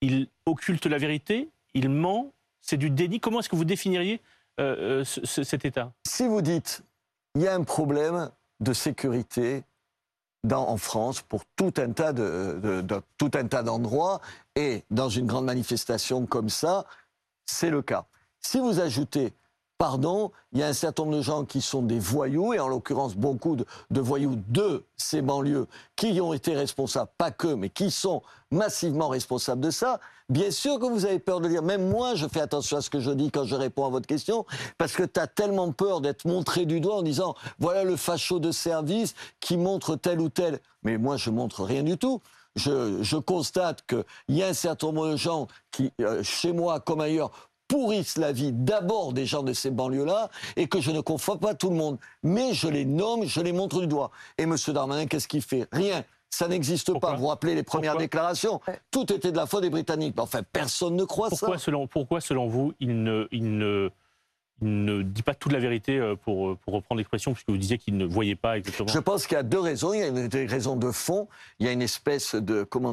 il 0.00 0.28
occulte 0.44 0.86
la 0.86 0.98
vérité, 0.98 1.50
il 1.74 1.88
ment, 1.88 2.32
c'est 2.60 2.78
du 2.78 2.90
déni? 2.90 3.20
Comment 3.20 3.38
est-ce 3.40 3.48
que 3.48 3.54
vous 3.54 3.64
définiriez 3.64 4.20
euh, 4.60 5.00
euh, 5.00 5.04
ce- 5.04 5.24
ce- 5.24 5.42
cet 5.44 5.64
état 5.64 5.92
Si 6.06 6.26
vous 6.26 6.42
dites, 6.42 6.82
il 7.34 7.42
y 7.42 7.48
a 7.48 7.54
un 7.54 7.62
problème 7.64 8.30
de 8.60 8.72
sécurité 8.72 9.64
dans, 10.44 10.68
en 10.68 10.76
France 10.76 11.20
pour 11.22 11.42
tout 11.56 11.72
un 11.78 11.92
tas 11.92 12.12
de- 12.12 12.82
tout 13.16 13.30
un 13.34 13.46
tas 13.46 13.62
d'endroits 13.62 14.20
et 14.56 14.84
dans 14.90 15.08
une 15.08 15.26
grande 15.26 15.44
manifestation 15.46 16.26
comme 16.26 16.48
ça, 16.48 16.84
c'est 17.46 17.70
le 17.70 17.80
cas. 17.82 18.04
Si 18.40 18.58
vous 18.58 18.80
ajoutez, 18.80 19.32
pardon, 19.78 20.30
il 20.52 20.58
y 20.58 20.62
a 20.62 20.66
un 20.66 20.72
certain 20.72 21.04
nombre 21.04 21.16
de 21.16 21.22
gens 21.22 21.44
qui 21.44 21.60
sont 21.60 21.82
des 21.82 21.98
voyous 21.98 22.52
et 22.54 22.58
en 22.60 22.68
l'occurrence 22.68 23.14
beaucoup 23.16 23.56
de, 23.56 23.64
de 23.90 24.00
voyous 24.00 24.36
de 24.48 24.84
ces 24.96 25.22
banlieues 25.22 25.66
qui 25.96 26.20
ont 26.20 26.32
été 26.32 26.54
responsables, 26.56 27.10
pas 27.18 27.30
que, 27.30 27.48
mais 27.54 27.68
qui 27.70 27.90
sont 27.90 28.22
massivement 28.50 29.08
responsables 29.08 29.60
de 29.60 29.70
ça. 29.70 30.00
Bien 30.32 30.50
sûr 30.50 30.78
que 30.78 30.86
vous 30.86 31.04
avez 31.04 31.18
peur 31.18 31.42
de 31.42 31.48
dire, 31.48 31.62
même 31.62 31.90
moi 31.90 32.14
je 32.14 32.26
fais 32.26 32.40
attention 32.40 32.78
à 32.78 32.80
ce 32.80 32.88
que 32.88 33.00
je 33.00 33.10
dis 33.10 33.30
quand 33.30 33.44
je 33.44 33.54
réponds 33.54 33.84
à 33.84 33.90
votre 33.90 34.06
question, 34.06 34.46
parce 34.78 34.94
que 34.94 35.02
tu 35.02 35.20
as 35.20 35.26
tellement 35.26 35.72
peur 35.72 36.00
d'être 36.00 36.24
montré 36.24 36.64
du 36.64 36.80
doigt 36.80 36.96
en 36.96 37.02
disant, 37.02 37.34
voilà 37.58 37.84
le 37.84 37.96
facho 37.96 38.38
de 38.38 38.50
service 38.50 39.14
qui 39.40 39.58
montre 39.58 39.94
tel 39.94 40.22
ou 40.22 40.30
tel. 40.30 40.60
Mais 40.84 40.96
moi 40.96 41.18
je 41.18 41.28
montre 41.28 41.64
rien 41.64 41.82
du 41.82 41.98
tout. 41.98 42.22
Je, 42.56 43.18
constate 43.18 43.84
qu'il 43.86 44.04
y 44.34 44.42
a 44.42 44.46
un 44.46 44.54
certain 44.54 44.86
nombre 44.86 45.10
de 45.10 45.16
gens 45.16 45.48
qui, 45.70 45.92
euh, 46.00 46.22
chez 46.22 46.54
moi 46.54 46.80
comme 46.80 47.02
ailleurs, 47.02 47.30
pourrissent 47.68 48.16
la 48.16 48.32
vie 48.32 48.52
d'abord 48.52 49.12
des 49.12 49.26
gens 49.26 49.42
de 49.42 49.52
ces 49.52 49.70
banlieues-là 49.70 50.30
et 50.56 50.66
que 50.66 50.80
je 50.80 50.92
ne 50.92 51.02
confonds 51.02 51.36
pas 51.36 51.54
tout 51.54 51.68
le 51.68 51.76
monde. 51.76 51.98
Mais 52.22 52.54
je 52.54 52.68
les 52.68 52.86
nomme, 52.86 53.26
je 53.26 53.42
les 53.42 53.52
montre 53.52 53.80
du 53.80 53.86
doigt. 53.86 54.10
Et 54.38 54.44
M. 54.44 54.56
Darmanin, 54.68 55.04
qu'est-ce 55.04 55.28
qu'il 55.28 55.42
fait? 55.42 55.68
Rien. 55.72 56.04
Ça 56.32 56.48
n'existe 56.48 56.90
Pourquoi 56.90 57.10
pas. 57.10 57.14
Vous 57.16 57.22
vous 57.22 57.28
rappelez 57.28 57.54
les 57.54 57.62
premières 57.62 57.92
Pourquoi 57.92 58.06
déclarations. 58.06 58.60
Tout 58.90 59.12
était 59.12 59.30
de 59.32 59.36
la 59.36 59.44
faute 59.44 59.62
des 59.62 59.70
Britanniques. 59.70 60.14
Mais 60.16 60.22
enfin, 60.22 60.40
personne 60.42 60.96
ne 60.96 61.04
croit 61.04 61.28
pourquoi 61.28 61.58
ça. 61.58 61.64
selon, 61.64 61.86
pourquoi, 61.86 62.22
selon 62.22 62.48
vous, 62.48 62.72
il 62.80 63.02
ne, 63.02 63.28
il, 63.32 63.58
ne, 63.58 63.90
ne 64.62 65.02
dit 65.02 65.22
pas 65.22 65.34
toute 65.34 65.52
la 65.52 65.58
vérité, 65.58 65.98
euh, 65.98 66.14
pour, 66.16 66.50
euh, 66.50 66.58
pour 66.64 66.74
reprendre 66.74 66.98
l'expression, 66.98 67.32
puisque 67.32 67.50
vous 67.50 67.56
disiez 67.56 67.78
qu'il 67.78 67.96
ne 67.96 68.04
voyait 68.04 68.36
pas 68.36 68.58
exactement 68.58 68.88
Je 68.88 68.98
pense 68.98 69.26
qu'il 69.26 69.36
y 69.36 69.40
a 69.40 69.42
deux 69.42 69.60
raisons. 69.60 69.92
Il 69.92 70.00
y 70.00 70.02
a 70.02 70.08
une, 70.08 70.28
des 70.28 70.46
raisons 70.46 70.76
de 70.76 70.90
fond. 70.90 71.28
Il 71.58 71.66
y 71.66 71.68
a 71.68 71.72
une 71.72 71.82
espèce 71.82 72.34
de 72.34 72.62
comment 72.64 72.92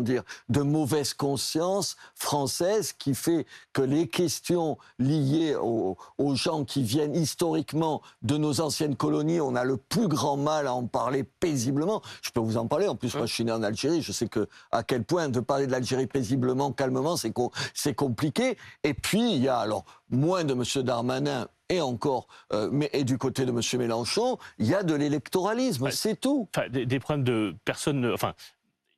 dire, 0.00 0.22
de 0.48 0.62
mauvaise 0.62 1.14
conscience 1.14 1.96
française 2.14 2.92
qui 2.92 3.14
fait 3.14 3.46
que 3.72 3.82
les 3.82 4.08
questions 4.08 4.78
liées 4.98 5.54
aux, 5.56 5.96
gens 6.34 6.64
qui 6.64 6.82
viennent 6.82 7.14
historiquement 7.14 8.02
de 8.22 8.36
nos 8.36 8.60
anciennes 8.60 8.94
colonies, 8.94 9.40
on 9.40 9.56
a 9.56 9.64
le 9.64 9.76
plus 9.76 10.08
grand 10.08 10.36
mal 10.36 10.66
à 10.66 10.74
en 10.74 10.86
parler 10.86 11.24
paisiblement. 11.24 12.02
Je 12.22 12.30
peux 12.30 12.40
vous 12.40 12.56
en 12.56 12.66
parler. 12.66 12.86
En 12.88 12.94
plus, 12.94 13.14
moi, 13.14 13.26
je 13.26 13.34
suis 13.34 13.44
né 13.44 13.52
en 13.52 13.62
Algérie. 13.62 14.00
Je 14.00 14.12
sais 14.12 14.28
que 14.28 14.48
à 14.70 14.82
quel 14.82 15.04
point 15.04 15.28
de 15.28 15.40
parler 15.40 15.66
de 15.66 15.72
l'Algérie 15.72 16.06
paisiblement, 16.06 16.72
calmement, 16.72 17.16
c'est 17.16 17.94
compliqué. 17.94 18.56
Et 18.84 18.94
puis 18.94 19.34
il 19.34 19.42
y 19.42 19.48
a 19.48 19.58
alors 19.58 19.84
moins 20.10 20.44
de 20.44 20.54
Monsieur 20.54 20.82
Darmanin 20.82 21.48
et 21.68 21.80
encore, 21.80 22.26
euh, 22.52 22.68
mais 22.72 22.90
et 22.92 23.04
du 23.04 23.16
côté 23.16 23.46
de 23.46 23.52
Monsieur 23.52 23.78
Mélenchon, 23.78 24.38
il 24.58 24.66
y 24.66 24.74
a 24.74 24.82
de 24.82 24.94
l'électoralisme, 24.94 25.90
c'est 25.90 26.20
tout. 26.20 26.48
Enfin, 26.54 26.68
des, 26.68 26.84
des 26.84 26.98
problèmes 26.98 27.24
de 27.24 27.54
personnes. 27.64 28.04
Enfin, 28.12 28.34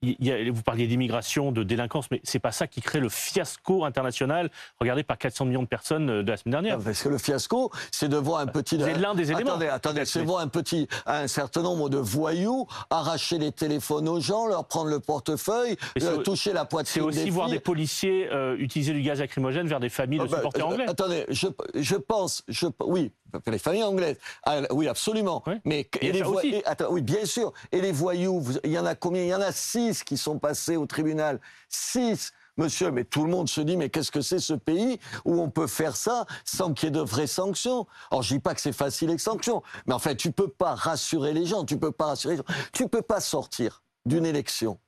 il 0.03 0.17
y 0.21 0.33
a- 0.33 0.51
vous 0.51 0.62
parliez 0.62 0.87
d'immigration, 0.87 1.53
de 1.53 1.62
délinquance, 1.62 2.11
mais 2.11 2.21
c'est 2.25 2.38
pas 2.38 2.53
ça 2.53 2.67
qui 2.67 2.81
crée 2.81 3.01
le 3.01 3.09
fiasco 3.09 3.85
international 3.85 4.51
regardé 4.81 5.03
par 5.03 5.17
400 5.19 5.45
millions 5.47 5.62
de 5.62 5.69
personnes 5.69 6.11
euh, 6.11 6.23
de 6.23 6.31
la 6.31 6.37
semaine 6.37 6.53
dernière. 6.53 6.79
Parce 6.79 7.03
que 7.03 7.09
le 7.09 7.19
fiasco, 7.19 7.71
c'est 7.91 8.09
de 8.09 8.17
voir 8.17 8.41
un 8.41 8.47
petit. 8.47 8.79
C'est 8.81 8.99
l'un 8.99 9.15
des 9.15 9.31
éléments. 9.33 9.51
Attendez, 9.53 9.69
attendez, 9.69 10.05
c'est 10.05 10.23
voir 10.23 10.41
un 10.41 10.49
petit, 10.49 10.88
un 11.07 11.29
certain 11.29 11.62
nombre 11.62 11.88
de 11.88 11.99
voyous 11.99 12.67
arracher 12.91 13.38
les 13.38 13.53
téléphones 13.53 14.09
aux 14.09 14.21
gens, 14.21 14.47
leur 14.47 14.67
prendre 14.67 14.91
le 14.91 15.01
portefeuille, 15.01 15.77
c'est 15.97 16.05
euh, 16.05 16.19
toucher 16.19 16.53
la 16.53 16.62
C'est 16.62 16.69
poitrine 16.69 17.03
aussi 17.05 17.25
des 17.25 17.31
voir 17.31 17.47
filles. 17.47 17.57
des 17.57 17.61
policiers 17.61 18.29
euh, 18.33 18.57
utiliser 18.59 18.93
du 18.93 19.03
gaz 19.03 19.21
lacrymogène 19.21 19.67
vers 19.69 19.81
des 19.81 19.88
familles 19.88 20.19
de 20.19 20.25
Ah 20.25 20.29
bah, 20.31 20.37
supporters 20.38 20.67
euh, 20.67 20.73
anglais. 20.73 20.85
Attendez, 20.88 21.25
je, 21.29 21.47
je 21.75 21.97
pense, 21.97 22.43
je, 22.49 22.67
oui, 22.85 23.12
les 23.47 23.59
familles 23.59 23.85
anglaises, 23.85 24.16
Ah, 24.45 24.61
oui, 24.71 24.88
absolument. 24.88 25.42
Oui. 25.47 25.55
Mais 25.64 25.88
et 26.01 26.12
les 26.12 26.21
et- 26.45 26.66
attends, 26.66 26.90
oui, 26.90 27.03
bien 27.03 27.25
sûr. 27.25 27.53
Et 27.71 27.81
les 27.81 27.92
voyous, 27.92 28.42
il 28.64 28.71
y 28.73 28.79
en 28.79 28.87
a 28.87 28.95
combien? 28.95 29.23
Il 29.23 29.29
y 29.29 29.35
en 29.35 29.40
a 29.40 29.53
six 29.53 30.05
qui 30.05 30.16
sont 30.16 30.38
passés 30.38 30.77
au 30.77 30.87
tribunal. 30.87 31.40
Six. 31.68 32.33
Monsieur, 32.59 32.90
mais 32.90 33.05
tout 33.05 33.25
le 33.25 33.31
monde 33.31 33.49
se 33.49 33.62
dit, 33.62 33.79
mais 33.79 33.88
qu'est-ce 33.88 34.11
que 34.11 34.21
c'est 34.21 34.38
ce 34.38 34.53
pays 34.53 35.01
où 35.25 35.40
on 35.40 35.49
peut 35.49 35.66
faire 35.66 35.97
ça 35.97 36.27
sans 36.45 36.75
qu'il 36.75 36.87
y 36.87 36.88
ait 36.88 36.90
de 36.90 37.01
vraies 37.01 37.27
sanctions? 37.27 37.87
Alors, 38.11 38.23
je 38.23 38.35
dis 38.35 38.40
pas 38.40 38.55
que 38.55 38.61
c'est 38.61 38.75
facile 38.75 39.09
les 39.09 39.16
sanctions, 39.16 39.62
mais 39.87 39.95
en 39.95 39.99
fait, 39.99 40.16
tu 40.16 40.33
peux 40.33 40.49
pas 40.49 40.75
rassurer 40.75 41.33
les 41.33 41.47
gens, 41.47 41.64
tu 41.64 41.79
peux 41.79 41.92
pas 41.92 42.07
rassurer 42.09 42.35
les 42.35 42.38
gens. 42.38 42.55
Tu 42.75 42.88
peux 42.88 43.01
pas 43.01 43.21
sortir 43.21 43.83
d'une 44.05 44.27
élection 44.27 44.79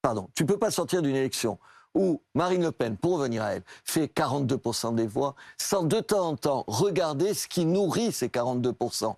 pardon, 0.00 0.28
tu 0.34 0.44
peux 0.44 0.58
pas 0.58 0.72
sortir 0.72 1.00
d'une 1.00 1.14
élection 1.14 1.58
où 1.94 2.20
Marine 2.34 2.62
Le 2.62 2.72
Pen, 2.72 2.96
pour 2.96 3.18
revenir 3.18 3.42
à 3.42 3.54
elle, 3.54 3.62
fait 3.84 4.06
42% 4.06 4.94
des 4.94 5.06
voix, 5.06 5.34
sans 5.58 5.82
de 5.82 6.00
temps 6.00 6.28
en 6.28 6.36
temps 6.36 6.64
regarder 6.66 7.34
ce 7.34 7.46
qui 7.48 7.64
nourrit 7.64 8.12
ces 8.12 8.28
42%. 8.28 9.14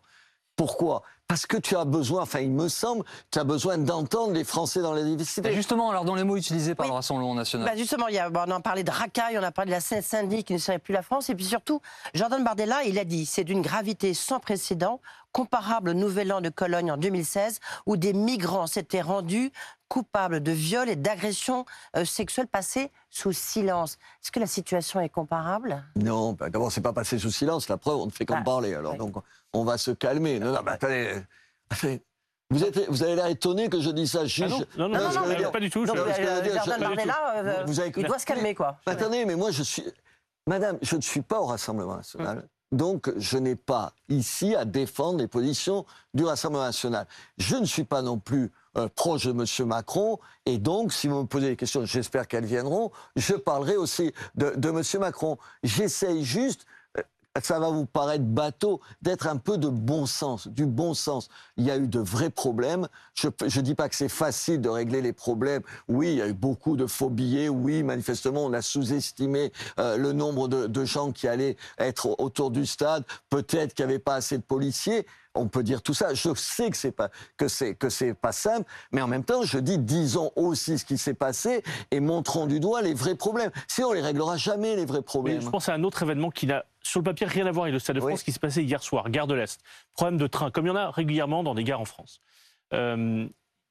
Pourquoi? 0.57 1.03
Parce 1.27 1.47
que 1.47 1.57
tu 1.57 1.75
as 1.75 1.87
besoin, 1.87 2.23
enfin 2.23 2.41
il 2.41 2.51
me 2.51 2.69
semble, 2.69 3.03
tu 3.31 3.39
as 3.39 3.45
besoin 3.45 3.79
d'entendre 3.79 4.35
les 4.35 4.45
Français 4.45 4.83
dans 4.83 4.93
la 4.93 5.01
Et 5.01 5.05
diversité. 5.05 5.53
justement, 5.55 5.91
alors 5.91 6.05
dans 6.05 6.15
les 6.15 6.23
mots 6.23 6.37
utilisés 6.37 6.75
par 6.75 6.85
Oui. 6.85 6.91
le 6.91 6.97
Rassemblement 6.97 7.35
national. 7.35 7.67
Bah 7.67 7.77
justement, 7.77 8.09
il 8.09 8.15
y 8.15 8.19
a, 8.19 8.29
bon, 8.29 8.41
on 8.47 8.51
en 8.53 8.61
parlait 8.61 8.85
de 8.85 8.91
racaille, 8.91 9.39
on 9.39 9.43
a 9.43 9.51
parlé 9.51 9.71
de 9.71 9.75
la 9.75 9.81
Seine-Saint-Denis 9.81 10.45
qui 10.45 10.53
ne 10.53 10.59
serait 10.59 10.79
plus 10.79 10.93
la 10.93 11.01
France, 11.03 11.31
et 11.31 11.35
puis 11.35 11.47
surtout, 11.47 11.81
Jordan 12.13 12.45
Bardella, 12.45 12.85
il 12.85 12.99
a 12.99 13.05
dit, 13.05 13.25
c'est 13.25 13.43
d'une 13.43 13.63
gravité 13.63 14.13
sans 14.13 14.39
précédent, 14.39 15.01
comparable 15.33 15.91
au 15.91 15.95
Nouvel 15.95 16.31
An 16.33 16.41
de 16.43 16.51
Cologne 16.51 16.93
en 16.93 16.99
2016, 16.99 17.59
où 17.87 17.97
des 17.97 18.13
migrants 18.13 18.67
s'étaient 18.67 19.01
rendus 19.01 19.51
coupables 19.89 20.41
de 20.43 20.53
viols 20.53 20.89
et 20.91 20.97
d'agressions 20.97 21.65
euh, 21.97 22.05
sexuelles 22.05 22.47
passées 22.49 22.91
sous 23.11 23.33
silence. 23.33 23.93
Est-ce 24.23 24.31
que 24.31 24.41
la 24.41 24.47
situation 24.47 25.01
est 25.01 25.09
comparable? 25.09 25.83
Non, 25.97 26.33
bah, 26.35 26.51
d'abord 26.51 26.71
c'est 26.71 26.81
pas 26.81 26.93
passé 26.93 27.19
sous 27.19 27.31
silence, 27.31 27.69
la 27.69 27.77
preuve 27.79 27.97
on 27.97 28.07
ne 28.07 28.11
fait 28.11 28.27
qu'en 28.27 28.37
Ah, 28.39 28.43
parler, 28.45 28.75
alors 28.75 28.93
oui. 28.93 28.99
donc 28.99 29.15
on 29.55 29.65
va 29.65 29.79
se 29.79 29.93
calmer. 29.93 30.39
Non, 30.39 30.53
non, 30.53 30.61
mais 30.65 30.73
attendez, 30.73 31.23
attendez. 31.71 32.03
vous, 32.51 32.65
êtes, 32.65 32.89
vous 32.91 33.03
avez 33.03 33.15
l'air 33.17 33.27
étonné 33.27 33.69
que 33.69 33.81
je 33.81 33.91
dise 33.91 34.13
ça. 34.13 34.21
Ah 34.23 34.27
juge. 34.27 34.51
non, 34.77 34.89
non, 34.89 34.89
non, 34.89 35.51
pas 35.51 35.61
du 35.61 35.71
tout. 35.71 35.85
Non, 35.87 35.95
Jordan 35.95 36.81
Bardella, 36.81 37.35
euh, 37.37 37.65
Vous 37.67 37.81
avez- 37.81 37.93
il 37.97 38.05
doit 38.07 38.19
se 38.19 38.27
calmer, 38.27 38.55
quoi. 38.55 38.79
Attendez, 38.87 39.25
mais 39.25 39.37
moi 39.37 39.51
je 39.51 39.63
suis. 39.63 39.85
Madame, 40.47 40.79
je 40.83 40.97
ne 40.97 41.01
suis 41.01 41.23
pas 41.23 41.41
au 41.41 41.47
Rassemblement 41.47 41.97
national. 41.97 42.47
Donc, 42.73 43.13
je 43.17 43.39
n'ai 43.39 43.55
pas 43.55 43.93
ici 44.09 44.57
à 44.57 44.65
défendre 44.65 45.19
les 45.21 45.29
positions 45.29 45.87
du 46.13 46.25
Rassemblement 46.25 46.65
national. 46.65 47.07
Je 47.39 47.55
ne 47.57 47.65
suis 47.67 47.85
pas 47.85 48.03
non 48.03 48.19
plus 48.19 48.51
euh, 48.77 48.89
proche 48.95 49.27
de 49.27 49.31
M. 49.31 49.69
Macron. 49.69 50.19
Et 50.45 50.59
donc, 50.59 50.93
si 50.93 51.07
vous 51.07 51.23
me 51.23 51.27
posez 51.27 51.51
des 51.51 51.57
questions, 51.57 51.85
j'espère 51.85 52.27
qu'elles 52.27 52.45
viendront, 52.47 52.91
je 53.15 53.35
parlerai 53.35 53.77
aussi 53.77 54.13
de, 54.35 54.55
de 54.57 54.69
M. 54.71 54.83
Macron. 55.01 55.39
J'essaye 55.63 56.25
juste, 56.25 56.67
ça 57.43 57.59
va 57.59 57.69
vous 57.69 57.87
paraître 57.87 58.25
bateau, 58.25 58.81
d'être 59.03 59.27
un 59.27 59.37
peu 59.37 59.59
de 59.59 59.69
bon 59.69 60.07
sens, 60.07 60.47
du 60.47 60.67
bon 60.67 60.95
sens. 60.95 61.29
Il 61.57 61.65
y 61.65 61.71
a 61.71 61.77
eu 61.77 61.89
de 61.89 61.99
vrais 61.99 62.31
problèmes. 62.31 62.87
Je 63.15 63.29
ne 63.29 63.65
dis 63.65 63.75
pas 63.75 63.89
que 63.89 63.97
c'est 63.97 64.09
facile 64.09 64.61
de 64.61 64.69
régler 64.69 65.03
les 65.03 65.13
problèmes. 65.13 65.63
Oui, 65.89 66.13
il 66.13 66.17
y 66.19 66.23
a 66.23 66.29
eu 66.29 66.33
beaucoup 66.33 66.77
de 66.77 66.87
faux 66.87 67.11
billets. 67.11 67.49
Oui, 67.49 67.83
manifestement, 67.83 68.45
on 68.45 68.53
a 68.53 68.63
sous-estimé 68.63 69.53
euh, 69.81 69.97
le 69.97 70.13
nombre 70.13 70.47
de, 70.47 70.67
de 70.69 70.85
gens 70.85 71.11
qui 71.11 71.27
allaient 71.27 71.57
être 71.79 72.15
autour 72.21 72.53
du 72.53 72.67
stade. 72.67 73.05
Peut-être 73.31 73.75
qu'il 73.75 73.85
n'y 73.85 73.93
avait 73.93 73.99
pas 73.99 74.15
assez 74.15 74.39
de 74.39 74.43
policiers. 74.43 75.07
On 75.35 75.49
peut 75.49 75.63
dire 75.63 75.83
tout 75.83 75.95
ça. 75.95 76.15
Je 76.15 76.33
sais 76.35 76.71
que 76.71 76.77
c'est 76.77 76.93
pas 76.93 77.11
que 77.37 77.49
c'est 77.49 77.75
que 77.75 77.89
c'est 77.89 78.15
pas 78.15 78.33
simple, 78.33 78.71
mais 78.93 79.03
en 79.03 79.09
même 79.09 79.25
temps, 79.25 79.43
je 79.43 79.59
dis 79.59 79.79
disons 79.79 80.31
aussi 80.37 80.79
ce 80.79 80.85
qui 80.85 80.97
s'est 80.97 81.15
passé 81.15 81.63
et 81.91 81.99
montrons 82.01 82.47
du 82.47 82.61
doigt 82.61 82.83
les 82.83 82.95
vrais 82.95 83.17
problèmes. 83.17 83.51
Sinon, 83.69 83.89
on 83.89 83.93
les 83.93 84.01
réglera 84.01 84.37
jamais 84.37 84.77
les 84.77 84.85
vrais 84.85 84.99
Mais 84.99 85.03
problèmes. 85.03 85.41
je 85.41 85.49
pense 85.51 85.69
à 85.69 85.75
un 85.75 85.83
autre 85.83 86.03
événement 86.05 86.31
qui 86.31 86.47
n'a 86.47 86.65
sur 86.83 87.01
le 87.01 87.05
papier 87.05 87.27
rien 87.27 87.47
à 87.47 87.51
voir 87.51 87.65
avec 87.65 87.73
le 87.73 87.79
Stade 87.81 87.97
de 87.97 88.01
Oui. 88.01 88.13
France 88.13 88.23
qui 88.23 88.31
s'est 88.31 88.39
passé 88.39 88.63
hier 88.63 88.83
soir, 88.83 89.11
gare 89.11 89.27
de 89.27 89.35
l'Est. 89.35 89.61
Problème 89.95 90.19
de 90.19 90.27
train, 90.27 90.51
comme 90.51 90.67
il 90.67 90.69
y 90.69 90.73
en 90.73 90.77
a 90.77 90.91
régulièrement 90.91 91.43
dans 91.43 91.55
des 91.55 91.65
gares 91.65 91.81
en 91.81 91.85
France. 91.85 92.21
Euh, 92.73 93.27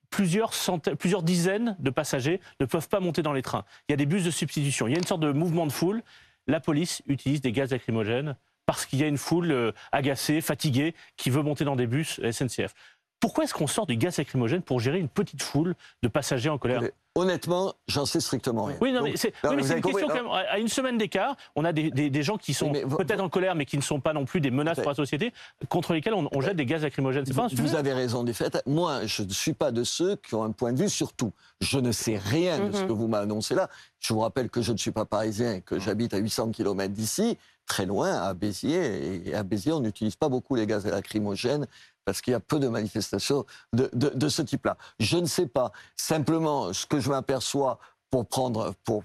plusieurs, 0.09 0.53
centaines, 0.53 0.95
plusieurs 0.97 1.23
dizaines 1.23 1.75
de 1.79 1.89
passagers 1.89 2.41
ne 2.59 2.65
peuvent 2.65 2.89
pas 2.89 2.99
monter 2.99 3.21
dans 3.21 3.33
les 3.33 3.41
trains. 3.41 3.63
Il 3.87 3.91
y 3.91 3.95
a 3.95 3.97
des 3.97 4.05
bus 4.05 4.23
de 4.25 4.31
substitution. 4.31 4.87
Il 4.87 4.91
y 4.91 4.95
a 4.95 4.99
une 4.99 5.07
sorte 5.07 5.21
de 5.21 5.31
mouvement 5.31 5.65
de 5.65 5.71
foule. 5.71 6.03
La 6.47 6.59
police 6.59 7.01
utilise 7.07 7.39
des 7.41 7.51
gaz 7.51 7.71
lacrymogènes 7.71 8.35
parce 8.65 8.85
qu'il 8.85 8.99
y 8.99 9.03
a 9.03 9.07
une 9.07 9.17
foule 9.17 9.51
euh, 9.51 9.71
agacée, 9.91 10.41
fatiguée, 10.41 10.93
qui 11.17 11.29
veut 11.29 11.41
monter 11.43 11.65
dans 11.65 11.75
des 11.75 11.87
bus 11.87 12.19
SNCF. 12.31 12.73
Pourquoi 13.19 13.45
est-ce 13.45 13.53
qu'on 13.53 13.67
sort 13.67 13.85
du 13.85 13.95
gaz 13.95 14.17
lacrymogène 14.17 14.61
pour 14.61 14.81
gérer 14.81 14.99
une 14.99 15.07
petite 15.07 15.41
foule 15.41 15.75
de 16.01 16.07
passagers 16.09 16.49
en 16.49 16.57
colère? 16.57 16.81
Mais 16.81 16.91
Honnêtement, 17.15 17.73
j'en 17.87 18.05
sais 18.05 18.19
strictement 18.19 18.65
rien. 18.65 18.75
Oui, 18.81 18.91
non, 18.91 18.99
Donc- 19.01 19.09
mais 19.11 19.17
c'est 19.17 19.33
Non, 19.43 19.51
oui, 19.51 19.55
mais 19.57 19.61
vous 19.61 19.67
c'est 19.67 19.71
avez 19.73 19.79
une 19.79 19.85
question 19.85 20.07
compris, 20.07 20.19
quand 20.23 20.33
même. 20.35 20.45
À 20.49 20.57
une 20.59 20.67
semaine 20.67 20.97
d'écart, 20.97 21.37
on 21.55 21.63
a 21.63 21.71
des, 21.71 21.89
des- 21.91 22.09
des 22.09 22.23
gens 22.23 22.37
qui 22.37 22.53
sont 22.55 22.71
peut-être 22.71 23.21
en 23.21 23.29
colère, 23.29 23.53
mais 23.55 23.65
qui 23.65 23.77
ne 23.77 23.81
sont 23.83 24.01
pas 24.01 24.11
non 24.13 24.25
plus 24.25 24.41
des 24.41 24.49
menaces 24.51 24.79
pour 24.79 24.89
la 24.89 24.95
société, 24.95 25.31
contre 25.69 25.93
lesquels 25.93 26.15
on, 26.15 26.27
on 26.33 26.41
jette 26.41 26.57
des 26.57 26.65
gaz 26.65 26.81
lacrymogènes. 26.81 27.25
C'est 27.25 27.33
pas 27.35 27.43
un 27.45 27.47
Vous, 27.53 27.75
avez 27.75 27.93
raison 27.93 28.23
des 28.25 28.33
faits. 28.33 28.61
Moi, 28.65 29.05
je 29.05 29.21
ne 29.23 29.29
suis 29.29 29.53
pas 29.53 29.71
de 29.71 29.83
ceux 29.85 30.15
qui 30.17 30.33
ont 30.35 30.43
un 30.43 30.51
point 30.51 30.73
de 30.73 30.79
vue 30.81 30.89
sur 30.89 31.13
tout. 31.13 31.31
Je 31.61 31.77
ne 31.79 31.91
sais 31.93 32.17
rien 32.17 32.59
de 32.67 32.71
ce 32.75 32.81
Mhm. 32.81 32.87
que 32.87 32.93
vous 32.93 33.07
m'avez 33.07 33.23
annoncé 33.23 33.53
là. 33.55 33.69
Je 33.99 34.11
vous 34.11 34.19
rappelle 34.21 34.49
que 34.49 34.61
je 34.61 34.73
ne 34.73 34.77
suis 34.77 34.91
pas 34.91 35.05
parisien 35.05 35.53
et 35.53 35.61
que 35.61 35.79
j'habite 35.79 36.13
à 36.13 36.17
800 36.17 36.49
km 36.51 36.91
d'ici. 36.93 37.37
Très 37.65 37.85
loin, 37.85 38.21
à 38.21 38.33
Béziers. 38.33 39.27
Et 39.27 39.35
à 39.35 39.43
Béziers, 39.43 39.73
on 39.73 39.79
n'utilise 39.79 40.15
pas 40.15 40.29
beaucoup 40.29 40.55
les 40.55 40.67
gaz 40.67 40.85
lacrymogènes 40.85 41.67
parce 42.05 42.21
qu'il 42.21 42.31
y 42.31 42.35
a 42.35 42.39
peu 42.39 42.59
de 42.59 42.67
manifestations 42.67 43.45
de, 43.73 43.89
de, 43.93 44.29
ce 44.29 44.41
type-là. 44.41 44.77
Je 44.99 45.17
ne 45.17 45.25
sais 45.25 45.47
pas. 45.47 45.71
Simplement, 45.95 46.73
ce 46.73 46.85
que 46.85 46.99
je 46.99 47.09
m'aperçois 47.09 47.79
pour 48.09 48.27
prendre, 48.27 48.73
pour 48.83 49.03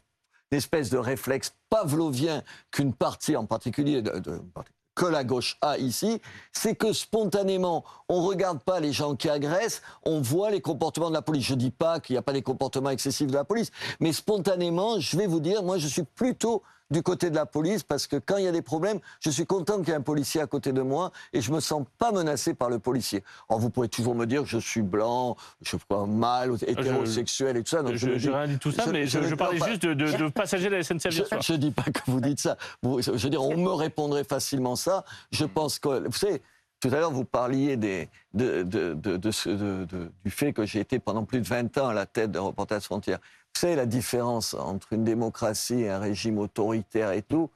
une 0.50 0.58
espèce 0.58 0.90
de 0.90 0.98
réflexe 0.98 1.54
pavlovien 1.70 2.42
qu'une 2.70 2.92
partie 2.92 3.36
en 3.36 3.46
particulier 3.46 4.02
de 4.02 4.42
que 4.98 5.06
la 5.06 5.22
gauche 5.22 5.56
a 5.60 5.78
ici, 5.78 6.20
c'est 6.52 6.74
que 6.74 6.92
spontanément, 6.92 7.84
on 8.08 8.20
ne 8.20 8.26
regarde 8.26 8.60
pas 8.60 8.80
les 8.80 8.92
gens 8.92 9.14
qui 9.14 9.28
agressent, 9.28 9.80
on 10.04 10.20
voit 10.20 10.50
les 10.50 10.60
comportements 10.60 11.08
de 11.08 11.14
la 11.14 11.22
police. 11.22 11.44
Je 11.44 11.54
ne 11.54 11.60
dis 11.60 11.70
pas 11.70 12.00
qu'il 12.00 12.14
n'y 12.14 12.18
a 12.18 12.22
pas 12.22 12.32
des 12.32 12.42
comportements 12.42 12.90
excessifs 12.90 13.28
de 13.28 13.34
la 13.34 13.44
police, 13.44 13.70
mais 14.00 14.12
spontanément, 14.12 14.98
je 14.98 15.16
vais 15.16 15.28
vous 15.28 15.38
dire, 15.38 15.62
moi 15.62 15.78
je 15.78 15.86
suis 15.86 16.02
plutôt 16.02 16.64
du 16.90 17.02
côté 17.02 17.30
de 17.30 17.34
la 17.34 17.46
police 17.46 17.82
parce 17.82 18.06
que 18.06 18.16
quand 18.16 18.36
il 18.36 18.44
y 18.44 18.48
a 18.48 18.52
des 18.52 18.62
problèmes, 18.62 19.00
je 19.20 19.30
suis 19.30 19.46
content 19.46 19.78
qu'il 19.78 19.88
y 19.88 19.90
ait 19.92 19.94
un 19.96 20.00
policier 20.00 20.40
à 20.40 20.46
côté 20.46 20.72
de 20.72 20.82
moi 20.82 21.12
et 21.32 21.40
je 21.40 21.52
me 21.52 21.60
sens 21.60 21.84
pas 21.98 22.12
menacé 22.12 22.54
par 22.54 22.70
le 22.70 22.78
policier. 22.78 23.22
Alors 23.48 23.60
vous 23.60 23.70
pouvez 23.70 23.88
toujours 23.88 24.14
me 24.14 24.26
dire 24.26 24.42
que 24.42 24.48
je 24.48 24.58
suis 24.58 24.82
blanc, 24.82 25.36
je 25.62 25.68
suis 25.68 25.78
pas 25.88 26.06
mal, 26.06 26.54
hétérosexuel 26.66 27.56
et 27.56 27.62
tout 27.62 27.70
ça. 27.70 27.82
Donc 27.82 27.94
je, 27.94 28.18
je, 28.18 28.30
rien 28.30 28.46
dit 28.48 28.58
tout 28.58 28.72
ça, 28.72 28.86
mais 28.90 29.06
je, 29.06 29.22
je 29.22 29.34
parlais 29.34 29.58
juste 29.58 29.82
de, 29.82 29.94
de, 29.94 30.16
de 30.16 30.28
passagers 30.28 30.70
de 30.70 30.76
la 30.76 30.82
SNCF. 30.82 31.40
Je 31.40 31.52
ne 31.52 31.58
dis 31.58 31.70
pas 31.70 31.84
que 31.84 32.00
vous 32.06 32.20
dites 32.20 32.40
ça. 32.40 32.56
je 32.82 33.10
veux 33.10 33.30
dire, 33.30 33.42
on 33.42 33.56
me 33.56 33.70
répondrait 33.72 34.24
facilement 34.24 34.76
ça. 34.76 35.04
Je 35.30 35.44
pense 35.44 35.78
que, 35.78 36.06
vous 36.06 36.12
savez, 36.12 36.42
tout 36.80 36.88
à 36.88 37.00
l'heure, 37.00 37.10
vous 37.10 37.24
parliez 37.24 37.76
des, 37.76 38.08
de, 38.34 38.62
de, 38.62 38.94
de, 38.94 39.16
du 40.24 40.30
fait 40.30 40.52
que 40.52 40.64
j'ai 40.64 40.80
été 40.80 40.98
pendant 40.98 41.24
plus 41.24 41.40
de 41.40 41.46
20 41.46 41.76
ans 41.78 41.88
à 41.88 41.94
la 41.94 42.06
tête 42.06 42.30
de 42.30 42.38
Reporters 42.38 42.82
Frontières. 42.82 43.18
Vous 43.54 43.60
savez, 43.60 43.76
la 43.76 43.86
différence 43.86 44.54
entre 44.54 44.92
une 44.92 45.04
démocratie 45.04 45.80
et 45.80 45.90
un 45.90 45.98
régime 45.98 46.38
autoritaire 46.38 47.12
et 47.12 47.22
tout, 47.22 47.50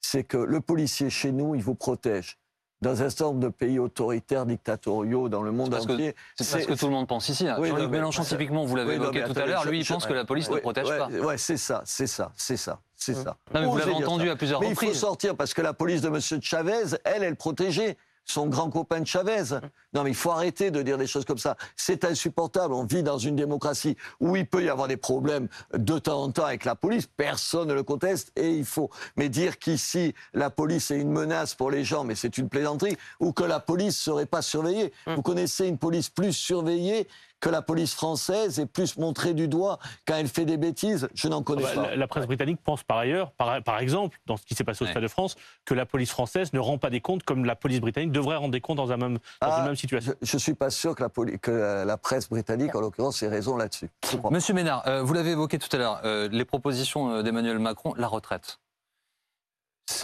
c'est 0.00 0.24
que 0.24 0.36
le 0.36 0.60
policier 0.60 1.10
chez 1.10 1.32
nous, 1.32 1.54
il 1.54 1.62
vous 1.62 1.74
protège. 1.74 2.38
Dans 2.80 2.90
un 3.02 3.08
certain 3.08 3.26
nombre 3.26 3.40
de 3.40 3.48
pays 3.48 3.78
autoritaires, 3.78 4.44
dictatoriaux, 4.44 5.30
dans 5.30 5.42
le 5.42 5.52
monde 5.52 5.74
entier. 5.74 6.14
C'est 6.36 6.60
ce 6.60 6.66
que 6.66 6.74
tout 6.74 6.86
le 6.86 6.92
monde 6.92 7.08
pense 7.08 7.28
ici. 7.28 7.48
Hein. 7.48 7.56
Oui, 7.58 7.68
Jean-Luc 7.68 7.88
Mélenchon, 7.88 8.24
typiquement, 8.24 8.66
vous 8.66 8.76
l'avez 8.76 8.96
évoqué 8.96 9.24
tout 9.24 9.38
à 9.38 9.46
l'heure, 9.46 9.64
lui, 9.64 9.80
il 9.80 9.86
pense 9.86 10.04
que 10.04 10.12
la 10.12 10.24
police 10.24 10.50
ne 10.50 10.58
protège 10.58 10.88
pas. 10.88 11.08
Oui, 11.08 11.34
c'est 11.38 11.56
ça, 11.56 11.82
c'est 11.86 12.06
ça, 12.06 12.32
c'est 12.36 12.58
ça. 12.58 12.80
C'est 12.96 13.14
ça. 13.14 13.36
Non, 13.52 13.60
mais 13.60 13.66
vous 13.66 13.76
l'avez 13.76 13.92
entendu 13.92 14.30
à 14.30 14.36
plusieurs 14.36 14.60
reprises. 14.60 14.78
Mais 14.80 14.88
il 14.88 14.92
faut 14.92 14.98
sortir 14.98 15.36
parce 15.36 15.52
que 15.52 15.62
la 15.62 15.72
police 15.74 16.00
de 16.00 16.08
M. 16.08 16.42
Chavez, 16.42 16.96
elle, 17.04 17.22
elle 17.22 17.36
protégeait 17.36 17.96
son 18.24 18.46
grand 18.46 18.70
copain 18.70 19.00
de 19.00 19.06
Chavez. 19.06 19.60
Non, 19.92 20.02
mais 20.02 20.10
il 20.10 20.16
faut 20.16 20.30
arrêter 20.30 20.70
de 20.70 20.82
dire 20.82 20.98
des 20.98 21.06
choses 21.06 21.24
comme 21.24 21.38
ça. 21.38 21.56
C'est 21.76 22.04
insupportable. 22.04 22.74
On 22.74 22.84
vit 22.84 23.02
dans 23.02 23.18
une 23.18 23.36
démocratie 23.36 23.96
où 24.20 24.36
il 24.36 24.46
peut 24.46 24.64
y 24.64 24.68
avoir 24.68 24.88
des 24.88 24.96
problèmes 24.96 25.48
de 25.72 25.98
temps 25.98 26.22
en 26.22 26.30
temps 26.30 26.44
avec 26.44 26.64
la 26.64 26.74
police. 26.74 27.06
Personne 27.06 27.68
ne 27.68 27.74
le 27.74 27.82
conteste 27.82 28.32
et 28.36 28.50
il 28.50 28.64
faut. 28.64 28.90
Mais 29.16 29.28
dire 29.28 29.58
qu'ici, 29.58 30.14
la 30.32 30.50
police 30.50 30.90
est 30.90 30.98
une 30.98 31.10
menace 31.10 31.54
pour 31.54 31.70
les 31.70 31.84
gens, 31.84 32.04
mais 32.04 32.14
c'est 32.14 32.38
une 32.38 32.48
plaisanterie, 32.48 32.96
ou 33.20 33.32
que 33.32 33.44
la 33.44 33.60
police 33.60 33.96
serait 33.96 34.26
pas 34.26 34.42
surveillée. 34.42 34.92
Hum. 35.06 35.16
Vous 35.16 35.22
connaissez 35.22 35.66
une 35.66 35.78
police 35.78 36.08
plus 36.08 36.32
surveillée 36.32 37.08
que 37.44 37.50
la 37.50 37.60
police 37.60 37.92
française 37.92 38.58
est 38.58 38.64
plus 38.64 38.96
montrée 38.96 39.34
du 39.34 39.48
doigt 39.48 39.78
quand 40.08 40.14
elle 40.14 40.28
fait 40.28 40.46
des 40.46 40.56
bêtises, 40.56 41.10
je 41.12 41.28
n'en 41.28 41.42
connais 41.42 41.62
ah 41.66 41.76
bah, 41.76 41.82
pas. 41.88 41.94
La, 41.94 42.06
presse 42.06 42.24
britannique 42.24 42.58
pense 42.64 42.82
par 42.82 42.96
ailleurs, 42.96 43.32
par, 43.32 43.78
exemple, 43.80 44.18
dans 44.24 44.38
ce 44.38 44.46
qui 44.46 44.54
s'est 44.54 44.64
passé 44.64 44.82
au 44.82 44.86
Stade 44.86 45.02
de 45.02 45.08
France, 45.08 45.36
que 45.66 45.74
la 45.74 45.84
police 45.84 46.10
française 46.10 46.54
ne 46.54 46.58
rend 46.58 46.78
pas 46.78 46.88
des 46.88 47.02
comptes 47.02 47.22
comme 47.22 47.44
la 47.44 47.54
police 47.54 47.80
britannique 47.80 48.12
devrait 48.12 48.36
rendre 48.36 48.52
des 48.52 48.62
comptes 48.62 48.78
dans, 48.78 48.92
un 48.92 48.96
même, 48.96 49.18
dans 49.42 49.48
une 49.48 49.62
ah, 49.62 49.64
même 49.66 49.76
situation. 49.76 50.14
Je 50.22 50.36
ne 50.36 50.40
suis 50.40 50.54
pas 50.54 50.70
sûr 50.70 50.94
que 50.94 51.02
la, 51.02 51.10
que 51.36 51.84
la 51.84 51.96
presse 51.98 52.30
britannique, 52.30 52.74
en 52.74 52.80
l'occurrence, 52.80 53.22
ait 53.22 53.28
raison 53.28 53.58
là-dessus. 53.58 53.90
Monsieur 54.30 54.54
Ménard, 54.54 54.82
euh, 54.86 55.02
vous 55.02 55.12
l'avez 55.12 55.32
évoqué 55.32 55.58
tout 55.58 55.68
à 55.76 55.78
l'heure, 55.78 56.00
euh, 56.04 56.30
les 56.32 56.46
propositions 56.46 57.10
euh, 57.10 57.22
d'Emmanuel 57.22 57.58
Macron, 57.58 57.92
la 57.98 58.08
retraite 58.08 58.58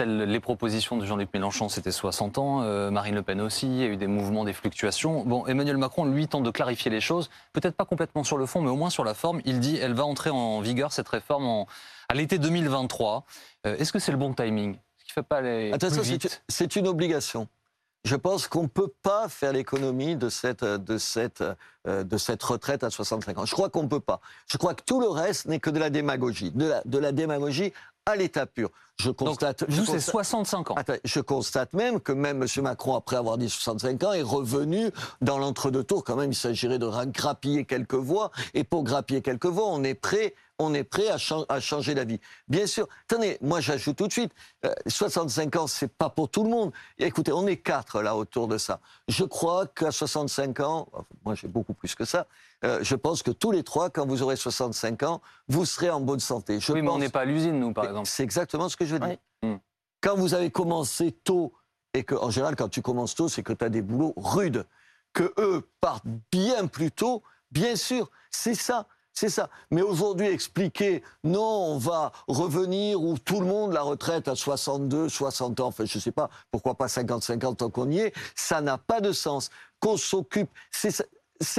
les 0.05 0.40
propositions 0.40 0.97
de 0.97 1.07
Jean-Luc 1.07 1.31
Mélenchon, 1.33 1.69
c'était 1.69 1.90
60 1.90 2.38
ans. 2.38 2.62
Euh, 2.62 2.90
Marine 2.90 3.14
Le 3.14 3.23
Pen 3.23 3.40
aussi. 3.40 3.66
Il 3.66 3.77
y 3.77 3.83
a 3.83 3.87
eu 3.87 3.97
des 3.97 4.07
mouvements, 4.07 4.45
des 4.45 4.53
fluctuations. 4.53 5.25
Bon, 5.25 5.47
Emmanuel 5.47 5.77
Macron, 5.77 6.05
lui, 6.05 6.29
tente 6.29 6.43
de 6.43 6.51
clarifier 6.51 6.90
les 6.90 7.01
choses. 7.01 7.31
Peut-être 7.53 7.77
pas 7.77 7.85
complètement 7.85 8.25
sur 8.25 8.37
le 8.37 8.47
fond, 8.47 8.61
mais 8.61 8.71
au 8.71 8.77
moins 8.77 8.90
sur 8.90 9.05
la 9.05 9.14
forme. 9.14 9.40
Il 9.45 9.61
dit 9.61 9.79
elle 9.79 9.95
va 9.95 10.05
entrer 10.05 10.31
en 10.31 10.61
vigueur, 10.61 10.93
cette 10.93 11.09
réforme, 11.09 11.64
à 12.09 12.14
l'été 12.14 12.38
2023. 12.38 13.25
Euh, 13.66 13.77
est-ce 13.77 13.93
que 13.93 13.99
c'est 13.99 14.12
le 14.12 14.19
bon 14.19 14.35
timing? 14.35 14.77
Ce 14.99 15.05
qui 15.05 15.12
fait 15.12 15.23
pas 15.23 15.40
les. 15.40 15.73
Attention, 15.73 16.03
c'est 16.49 16.77
une 16.77 16.87
obligation. 16.87 17.49
Je 18.05 18.16
pense 18.16 18.49
qu'on 18.49 18.62
ne 18.62 18.69
peut 18.69 18.93
pas 19.03 19.29
faire 19.29 19.53
l'économie 19.53 20.16
de 20.16 20.31
cette, 20.31 20.64
de, 20.64 20.97
cette, 20.97 21.45
euh, 21.87 22.03
de 22.03 22.16
cette 22.16 22.43
retraite 22.43 22.83
à 22.83 22.88
65 22.88 23.37
ans. 23.37 23.45
Je 23.45 23.53
crois 23.53 23.69
qu'on 23.69 23.83
ne 23.83 23.88
peut 23.88 24.01
pas. 24.01 24.21
Je 24.47 24.57
crois 24.57 24.75
que 24.75 24.83
tout 24.83 25.01
le 25.01 25.09
reste 25.09 25.47
n'est 25.47 25.61
que 25.61 25.69
de 25.69 25.79
la 25.79 25.90
démagogie. 25.90 26.51
De 26.51 26.66
la, 26.66 26.83
de 26.87 26.99
la 26.99 27.12
démagogie 27.12 27.75
à 28.11 28.16
l'état 28.16 28.46
pur. 28.46 28.70
Je 29.01 29.11
constate. 29.11 29.68
Donc, 29.68 29.87
c'est 29.87 30.01
65 30.01 30.73
ans. 30.73 30.75
je 31.05 31.20
constate 31.20 31.73
même 31.73 32.01
que 32.01 32.12
même 32.12 32.42
M. 32.42 32.62
Macron, 32.62 32.94
après 32.94 33.16
avoir 33.16 33.38
dit 33.38 33.49
65 33.49 34.03
ans, 34.05 34.12
est 34.12 34.23
revenu 34.23 34.90
dans 35.23 35.38
l'entre-deux 35.38 35.85
tours. 35.85 36.05
Quand 36.05 36.16
même, 36.16 36.33
il 36.33 36.37
s'agirait 36.37 36.79
de 36.79 36.87
grappiller 37.07 37.64
quelques 37.64 37.94
voix. 37.94 38.31
Et 38.53 38.64
pour 38.64 38.85
grappiller 38.85 39.23
quelques 39.23 39.46
voix, 39.46 39.68
on 39.68 39.83
est 39.85 39.94
prêt 39.94 40.35
on 40.61 40.75
est 40.75 40.85
prêt 40.85 41.09
à, 41.09 41.16
à 41.49 41.61
changer 41.61 41.94
d'avis. 41.94 42.20
Bien 42.49 42.66
sûr, 42.66 42.87
attendez, 43.09 43.38
moi 43.40 43.61
j'ajoute 43.61 43.96
tout 43.96 44.07
de 44.07 44.12
suite, 44.12 44.33
65 44.87 45.57
euh, 45.57 45.61
ans, 45.61 45.66
c'est 45.66 45.90
pas 45.90 46.11
pour 46.11 46.29
tout 46.29 46.44
le 46.44 46.51
monde. 46.51 46.73
écoutez, 46.99 47.33
on 47.33 47.46
est 47.46 47.57
quatre 47.57 48.03
là 48.03 48.14
autour 48.14 48.46
de 48.46 48.59
ça. 48.59 48.81
Je 49.09 49.25
crois 49.25 49.66
qu'à 49.66 49.90
65 49.90 50.61
ans, 50.61 50.88
moi 51.25 51.35
j'ai 51.35 51.49
beaucoup 51.49 51.75
plus 51.75 51.94
que 51.94 52.05
ça, 52.05 52.27
euh, 52.64 52.81
je 52.83 52.94
pense 52.94 53.23
que 53.23 53.31
tous 53.31 53.51
les 53.51 53.62
trois, 53.62 53.90
quand 53.90 54.07
vous 54.07 54.23
aurez 54.23 54.37
65 54.37 55.03
ans, 55.05 55.20
vous 55.49 55.64
serez 55.64 55.90
en 55.90 56.01
bonne 56.01 56.20
santé. 56.20 56.61
Je 56.61 56.73
oui, 56.73 56.83
mais 56.83 56.90
on 56.90 56.99
n'est 56.99 57.09
pas 57.09 57.20
à 57.20 57.25
l'usine, 57.25 57.59
nous, 57.59 57.73
par 57.73 57.87
exemple. 57.87 58.09
C'est 58.09 58.23
exactement 58.23 58.68
ce 58.68 58.77
que 58.77 58.85
je 58.85 58.96
dis. 58.96 59.18
Hmm. 59.42 59.57
Quand 60.03 60.16
vous 60.16 60.35
avez 60.35 60.51
commencé 60.51 61.12
tôt, 61.12 61.53
et 61.94 62.05
que, 62.05 62.14
en 62.14 62.31
général, 62.31 62.57
quand 62.57 62.68
tu 62.68 62.83
commences 62.83 63.14
tôt, 63.14 63.29
c'est 63.29 63.42
que 63.42 63.53
tu 63.53 63.64
as 63.64 63.68
des 63.68 63.83
boulots 63.83 64.14
rudes, 64.16 64.66
que 65.12 65.33
eux 65.38 65.68
partent 65.81 66.07
bien 66.31 66.66
plus 66.66 66.92
tôt, 66.92 67.23
bien 67.51 67.77
sûr, 67.77 68.11
c'est 68.31 68.55
ça. 68.55 68.87
C'est 69.12 69.29
ça. 69.29 69.51
Mais 69.70 69.83
aujourd'hui, 69.83 70.29
expliquer, 70.29 71.03
non, 71.25 71.40
on 71.40 71.79
va 71.79 72.12
revenir 72.29 73.03
où 73.03 73.18
tout 73.18 73.40
le 73.40 73.46
monde, 73.46 73.73
la 73.73 73.83
retraite 73.83 74.29
à 74.29 74.37
62, 74.37 75.09
60 75.09 75.61
ans, 75.61 75.66
enfin, 75.66 75.85
je 75.85 75.99
ne 75.99 76.01
sais 76.01 76.12
pas, 76.12 76.31
pourquoi 76.51 76.77
pas 76.77 76.88
50, 76.88 77.44
ans 77.44 77.55
tant 77.55 77.70
qu'on 77.70 77.90
y 77.90 77.99
est, 77.99 78.14
ça 78.37 78.61
n'a 78.61 78.79
pas 78.79 79.01
de 79.01 79.12
sens. 79.12 79.51
Qu'on 79.81 79.96
s'occupe, 79.96 80.49
c'est 80.70 81.07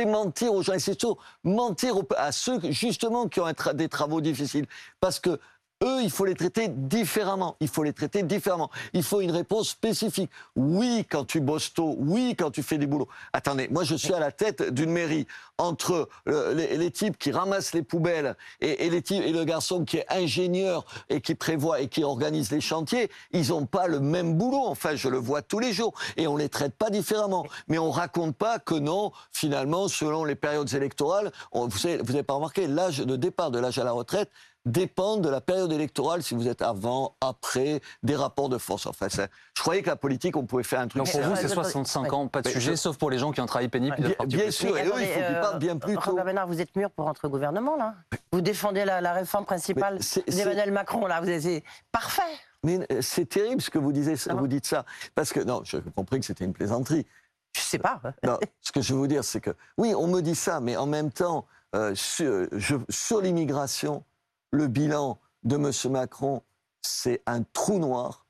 mentir 0.06 0.54
aux 0.54 0.62
gens 0.62 0.74
et 0.74 0.80
c'est 0.80 1.00
surtout 1.00 1.20
mentir 1.44 1.96
à 2.18 2.32
ceux 2.32 2.60
justement 2.72 3.28
qui 3.28 3.40
ont 3.40 3.52
des 3.74 3.90
travaux 3.90 4.22
difficiles. 4.22 4.68
Parce 5.00 5.20
que 5.20 5.40
eux, 5.84 6.02
il 6.02 6.10
faut 6.10 6.26
les 6.26 6.36
traiter 6.36 6.68
différemment. 6.68 7.56
Il 7.60 7.68
faut 7.68 7.84
les 7.84 7.94
traiter 7.94 8.24
différemment. 8.24 8.70
Il 8.94 9.04
faut 9.04 9.22
une 9.22 9.32
réponse 9.32 9.70
spécifique. 9.70 10.30
Oui, 10.56 11.06
quand 11.10 11.26
tu 11.26 11.40
bosses 11.40 11.74
tôt. 11.74 11.96
Oui, 12.00 12.36
quand 12.38 12.52
tu 12.52 12.64
fais 12.64 12.78
des 12.78 12.88
boulots. 12.88 13.08
Attendez, 13.34 13.68
moi, 13.70 13.84
je 13.84 13.96
suis 13.96 14.14
à 14.14 14.20
la 14.20 14.32
tête 14.32 14.62
d'une 14.74 14.92
mairie. 14.92 15.28
Entre 15.58 16.10
euh, 16.28 16.54
les, 16.54 16.92
types 16.92 17.18
qui 17.18 17.32
ramassent 17.32 17.74
les 17.74 17.84
poubelles 17.84 18.36
et, 18.62 18.90
les 18.90 19.02
types, 19.02 19.22
et 19.24 19.32
le 19.32 19.44
garçon 19.44 19.86
qui 19.86 19.98
est 19.98 20.06
ingénieur 20.10 20.86
et 21.10 21.22
qui 21.22 21.36
prévoit 21.36 21.82
et 21.82 21.88
qui 21.88 22.04
organise 22.04 22.52
les 22.52 22.62
chantiers, 22.62 23.12
ils 23.32 23.50
n'ont 23.50 23.68
pas 23.68 23.88
le 23.88 24.00
même 24.00 24.38
boulot. 24.38 24.64
Enfin, 24.66 24.96
je 24.96 25.08
le 25.08 25.18
vois 25.18 25.42
tous 25.42 25.60
les 25.60 25.72
jours. 25.72 25.94
Et 26.18 26.28
on 26.28 26.36
les 26.36 26.50
traite 26.50 26.76
pas 26.76 26.90
différemment. 26.90 27.46
Mais 27.68 27.78
on 27.78 27.92
raconte 27.92 28.36
pas 28.36 28.60
que 28.60 28.76
non, 28.76 29.12
finalement, 29.32 29.88
selon 29.88 30.26
les 30.26 30.36
périodes 30.36 30.74
électorales, 30.74 31.32
vous 31.54 31.68
n'avez 31.88 32.24
pas 32.24 32.34
remarqué, 32.34 32.68
l'âge 32.68 33.00
de 33.00 33.16
départ 33.16 33.52
de 33.52 33.60
l'âge 33.60 33.78
à 33.78 33.84
la 33.84 33.92
retraite, 33.92 34.32
dépendent 34.66 35.22
de 35.22 35.30
la 35.30 35.42
période 35.42 35.72
électorale, 35.72 36.24
si 36.24 36.36
vous 36.36 36.48
êtes 36.48 36.62
avant, 36.62 37.16
après, 37.22 37.82
des 38.04 38.16
rapports 38.16 38.50
de 38.50 38.58
force. 38.58 38.86
Enfin, 38.86 39.08
je 39.10 39.62
croyais 39.62 39.82
que 39.82 39.90
la 39.90 39.96
politique, 39.96 40.38
on 40.38 40.46
pouvait 40.46 40.64
faire 40.64 40.82
un 40.82 40.88
truc... 40.88 41.04
Donc 41.04 41.12
pour 41.12 41.22
vous, 41.22 41.36
c'est 41.36 41.48
65 41.48 42.14
ans, 42.14 42.28
pas 42.28 42.42
de 42.42 42.50
sujet, 42.50 42.76
sauf 42.76 42.98
pour 42.98 43.10
les 43.10 43.18
gens 43.18 43.32
qui 43.32 43.42
ont 43.42 43.46
travaillé 43.46 43.70
pénible. 43.70 43.96
Bien, 44.28 44.52
sûr, 44.52 44.78
et 44.78 44.86
eux, 44.88 44.94
il 45.00 45.08
faut 45.08 45.20
qu'ils 45.20 45.40
partent 45.40 45.60
bien 45.60 45.78
plus 45.78 45.96
tôt. 45.96 46.16
Robert 46.16 46.48
vous 46.48 46.62
êtes 46.62 46.76
mûr 46.76 46.90
pour 46.92 47.06
rentrer 47.06 47.28
au 47.28 47.32
gouvernement, 47.32 47.76
là 47.76 47.96
Vous 48.32 48.42
défendez 48.42 48.86
la, 48.86 49.14
réforme 49.14 49.46
principale 49.46 50.00
d'Emmanuel 50.28 50.72
Macron, 50.72 51.06
là, 51.08 51.22
vous 51.22 51.30
êtes 51.30 51.64
parfait 51.92 52.22
mais 52.64 52.80
euh, 52.92 53.02
c'est 53.02 53.26
terrible 53.26 53.62
ce 53.62 53.70
que 53.70 53.80
vous, 53.80 53.92
disiez, 53.92 54.16
ah 54.30 54.36
vous 54.36 54.48
dites 54.48 54.66
ça. 54.66 54.86
Parce 55.16 55.34
que, 55.34 55.40
non, 55.40 55.62
j'ai 55.64 55.82
compris 55.96 56.20
que 56.20 56.26
c'était 56.26 56.46
une 56.46 56.54
plaisanterie. 56.54 57.08
Je 57.56 57.62
sais 57.62 57.80
pas. 57.80 58.02
non, 58.24 58.38
ce 58.62 58.72
que 58.72 58.82
je 58.82 58.94
veux 58.94 59.00
vous 59.00 59.08
dire, 59.08 59.24
c'est 59.24 59.42
que, 59.42 59.52
oui, 59.78 59.94
on 59.96 60.08
me 60.08 60.22
dit 60.22 60.36
ça, 60.36 60.60
mais 60.60 60.78
en 60.78 60.86
même 60.86 61.12
temps, 61.12 61.48
euh, 61.76 61.96
sur, 61.96 62.48
sur 62.90 63.22
l'immigration, 63.22 64.04
le 64.52 64.68
bilan 64.68 65.20
de 65.44 65.56
M. 65.56 65.72
Macron, 65.92 66.42
c'est 66.82 67.22
un 67.26 67.44
trou 67.44 67.80
noir. 67.80 68.26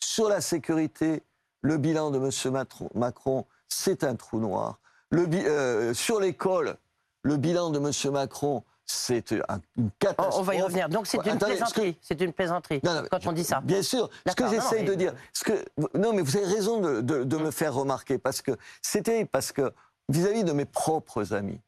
Sur 0.00 0.28
la 0.28 0.40
sécurité, 0.40 1.22
le 1.60 1.76
bilan 1.76 2.10
de 2.10 2.18
M. 2.18 2.64
Macron, 2.94 3.46
c'est 3.68 4.04
un 4.04 4.14
trou 4.14 4.38
noir. 4.38 4.78
Euh, 5.12 5.94
sur 5.94 6.20
l'école, 6.20 6.76
le 7.22 7.36
bilan 7.36 7.70
de 7.70 7.78
M. 7.78 8.12
Macron, 8.12 8.62
c'est 8.86 9.32
une 9.32 9.90
catastrophe. 9.98 10.34
On 10.38 10.42
va 10.42 10.54
y 10.54 10.62
revenir. 10.62 10.88
Donc 10.88 11.06
c'est 11.06 11.24
une, 11.26 11.38
plaisanterie. 11.38 11.96
C'est 12.02 12.20
une 12.20 12.32
plaisanterie 12.32 12.80
quand 12.82 13.26
on 13.26 13.32
dit 13.32 13.44
ça. 13.44 13.60
Bien 13.62 13.82
sûr. 13.82 14.10
Ce 14.26 14.34
que 14.34 14.48
j'essaye 14.48 14.84
de 14.84 14.94
dire, 14.94 15.14
ce 15.32 15.44
que, 15.44 15.64
non, 15.94 16.12
mais 16.12 16.22
vous 16.22 16.36
avez 16.36 16.46
raison 16.46 16.80
de, 16.80 17.36
me 17.36 17.50
faire 17.50 17.74
remarquer 17.74 18.18
parce 18.18 18.42
que 18.42 18.52
c'était 18.82 19.24
parce 19.24 19.52
que 19.52 19.72
vis 20.08 20.26
à 20.26 20.32
-vis 20.32 20.44
de 20.44 20.52
mes 20.52 20.66
propres 20.66 21.32
amis, 21.32 21.60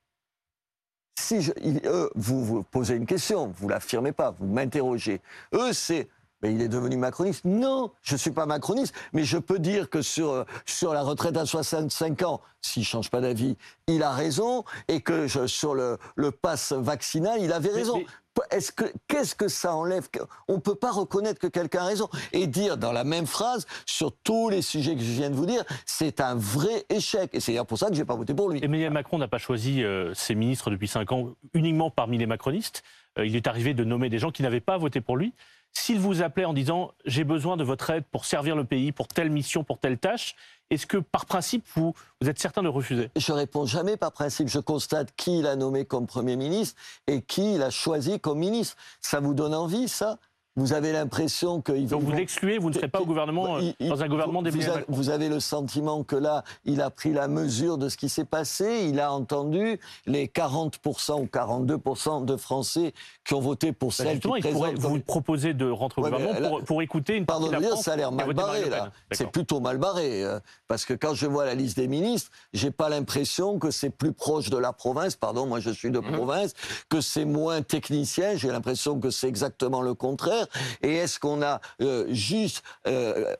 si 1.18 1.50
eux, 1.84 2.10
vous 2.14 2.44
vous 2.44 2.62
posez 2.62 2.94
une 2.94 3.06
question, 3.06 3.52
vous 3.58 3.68
l'affirmez 3.68 4.12
pas, 4.12 4.34
vous 4.38 4.46
m'interrogez. 4.46 5.20
Eux, 5.54 5.72
c'est 5.72 6.08
mais 6.42 6.52
il 6.52 6.60
est 6.60 6.68
devenu 6.68 6.98
macroniste. 6.98 7.46
Non, 7.46 7.92
je 8.02 8.12
ne 8.12 8.18
suis 8.18 8.30
pas 8.30 8.44
macroniste, 8.44 8.94
mais 9.14 9.24
je 9.24 9.38
peux 9.38 9.58
dire 9.58 9.88
que 9.88 10.02
sur, 10.02 10.30
euh, 10.30 10.44
sur 10.66 10.92
la 10.92 11.02
retraite 11.02 11.34
à 11.38 11.46
65 11.46 12.22
ans, 12.24 12.42
s'il 12.60 12.82
ne 12.82 12.84
change 12.84 13.10
pas 13.10 13.22
d'avis, 13.22 13.56
il 13.86 14.02
a 14.02 14.10
raison, 14.12 14.62
et 14.88 15.00
que 15.00 15.26
je- 15.26 15.46
sur 15.46 15.74
le, 15.74 15.96
le 16.14 16.30
pass 16.32 16.72
vaccinal, 16.72 17.40
il 17.40 17.54
avait 17.54 17.70
Mais- 17.70 17.74
raison. 17.76 17.96
mais- 17.96 18.06
Est-ce 18.50 18.72
que 18.72 18.84
qu'est-ce 19.08 19.34
que 19.34 19.48
ça 19.48 19.74
enlève 19.74 20.08
On 20.48 20.54
ne 20.54 20.60
peut 20.60 20.74
pas 20.74 20.90
reconnaître 20.90 21.40
que 21.40 21.46
quelqu'un 21.46 21.80
a 21.80 21.86
raison 21.86 22.08
et 22.32 22.46
dire 22.46 22.76
dans 22.76 22.92
la 22.92 23.04
même 23.04 23.26
phrase 23.26 23.66
sur 23.86 24.12
tous 24.12 24.48
les 24.48 24.62
sujets 24.62 24.94
que 24.94 25.02
je 25.02 25.12
viens 25.12 25.30
de 25.30 25.34
vous 25.34 25.46
dire, 25.46 25.64
c'est 25.84 26.20
un 26.20 26.34
vrai 26.34 26.84
échec. 26.88 27.30
Et 27.32 27.40
c'est 27.40 27.52
d'ailleurs 27.52 27.66
pour 27.66 27.78
ça 27.78 27.88
que 27.88 27.94
j'ai 27.94 28.04
pas 28.04 28.14
voté 28.16 28.34
pour 28.34 28.50
lui. 28.50 28.64
Emmanuel 28.64 28.92
Macron 28.92 29.18
n'a 29.18 29.28
pas 29.28 29.38
choisi 29.38 29.82
euh, 29.82 30.14
ses 30.14 30.34
ministres 30.34 30.70
depuis 30.70 30.88
cinq 30.88 31.12
ans 31.12 31.30
uniquement 31.54 31.90
parmi 31.90 32.18
les 32.18 32.26
macronistes. 32.26 32.82
Euh, 33.18 33.26
il 33.26 33.36
est 33.36 33.46
arrivé 33.46 33.74
de 33.74 33.84
nommer 33.84 34.08
des 34.08 34.18
gens 34.18 34.30
qui 34.30 34.42
n'avaient 34.42 34.60
pas 34.60 34.78
voté 34.78 35.00
pour 35.00 35.16
lui. 35.16 35.34
S'il 35.72 36.00
vous 36.00 36.22
appelait 36.22 36.46
en 36.46 36.54
disant 36.54 36.92
j'ai 37.04 37.24
besoin 37.24 37.58
de 37.58 37.64
votre 37.64 37.90
aide 37.90 38.04
pour 38.10 38.24
servir 38.24 38.56
le 38.56 38.64
pays, 38.64 38.92
pour 38.92 39.08
telle 39.08 39.28
mission, 39.28 39.62
pour 39.62 39.78
telle 39.78 39.98
tâche, 39.98 40.34
est-ce 40.70 40.86
que 40.86 40.98
par 40.98 41.26
principe 41.26 41.64
vous, 41.74 41.94
êtes 42.24 42.38
certain 42.38 42.62
de 42.62 42.68
refuser? 42.68 43.10
Je 43.16 43.32
réponds 43.32 43.66
jamais 43.66 43.96
par 43.96 44.12
principe. 44.12 44.48
Je 44.48 44.58
constate 44.58 45.14
qui 45.16 45.38
il 45.38 45.46
a 45.46 45.56
nommé 45.56 45.84
comme 45.84 46.06
Premier 46.06 46.36
ministre 46.36 46.80
et 47.06 47.22
qui 47.22 47.54
il 47.54 47.62
a 47.62 47.70
choisi 47.70 48.18
comme 48.18 48.38
ministre. 48.38 48.76
Ça 49.00 49.20
vous 49.20 49.34
donne 49.34 49.54
envie, 49.54 49.88
ça? 49.88 50.18
Vous 50.58 50.72
avez 50.72 50.90
l'impression 50.92 51.60
qu'ils 51.60 51.86
Donc 51.86 52.02
vous 52.02 52.12
l'excluez, 52.12 52.56
vous 52.56 52.70
ne 52.70 52.74
serez 52.74 52.88
pas 52.88 53.00
au 53.00 53.04
gouvernement, 53.04 53.56
euh, 53.56 53.60
Il- 53.60 53.74
il- 53.78 53.88
dans 53.90 54.02
un 54.02 54.08
gouvernement 54.08 54.42
vous, 54.42 54.50
vous 54.88 55.10
avez 55.10 55.28
le 55.28 55.38
sentiment 55.38 56.02
que 56.02 56.16
là, 56.16 56.44
il 56.64 56.80
a 56.80 56.88
pris 56.88 57.12
la 57.12 57.28
mesure 57.28 57.76
de 57.76 57.90
ce 57.90 57.98
qui 57.98 58.08
s'est 58.08 58.24
passé. 58.24 58.86
Il 58.88 58.98
a 58.98 59.12
entendu 59.12 59.78
les 60.06 60.28
40% 60.28 61.20
ou 61.20 61.26
42% 61.26 62.22
de 62.24 62.36
Français 62.38 62.94
qui 63.24 63.34
ont 63.34 63.40
voté 63.40 63.72
pour 63.72 63.88
Bah, 63.90 63.94
celle 63.98 64.18
qui 64.18 64.28
il 64.38 64.52
pourrait 64.52 64.72
vous 64.74 64.98
proposer 65.00 65.52
de 65.52 65.68
rentrer 65.70 66.00
au 66.00 66.04
Ouais, 66.04 66.10
gouvernement 66.10 66.40
là- 66.40 66.48
pour, 66.48 66.62
pour 66.64 66.80
écouter 66.82 67.16
une 67.16 67.26
Pardon 67.26 67.50
partie 67.50 67.50
de 67.50 67.54
la 67.56 67.60
dire, 67.60 67.70
France 67.74 67.84
ça 67.84 67.92
a 67.92 67.96
l'air 67.96 68.12
mal 68.12 68.32
barré, 68.32 68.70
là. 68.70 68.90
C'est 69.12 69.30
plutôt 69.30 69.60
mal 69.60 69.76
barré. 69.76 70.24
euh, 70.24 70.40
parce 70.68 70.84
que 70.84 70.94
quand 70.94 71.14
je 71.14 71.26
vois 71.26 71.44
la 71.44 71.54
liste 71.54 71.76
des 71.76 71.86
ministres, 71.86 72.30
j'ai 72.54 72.70
pas 72.70 72.88
l'impression 72.88 73.58
que 73.58 73.70
c'est 73.70 73.90
plus 73.90 74.12
proche 74.12 74.48
de 74.50 74.56
la 74.56 74.72
province, 74.72 75.16
pardon, 75.16 75.46
moi 75.46 75.60
je 75.60 75.70
suis 75.70 75.90
de 75.90 76.00
Mhm. 76.00 76.12
province, 76.12 76.54
que 76.88 77.00
c'est 77.00 77.24
moins 77.26 77.60
technicien, 77.62 78.36
j'ai 78.36 78.48
l'impression 78.48 78.98
que 78.98 79.10
c'est 79.10 79.28
exactement 79.28 79.82
le 79.82 79.94
contraire. 79.94 80.45
Et 80.82 80.96
est-ce 80.96 81.18
qu'on 81.18 81.42
a 81.42 81.60
euh, 81.80 82.06
juste... 82.10 82.62
euh, 82.86 83.34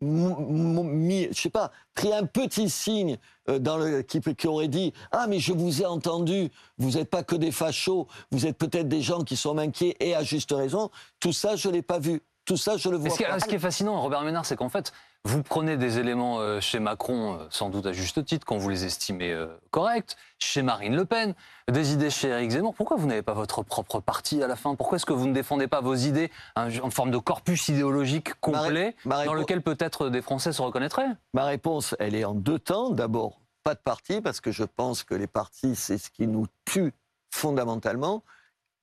mis, 0.00 1.28
je 1.32 1.40
sais 1.40 1.50
pas, 1.50 1.70
pris 1.94 2.12
un 2.12 2.24
petit 2.24 2.68
signe 2.68 3.18
euh, 3.48 3.58
dans 3.58 3.78
le, 3.78 4.02
qui, 4.02 4.20
qui 4.20 4.46
aurait 4.46 4.68
dit 4.68 4.92
Ah, 5.12 5.26
mais 5.28 5.38
je 5.38 5.52
vous 5.52 5.82
ai 5.82 5.86
entendu, 5.86 6.50
vous 6.78 6.92
n'êtes 6.92 7.10
pas 7.10 7.22
que 7.22 7.36
des 7.36 7.50
fachos, 7.50 8.06
vous 8.30 8.46
êtes 8.46 8.58
peut-être 8.58 8.88
des 8.88 9.02
gens 9.02 9.22
qui 9.22 9.36
sont 9.36 9.56
inquiets 9.58 9.96
et 10.00 10.14
à 10.14 10.22
juste 10.22 10.52
raison. 10.52 10.90
Tout 11.20 11.32
ça, 11.32 11.56
je 11.56 11.68
l'ai 11.68 11.82
pas 11.82 11.98
vu. 11.98 12.22
Tout 12.44 12.56
ça, 12.56 12.76
je 12.76 12.88
le 12.88 12.96
vois 12.96 13.10
ce, 13.10 13.16
qui, 13.16 13.24
pas. 13.24 13.40
ce 13.40 13.46
qui 13.46 13.56
est 13.56 13.60
fascinant, 13.60 14.00
Robert 14.00 14.22
Ménard, 14.22 14.46
c'est 14.46 14.56
qu'en 14.56 14.68
fait, 14.68 14.92
vous 15.26 15.42
prenez 15.42 15.76
des 15.76 15.98
éléments 15.98 16.38
euh, 16.38 16.60
chez 16.60 16.78
Macron, 16.78 17.34
euh, 17.40 17.46
sans 17.50 17.68
doute 17.68 17.86
à 17.86 17.92
juste 17.92 18.24
titre, 18.24 18.46
quand 18.46 18.58
vous 18.58 18.68
les 18.68 18.84
estimez 18.84 19.32
euh, 19.32 19.48
corrects, 19.72 20.16
chez 20.38 20.62
Marine 20.62 20.94
Le 20.94 21.04
Pen, 21.04 21.34
des 21.68 21.92
idées 21.92 22.10
chez 22.10 22.28
Éric 22.28 22.52
Zemmour. 22.52 22.74
Pourquoi 22.74 22.96
vous 22.96 23.06
n'avez 23.08 23.22
pas 23.22 23.34
votre 23.34 23.62
propre 23.64 23.98
parti 23.98 24.40
à 24.42 24.46
la 24.46 24.54
fin? 24.54 24.76
Pourquoi 24.76 24.96
est-ce 24.96 25.06
que 25.06 25.12
vous 25.12 25.26
ne 25.26 25.32
défendez 25.34 25.66
pas 25.66 25.80
vos 25.80 25.94
idées 25.96 26.30
un- 26.54 26.78
en 26.78 26.90
forme 26.90 27.10
de 27.10 27.18
corpus 27.18 27.68
idéologique 27.68 28.34
complet, 28.40 28.94
ma 29.04 29.24
dans 29.24 29.34
lequel 29.34 29.62
peut-être 29.62 30.08
des 30.10 30.22
Français 30.22 30.52
se 30.52 30.62
reconnaîtraient? 30.62 31.08
Ma 31.34 31.44
réponse, 31.44 31.96
elle 31.98 32.14
est 32.14 32.24
en 32.24 32.34
deux 32.34 32.60
temps. 32.60 32.90
D'abord, 32.90 33.40
pas 33.64 33.74
de 33.74 33.80
parti, 33.80 34.20
parce 34.20 34.40
que 34.40 34.52
je 34.52 34.62
pense 34.62 35.02
que 35.02 35.14
les 35.14 35.26
partis, 35.26 35.74
c'est 35.74 35.98
ce 35.98 36.08
qui 36.08 36.28
nous 36.28 36.46
tue 36.64 36.92
fondamentalement. 37.30 38.22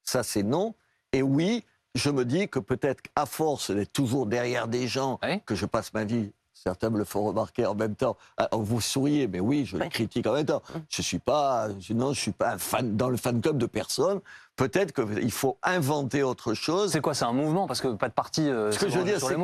Ça, 0.03 0.23
c'est 0.23 0.43
non. 0.43 0.75
Et 1.13 1.21
oui, 1.21 1.63
je 1.95 2.09
me 2.09 2.25
dis 2.25 2.47
que 2.49 2.59
peut-être 2.59 3.01
qu'à 3.01 3.25
force 3.25 3.71
d'être 3.71 3.93
toujours 3.93 4.25
derrière 4.25 4.67
des 4.67 4.87
gens, 4.87 5.19
Oui. 5.23 5.41
que 5.45 5.55
je 5.55 5.65
passe 5.65 5.93
ma 5.93 6.03
vie, 6.03 6.31
certains 6.53 6.89
me 6.89 6.97
le 6.97 7.03
font 7.03 7.23
remarquer 7.25 7.65
en 7.65 7.75
même 7.75 7.95
temps, 7.95 8.17
ah, 8.37 8.47
vous 8.53 8.79
souriez, 8.81 9.27
mais 9.27 9.39
oui, 9.39 9.65
je 9.65 9.77
les 9.77 9.83
Oui. 9.83 9.89
critique 9.89 10.25
en 10.27 10.33
même 10.33 10.45
temps. 10.45 10.61
Je 10.89 11.01
suis 11.01 11.19
pas, 11.19 11.67
non, 11.91 12.13
je 12.13 12.19
suis 12.21 12.31
pas 12.31 12.53
un 12.53 12.57
fan, 12.57 12.95
dans 12.95 13.09
le 13.09 13.17
fan 13.17 13.41
club 13.41 13.57
de 13.57 13.65
personne. 13.65 14.21
Peut-être 14.55 14.93
qu'il 14.93 15.31
faut 15.31 15.57
inventer 15.63 16.23
autre 16.23 16.53
chose. 16.53 16.91
C'est 16.91 17.01
quoi 17.01 17.13
C'est 17.13 17.25
un 17.25 17.33
mouvement? 17.33 17.67
Parce 17.67 17.81
que 17.81 17.89
pas 17.89 18.07
de 18.09 18.13
parti, 18.13 18.47
euh, 18.49 18.71
Ce 18.71 18.79
que 18.79 18.89
je 18.89 18.97
veux 18.97 19.03
dire, 19.03 19.19
c'est 19.19 19.35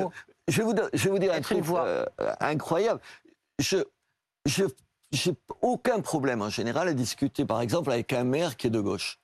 je 0.48 0.58
vais 0.58 0.64
vous, 0.64 0.74
dire- 0.74 0.90
je 0.94 1.04
vais 1.04 1.10
vous 1.12 1.20
dire 1.20 1.34
un 1.34 1.42
truc 1.42 1.64
euh, 1.70 2.06
incroyable. 2.40 3.00
Je, 3.60 3.78
je, 4.46 4.64
j'ai 5.12 5.36
aucun 5.62 6.00
problème 6.00 6.42
en 6.42 6.50
général 6.50 6.88
à 6.88 6.94
discuter, 6.94 7.46
par 7.46 7.62
exemple, 7.62 7.92
avec 7.92 8.14
un 8.14 8.24
maire 8.24 8.58
qui 8.58 8.66
est 8.68 8.72
de 8.72 8.80
gauche. 8.80 9.20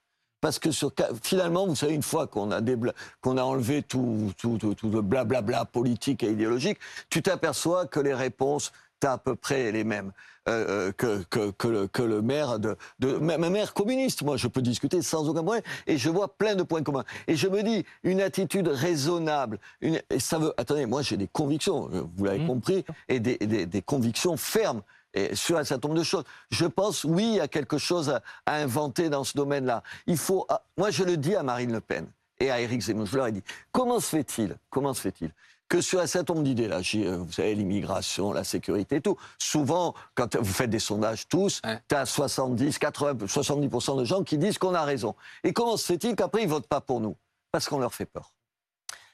Parce 0.45 0.59
que 0.59 0.69
sur, 0.69 0.91
finalement, 1.23 1.65
vous 1.65 1.73
savez, 1.75 1.95
une 1.95 2.03
fois 2.03 2.27
qu'on 2.27 2.51
a, 2.51 2.61
débla- 2.61 2.93
qu'on 3.19 3.35
a 3.39 3.41
enlevé 3.41 3.81
tout, 3.81 4.31
tout, 4.37 4.59
tout, 4.59 4.75
tout 4.75 4.91
le 4.91 5.01
blablabla 5.01 5.65
politique 5.65 6.21
et 6.21 6.29
idéologique, 6.29 6.77
tu 7.09 7.23
t'aperçois 7.23 7.87
que 7.87 7.99
les 7.99 8.13
réponses, 8.13 8.71
tu 9.01 9.07
à 9.07 9.17
peu 9.17 9.35
près 9.35 9.71
les 9.71 9.83
mêmes 9.83 10.11
euh, 10.47 10.89
euh, 10.89 10.91
que, 10.91 11.23
que, 11.31 11.49
que, 11.49 11.67
le, 11.67 11.87
que 11.87 12.03
le 12.03 12.21
maire 12.21 12.59
de, 12.59 12.77
de 12.99 13.13
maire 13.17 13.73
communiste. 13.73 14.21
Moi, 14.21 14.37
je 14.37 14.47
peux 14.47 14.61
discuter 14.61 15.01
sans 15.01 15.27
aucun 15.27 15.41
problème 15.41 15.63
et 15.87 15.97
je 15.97 16.11
vois 16.11 16.27
plein 16.37 16.53
de 16.53 16.61
points 16.61 16.83
communs. 16.83 17.05
Et 17.27 17.35
je 17.35 17.47
me 17.47 17.63
dis 17.63 17.83
une 18.03 18.21
attitude 18.21 18.67
raisonnable. 18.67 19.57
Une, 19.81 19.99
et 20.11 20.19
ça 20.19 20.37
veut. 20.37 20.53
Attendez, 20.57 20.85
moi, 20.85 21.01
j'ai 21.01 21.17
des 21.17 21.27
convictions. 21.27 21.89
Vous 22.15 22.23
l'avez 22.25 22.37
Mmh. 22.37 22.47
compris, 22.47 22.85
et 23.09 23.19
des, 23.19 23.37
des, 23.39 23.65
des 23.65 23.81
convictions 23.81 24.37
fermes. 24.37 24.83
Et 25.15 25.33
sur 25.33 25.57
un 25.57 25.63
certain 25.63 25.87
nombre 25.87 25.99
de 25.99 26.03
choses. 26.05 26.25
Je 26.51 26.65
pense, 26.65 27.03
oui, 27.05 27.23
il 27.23 27.35
y 27.35 27.39
a 27.39 27.47
quelque 27.47 27.77
chose 27.77 28.09
à, 28.09 28.21
à 28.45 28.57
inventer 28.57 29.09
dans 29.09 29.23
ce 29.23 29.35
domaine-là. 29.35 29.81
Il 30.07 30.17
faut. 30.17 30.45
ah, 30.49 30.61
moi, 30.77 30.91
je 30.91 31.03
le 31.03 31.17
dis 31.17 31.35
à 31.35 31.41
Marine 31.41 31.71
Le 31.71 31.81
Pen 31.81 32.05
et 32.39 32.51
à 32.51 32.59
Éric 32.61 32.81
Zemmour. 32.81 33.05
Je 33.07 33.15
leur 33.17 33.27
ai 33.27 33.31
dit 33.31 33.43
comment 33.71 33.99
se 33.99 34.07
fait-il 34.09 34.57
Comment 34.69 34.93
se 34.93 35.01
fait-il 35.01 35.31
que 35.67 35.81
sur 35.81 35.99
un 35.99 36.05
certain 36.05 36.35
nombre 36.35 36.45
d'idées, 36.45 36.67
là, 36.67 36.81
euh, 36.93 37.17
vous 37.17 37.31
savez, 37.31 37.55
l'immigration, 37.55 38.31
la 38.33 38.43
sécurité 38.43 38.97
et 38.97 39.01
tout, 39.01 39.17
souvent, 39.39 39.95
quand 40.13 40.35
vous 40.35 40.53
faites 40.53 40.69
des 40.69 40.77
sondages 40.77 41.27
tous, 41.27 41.59
Ouais. 41.65 41.81
tu 41.89 41.95
as 41.95 42.05
70, 42.05 42.77
80, 42.77 43.25
70% 43.25 43.97
de 43.97 44.03
gens 44.03 44.23
qui 44.23 44.37
disent 44.37 44.59
qu'on 44.59 44.75
a 44.75 44.83
raison. 44.83 45.15
Et 45.43 45.53
comment 45.53 45.75
se 45.75 45.85
fait-il 45.87 46.15
qu'après, 46.15 46.43
ils 46.43 46.47
votent 46.47 46.67
pas 46.67 46.81
pour 46.81 46.99
nous? 47.01 47.15
Parce 47.51 47.67
qu'on 47.67 47.79
leur 47.79 47.95
fait 47.95 48.05
peur. 48.05 48.31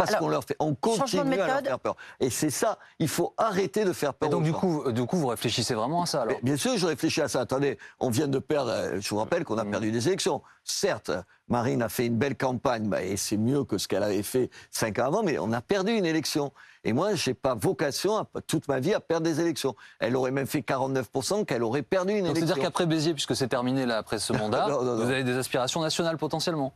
Parce 0.06 0.16
qu'on 0.20 0.28
leur 0.30 0.44
fait, 0.44 0.56
on 0.60 0.76
changement 0.84 0.96
de 0.96 1.00
continue 1.02 1.20
à 1.20 1.24
leur 1.38 1.48
méthode. 1.48 1.66
faire 1.68 1.80
peur. 1.80 1.96
Et 2.20 2.30
c'est 2.30 2.50
ça, 2.50 2.78
il 3.00 3.08
faut 3.08 3.34
arrêter 3.38 3.86
de 3.86 3.94
faire 3.94 4.12
Et 4.12 4.14
peur. 4.14 4.30
donc 4.30 4.42
aux 4.42 4.44
du 4.44 4.52
gens. 4.52 4.58
coup, 4.60 4.84
euh, 4.86 4.92
du 4.92 5.06
coup, 5.06 5.18
vous 5.18 5.28
réfléchissez 5.28 5.74
vraiment 5.74 6.04
à 6.04 6.06
ça 6.06 6.22
alors 6.24 6.36
Mais 6.38 6.42
bien 6.44 6.58
sûr, 6.58 6.78
je 6.78 6.86
réfléchis 6.88 7.22
à 7.22 7.28
ça. 7.28 7.42
Attendez, 7.42 7.78
on 8.00 8.10
vient 8.10 8.28
de 8.28 8.40
perdre. 8.40 8.72
euh, 8.72 9.00
Je 9.00 9.10
vous 9.10 9.18
rappelle 9.18 9.44
qu'on 9.46 9.58
a 9.58 9.64
Mm. 9.64 9.72
perdu 9.72 9.92
des 9.92 10.08
élections. 10.08 10.42
Certes, 10.64 11.12
Marine 11.48 11.82
a 11.82 11.90
fait 11.90 12.06
une 12.06 12.18
belle 12.18 12.38
campagne, 12.38 12.88
bah, 12.88 13.02
et 13.04 13.18
c'est 13.18 13.36
mieux 13.38 13.64
que 13.64 13.78
ce 13.78 13.88
qu'elle 13.88 14.04
avait 14.04 14.24
fait 14.24 14.50
cinq 14.70 15.00
ans 15.00 15.06
avant, 15.06 15.24
mais 15.24 15.38
on 15.40 15.52
a 15.52 15.62
perdu 15.62 15.92
une 15.92 16.06
élection. 16.06 16.52
Et 16.84 16.94
moi, 16.94 17.14
je 17.16 17.30
n'ai 17.30 17.34
pas 17.34 17.56
vocation 17.56 18.18
à- 18.18 18.26
toute 18.48 18.68
ma 18.68 18.80
vie 18.80 18.94
à 18.94 19.00
perdre 19.00 19.26
des 19.26 19.40
élections. 19.40 19.76
Elle 20.00 20.16
aurait 20.16 20.32
même 20.32 20.48
fait 20.48 20.62
49% 20.62 21.44
qu'elle 21.46 21.64
aurait 21.64 21.82
perdu 21.84 22.14
une 22.14 22.20
Donc 22.20 22.26
élection. 22.32 22.48
c'est-à-dire 22.48 22.64
qu'après 22.64 22.86
Béziers, 22.86 23.14
puisque 23.14 23.36
c'est 23.36 23.48
terminé 23.48 23.86
là 23.86 23.98
après 23.98 24.18
ce 24.20 24.34
mandat, 24.34 24.68
Non, 24.68 24.84
non, 24.84 24.96
non. 24.98 25.04
vous 25.06 25.12
avez 25.12 25.24
des 25.24 25.38
aspirations 25.38 25.82
nationales 25.82 26.18
potentiellement 26.18 26.74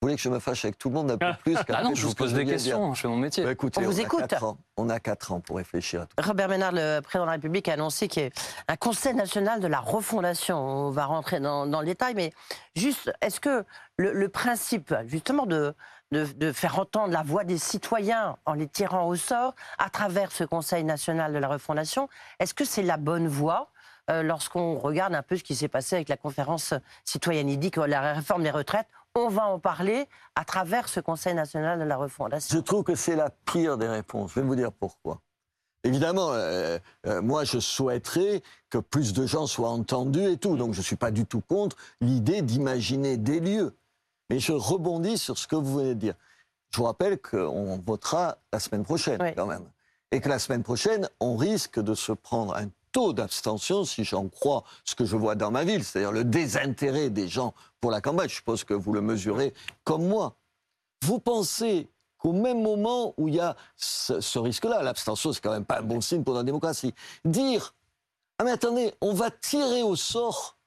Vous 0.00 0.06
voulez 0.06 0.14
que 0.14 0.22
je 0.22 0.28
me 0.28 0.38
fâche 0.38 0.64
avec 0.64 0.78
tout 0.78 0.90
le 0.90 0.94
monde 0.94 1.10
un 1.10 1.18
peu 1.18 1.26
plus 1.42 1.56
qu'après 1.56 1.74
Ah 1.76 1.82
non, 1.82 1.92
je 1.92 2.06
vous 2.06 2.14
pose 2.14 2.32
des 2.32 2.44
questions, 2.44 2.94
je 2.94 3.00
fais 3.00 3.08
mon 3.08 3.16
métier. 3.16 3.42
Bah, 3.42 3.50
écoutez, 3.50 3.80
On 3.80 3.84
vous 3.84 4.00
écoute. 4.00 4.32
ans. 4.44 4.56
On 4.76 4.88
a 4.90 5.00
4 5.00 5.32
ans 5.32 5.40
pour 5.40 5.56
réfléchir 5.56 6.02
à 6.02 6.06
tout. 6.06 6.14
Robert 6.24 6.48
Ménard, 6.48 6.70
le 6.72 7.00
président 7.00 7.24
de 7.24 7.26
la 7.26 7.32
République, 7.32 7.66
a 7.66 7.72
annoncé 7.72 8.06
qu'il 8.06 8.22
y 8.22 8.26
a 8.26 8.30
un 8.68 8.76
Conseil 8.76 9.14
national 9.14 9.58
de 9.58 9.66
la 9.66 9.80
refondation. 9.80 10.56
On 10.56 10.90
va 10.90 11.06
rentrer 11.06 11.40
dans, 11.40 11.66
dans 11.66 11.80
le 11.80 11.86
détail, 11.86 12.14
mais 12.14 12.32
juste, 12.76 13.10
est-ce 13.22 13.40
que 13.40 13.64
le, 13.96 14.12
le 14.12 14.28
principe, 14.28 14.94
justement, 15.06 15.46
de, 15.46 15.74
de, 16.12 16.26
de 16.26 16.52
faire 16.52 16.78
entendre 16.78 17.12
la 17.12 17.24
voix 17.24 17.42
des 17.42 17.58
citoyens 17.58 18.36
en 18.46 18.52
les 18.52 18.68
tirant 18.68 19.08
au 19.08 19.16
sort 19.16 19.56
à 19.78 19.90
travers 19.90 20.30
ce 20.30 20.44
Conseil 20.44 20.84
national 20.84 21.32
de 21.32 21.38
la 21.38 21.48
refondation, 21.48 22.08
est-ce 22.38 22.54
que 22.54 22.64
c'est 22.64 22.84
la 22.84 22.98
bonne 22.98 23.26
voie 23.26 23.72
euh, 24.10 24.22
lorsqu'on 24.22 24.78
regarde 24.78 25.16
un 25.16 25.22
peu 25.24 25.36
ce 25.36 25.42
qui 25.42 25.56
s'est 25.56 25.66
passé 25.66 25.96
avec 25.96 26.08
la 26.08 26.16
conférence 26.16 26.72
citoyenne? 27.04 27.48
Il 27.48 27.58
dit 27.58 27.72
que 27.72 27.80
la 27.80 28.12
réforme 28.12 28.44
des 28.44 28.52
retraites, 28.52 28.86
on 29.18 29.28
va 29.28 29.46
en 29.46 29.58
parler 29.58 30.06
à 30.34 30.44
travers 30.44 30.88
ce 30.88 31.00
Conseil 31.00 31.34
national 31.34 31.78
de 31.78 31.84
la 31.84 31.96
refondation. 31.96 32.56
Je 32.56 32.62
trouve 32.62 32.84
que 32.84 32.94
c'est 32.94 33.16
la 33.16 33.30
pire 33.30 33.78
des 33.78 33.88
réponses. 33.88 34.32
Je 34.34 34.40
vais 34.40 34.46
vous 34.46 34.56
dire 34.56 34.72
pourquoi. 34.72 35.20
Évidemment, 35.84 36.32
euh, 36.32 36.78
euh, 37.06 37.22
moi, 37.22 37.44
je 37.44 37.58
souhaiterais 37.58 38.42
que 38.68 38.78
plus 38.78 39.12
de 39.12 39.26
gens 39.26 39.46
soient 39.46 39.70
entendus 39.70 40.24
et 40.24 40.36
tout. 40.36 40.56
Donc, 40.56 40.72
je 40.74 40.78
ne 40.78 40.84
suis 40.84 40.96
pas 40.96 41.10
du 41.10 41.24
tout 41.24 41.40
contre 41.40 41.76
l'idée 42.00 42.42
d'imaginer 42.42 43.16
des 43.16 43.40
lieux. 43.40 43.76
Mais 44.28 44.40
je 44.40 44.52
rebondis 44.52 45.18
sur 45.18 45.38
ce 45.38 45.46
que 45.46 45.56
vous 45.56 45.78
venez 45.78 45.94
de 45.94 46.00
dire. 46.00 46.14
Je 46.70 46.78
vous 46.78 46.84
rappelle 46.84 47.18
qu'on 47.20 47.78
votera 47.78 48.38
la 48.52 48.58
semaine 48.60 48.84
prochaine, 48.84 49.22
Oui. 49.22 49.34
quand 49.34 49.46
même. 49.46 49.64
Et 50.10 50.20
que 50.20 50.28
la 50.28 50.38
semaine 50.38 50.62
prochaine, 50.62 51.08
on 51.20 51.36
risque 51.36 51.80
de 51.80 51.94
se 51.94 52.12
prendre 52.12 52.54
un 52.56 52.68
taux 52.92 53.12
d'abstention, 53.12 53.84
si 53.84 54.04
j'en 54.04 54.28
crois 54.28 54.64
ce 54.84 54.94
que 54.94 55.04
je 55.04 55.16
vois 55.16 55.34
dans 55.34 55.50
ma 55.50 55.64
ville, 55.64 55.84
c'est-à-dire 55.84 56.12
le 56.12 56.24
désintérêt 56.24 57.10
des 57.10 57.28
gens 57.28 57.54
pour 57.80 57.90
la 57.90 58.00
campagne. 58.00 58.28
Je 58.28 58.36
suppose 58.36 58.64
que 58.64 58.74
vous 58.74 58.92
le 58.92 59.00
mesurez 59.00 59.54
comme 59.84 60.06
moi. 60.06 60.36
Vous 61.04 61.18
pensez 61.18 61.88
qu'au 62.18 62.32
même 62.32 62.62
moment 62.62 63.14
où 63.16 63.28
il 63.28 63.36
y 63.36 63.40
a 63.40 63.56
ce, 63.76 64.38
risque-là, 64.38 64.82
l'abstention, 64.82 65.32
c'est 65.32 65.40
quand 65.40 65.52
même 65.52 65.64
pas 65.64 65.78
un 65.78 65.82
bon 65.82 66.00
signe 66.00 66.24
pour 66.24 66.34
la 66.34 66.42
démocratie, 66.42 66.94
dire 67.24 67.74
Ah, 68.38 68.44
mais 68.44 68.50
attendez, 68.50 68.94
on 69.00 69.14
va 69.14 69.30
tirer 69.30 69.82
au 69.82 69.96
sort, 69.96 70.58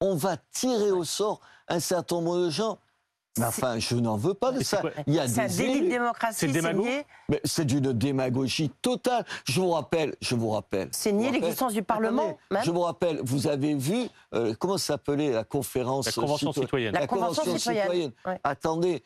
on 0.00 0.14
va 0.14 0.36
tirer 0.36 0.92
au 0.92 1.04
sort 1.04 1.40
un 1.68 1.80
certain 1.80 2.16
nombre 2.16 2.38
de 2.38 2.50
gens. 2.50 2.78
Mais 3.38 3.44
enfin, 3.44 3.78
je 3.78 3.94
n'en 3.94 4.16
veux 4.16 4.34
pas 4.34 4.50
de 4.52 4.62
ça. 4.62 4.82
Il 5.06 5.14
y 5.14 5.20
a 5.20 5.28
C'est 5.28 5.40
un 5.42 5.46
des 5.46 5.56
délit 5.56 5.72
de 5.72 5.76
élus. 5.76 5.84
C'est 6.32 6.46
démocratie, 6.46 6.46
le 7.28 7.38
c'est 7.44 7.64
d'une 7.64 7.92
démagogie 7.92 8.70
totale. 8.82 9.24
Je 9.44 9.60
vous 9.60 9.70
rappelle, 9.70 10.16
je 10.20 10.34
vous 10.34 10.50
rappelle. 10.50 10.88
c'est 10.92 11.12
nier 11.12 11.30
l'existence 11.30 11.72
du 11.72 11.82
Parlement. 11.82 12.38
Même. 12.50 12.62
Je 12.64 12.70
vous 12.70 12.80
rappelle, 12.80 13.20
vous 13.22 13.46
avez 13.46 13.74
vu, 13.74 14.08
euh, 14.34 14.54
comment 14.58 14.78
s'appelait 14.78 15.30
la 15.30 15.44
conférence 15.44 16.06
La 16.06 16.12
Convention 16.12 16.52
citoyenne? 16.52 16.66
citoyenne. 16.66 16.94
La 16.94 17.06
Convention 17.06 17.58
citoyenne, 17.58 18.12
ouais. 18.26 18.40
Attendez, 18.42 19.04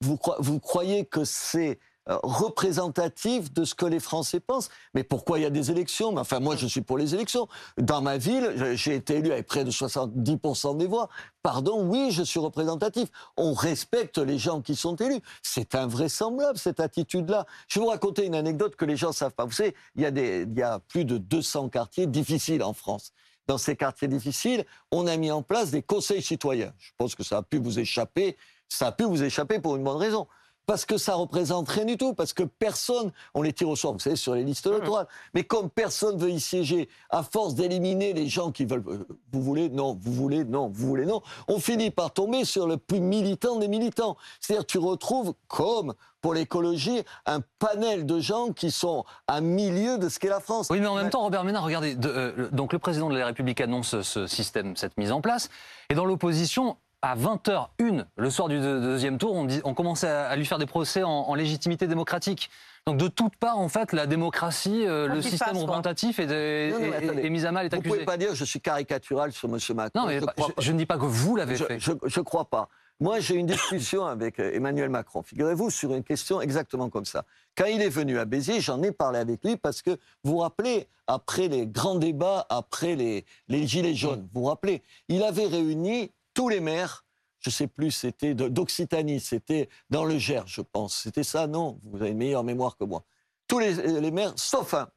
vous, 0.00 0.18
vous 0.38 0.58
croyez 0.58 1.04
que 1.04 1.24
c'est 1.24 1.72
euh, 1.72 1.74
représentatif 2.06 3.52
de 3.52 3.64
ce 3.64 3.74
que 3.74 3.86
les 3.86 4.00
Français 4.00 4.40
pensent 4.40 4.68
Mais 4.94 5.02
pourquoi 5.02 5.38
il 5.38 5.42
y 5.42 5.46
a 5.46 5.50
des 5.50 5.70
élections? 5.70 6.16
Enfin, 6.16 6.40
moi, 6.40 6.56
je 6.56 6.66
suis 6.66 6.80
pour 6.80 6.98
les 6.98 7.14
élections. 7.14 7.48
Dans 7.78 8.00
ma 8.00 8.16
ville, 8.16 8.72
j'ai 8.74 8.94
été 8.94 9.16
élu 9.16 9.32
avec 9.32 9.46
près 9.46 9.64
de 9.64 9.70
70% 9.70 10.76
des 10.76 10.86
voix. 10.86 11.08
Pardon, 11.42 11.84
oui, 11.84 12.10
je 12.10 12.22
suis 12.22 12.40
représentatif. 12.40 13.08
On 13.36 13.54
respecte 13.54 14.18
les 14.18 14.38
gens 14.38 14.60
qui 14.60 14.76
sont 14.76 14.96
élus. 14.96 15.20
C'est 15.42 15.74
invraisemblable, 15.74 16.58
cette 16.58 16.80
attitude-là. 16.80 17.46
Je 17.68 17.78
vais 17.78 17.84
vous 17.84 17.90
raconter 17.90 18.26
une 18.26 18.34
anecdote 18.34 18.76
que 18.76 18.84
les 18.84 18.96
gens 18.96 19.08
ne 19.08 19.14
savent 19.14 19.34
pas. 19.34 19.44
Vous 19.44 19.52
savez, 19.52 19.74
il 19.96 20.02
y 20.02 20.62
a 20.62 20.78
plus 20.80 21.04
de 21.04 21.18
200 21.18 21.68
quartiers 21.68 22.06
difficiles 22.06 22.62
en 22.62 22.72
France. 22.72 23.12
Dans 23.46 23.58
ces 23.58 23.76
quartiers 23.76 24.08
difficiles, 24.08 24.64
on 24.90 25.06
a 25.06 25.16
mis 25.16 25.30
en 25.30 25.42
place 25.42 25.70
des 25.70 25.82
conseils 25.82 26.22
citoyens. 26.22 26.72
Je 26.78 26.90
pense 26.98 27.14
que 27.14 27.22
ça 27.22 27.38
a 27.38 27.42
pu 27.42 27.58
vous 27.58 27.78
échapper. 27.78 28.36
Ça 28.68 28.88
a 28.88 28.92
pu 28.92 29.04
vous 29.04 29.22
échapper 29.22 29.60
pour 29.60 29.76
une 29.76 29.84
bonne 29.84 29.98
raison. 29.98 30.26
Parce 30.66 30.84
que 30.84 30.98
ça 30.98 31.14
représente 31.14 31.68
rien 31.68 31.84
du 31.84 31.96
tout, 31.96 32.12
parce 32.12 32.32
que 32.32 32.42
personne, 32.42 33.12
on 33.34 33.42
les 33.42 33.52
tire 33.52 33.68
au 33.68 33.76
sort, 33.76 33.92
vous 33.92 34.00
savez, 34.00 34.16
sur 34.16 34.34
les 34.34 34.42
listes 34.42 34.66
électorales. 34.66 35.06
Mais 35.32 35.44
comme 35.44 35.70
personne 35.70 36.18
veut 36.18 36.30
y 36.30 36.40
siéger, 36.40 36.88
à 37.10 37.22
force 37.22 37.54
d'éliminer 37.54 38.12
les 38.12 38.26
gens 38.28 38.50
qui 38.50 38.64
veulent, 38.64 38.82
euh, 38.88 39.06
vous 39.32 39.40
voulez, 39.42 39.68
non, 39.68 39.96
vous 40.00 40.12
voulez, 40.12 40.44
non, 40.44 40.68
vous 40.68 40.86
voulez, 40.88 41.06
non, 41.06 41.22
on 41.46 41.60
finit 41.60 41.90
par 41.92 42.12
tomber 42.12 42.44
sur 42.44 42.66
le 42.66 42.78
plus 42.78 43.00
militant 43.00 43.56
des 43.56 43.68
militants. 43.68 44.16
C'est-à-dire, 44.40 44.66
tu 44.66 44.78
retrouves, 44.78 45.34
comme 45.46 45.94
pour 46.20 46.34
l'écologie, 46.34 47.02
un 47.26 47.40
panel 47.60 48.04
de 48.04 48.18
gens 48.18 48.52
qui 48.52 48.72
sont 48.72 49.04
à 49.28 49.40
milieu 49.40 49.98
de 49.98 50.08
ce 50.08 50.18
qu'est 50.18 50.28
la 50.28 50.40
France. 50.40 50.66
Oui, 50.70 50.80
mais 50.80 50.88
en 50.88 50.96
même 50.96 51.10
temps, 51.10 51.22
Robert 51.22 51.44
Ménard, 51.44 51.62
regardez, 51.62 51.94
de- 51.94 52.08
euh, 52.08 52.48
donc 52.50 52.72
le 52.72 52.80
président 52.80 53.08
de 53.08 53.16
la 53.16 53.26
République 53.26 53.60
annonce 53.60 54.00
ce 54.02 54.26
système, 54.26 54.74
cette 54.74 54.96
mise 54.98 55.12
en 55.12 55.20
place, 55.20 55.48
et 55.90 55.94
dans 55.94 56.04
l'opposition, 56.04 56.76
à 57.02 57.14
20h01, 57.16 58.04
le 58.16 58.30
soir 58.30 58.48
du 58.48 58.58
deux- 58.58 58.80
deuxième 58.80 59.18
tour, 59.18 59.32
on, 59.34 59.44
dit, 59.44 59.60
on 59.64 59.74
commençait 59.74 60.08
à, 60.08 60.34
lui 60.36 60.44
faire 60.46 60.58
des 60.58 60.66
procès 60.66 61.02
en, 61.02 61.10
en 61.10 61.34
légitimité 61.34 61.86
démocratique. 61.86 62.50
Donc 62.86 62.96
de 62.98 63.08
toutes 63.08 63.36
parts, 63.36 63.58
en 63.58 63.68
fait, 63.68 63.92
la 63.92 64.06
démocratie, 64.06 64.86
euh, 64.86 65.08
le 65.08 65.20
système 65.22 65.56
représentatif 65.56 66.18
est, 66.18 66.26
de- 66.26 66.70
Non, 66.72 66.78
non, 66.78 66.80
mais 66.80 66.86
est- 66.88 66.90
est- 66.90 67.04
attendez. 67.08 67.26
est 67.26 67.30
mis 67.30 67.44
à 67.46 67.52
mal, 67.52 67.66
est 67.66 67.68
Vous 67.70 67.76
ne 67.76 67.82
pouvez 67.82 67.92
accusé. 67.94 68.04
pas 68.06 68.16
dire 68.16 68.34
je 68.34 68.44
suis 68.44 68.60
caricatural 68.60 69.32
sur 69.32 69.48
M. 69.48 69.58
Macron. 69.74 70.00
Non, 70.00 70.06
mais 70.06 70.20
je, 70.58 70.72
ne 70.72 70.78
dis 70.78 70.86
pas 70.86 70.96
que 70.96 71.04
vous 71.04 71.36
l'avez 71.36 71.56
fait. 71.56 71.78
je, 71.80 71.92
je 72.04 72.20
crois 72.20 72.44
pas. 72.46 72.68
Moi, 72.98 73.20
j'ai 73.20 73.34
eu 73.34 73.38
une 73.38 73.46
discussion 73.46 74.06
avec 74.06 74.40
euh, 74.40 74.52
Emmanuel 74.54 74.88
Macron. 74.88 75.22
Figurez-vous 75.22 75.68
sur 75.70 75.92
une 75.92 76.02
question 76.04 76.40
exactement 76.40 76.88
comme 76.88 77.04
ça. 77.04 77.24
Quand 77.56 77.66
il 77.66 77.82
est 77.82 77.88
venu 77.90 78.18
à 78.18 78.24
Béziers, 78.24 78.60
j'en 78.60 78.82
ai 78.82 78.90
parlé 78.92 79.18
avec 79.18 79.44
lui 79.44 79.56
parce 79.56 79.82
que 79.82 79.90
vous 80.24 80.32
vous 80.32 80.38
rappelez, 80.38 80.86
après 81.06 81.48
les 81.48 81.66
grands 81.66 81.96
débats, 81.96 82.46
après 82.48 82.94
les, 82.96 83.24
les 83.48 83.66
gilets 83.66 83.94
jaunes, 83.94 84.26
vous 84.32 84.42
vous 84.42 84.46
rappelez, 84.46 84.82
il 85.08 85.22
avait 85.24 85.46
réuni 85.46 86.10
tous 86.36 86.48
les 86.48 86.60
maires. 86.60 87.04
Je 87.40 87.50
sais 87.50 87.66
plus, 87.66 87.90
c'était 87.90 88.34
d'Occitanie, 88.34 89.20
c'était 89.20 89.68
dans 89.90 90.04
le 90.04 90.18
Gers, 90.18 90.46
je 90.46 90.60
pense. 90.60 91.02
C'était 91.02 91.24
ça, 91.24 91.46
non? 91.46 91.80
Vous 91.84 92.00
avez 92.00 92.10
une 92.10 92.18
meilleure 92.18 92.44
mémoire 92.44 92.76
que 92.76 92.84
moi. 92.84 93.04
Tous 93.48 93.58
les, 93.58 93.74
les 94.00 94.10
maires, 94.10 94.32
sauf 94.36 94.74
un. 94.74 94.88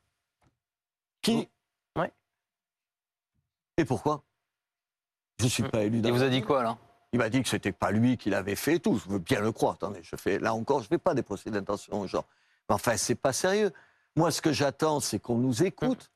Qui? 1.22 1.48
Ouais. 1.96 2.12
Et 3.78 3.86
pourquoi? 3.86 4.24
Je 5.40 5.46
ne 5.46 5.50
suis 5.50 5.64
pas 5.64 5.84
élu 5.84 6.02
dans 6.02 6.10
Il 6.10 6.16
vous 6.16 6.24
a 6.24 6.30
dit 6.30 6.42
quoi, 6.42 6.64
là 6.64 6.78
Il 7.14 7.20
m'a 7.20 7.30
dit 7.30 7.42
que 7.42 7.50
c'était 7.50 7.72
pas 7.72 7.92
lui 7.92 8.18
qui 8.18 8.30
l'avait 8.30 8.56
fait 8.56 8.76
et 8.76 8.80
tout. 8.80 8.98
Je 8.98 9.10
veux 9.10 9.20
bien 9.20 9.42
le 9.42 9.52
croire. 9.52 9.74
Attendez, 9.74 10.02
je 10.04 10.16
fais 10.16 10.40
là 10.40 10.54
encore, 10.54 10.82
je 10.82 10.88
fais 10.88 10.98
pas 10.98 11.14
des 11.14 11.24
procès 11.24 11.52
d'intention 11.52 12.02
aux 12.02 12.08
gens. 12.08 12.26
Mais 12.68 12.76
enfin, 12.76 12.98
c'est 12.98 13.16
pas 13.16 13.34
sérieux. 13.34 13.72
Moi, 14.16 14.32
ce 14.32 14.42
que 14.42 14.52
j'attends, 14.52 15.00
c'est 15.00 15.20
qu'on 15.20 15.38
nous 15.38 15.64
écoute. 15.64 16.12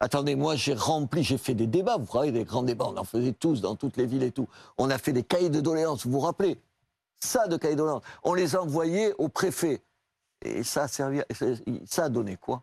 Attendez, 0.00 0.34
moi, 0.34 0.56
j'ai 0.56 0.72
rempli, 0.72 1.22
j'ai 1.22 1.36
fait 1.36 1.54
des 1.54 1.66
débats. 1.66 1.98
Vous 1.98 2.06
voyez, 2.06 2.32
des 2.32 2.44
grands 2.44 2.62
débats, 2.62 2.86
on 2.86 2.96
en 2.96 3.04
faisait 3.04 3.32
tous 3.32 3.60
dans 3.60 3.76
toutes 3.76 3.98
les 3.98 4.06
villes 4.06 4.22
et 4.22 4.32
tout. 4.32 4.48
On 4.78 4.88
a 4.88 4.96
fait 4.96 5.12
des 5.12 5.22
cahiers 5.22 5.50
de 5.50 5.60
doléances. 5.60 6.06
Vous 6.06 6.12
vous 6.12 6.20
rappelez 6.20 6.58
Ça, 7.18 7.46
de 7.48 7.58
cahiers 7.58 7.74
de 7.74 7.80
doléances. 7.80 8.02
On 8.22 8.32
les 8.32 8.56
a 8.56 8.62
envoyés 8.62 9.12
au 9.18 9.28
préfet. 9.28 9.82
Et 10.42 10.62
ça 10.62 10.84
a 10.84 10.88
servi, 10.88 11.20
ça 11.84 12.04
a 12.04 12.08
donné 12.08 12.36
quoi? 12.38 12.62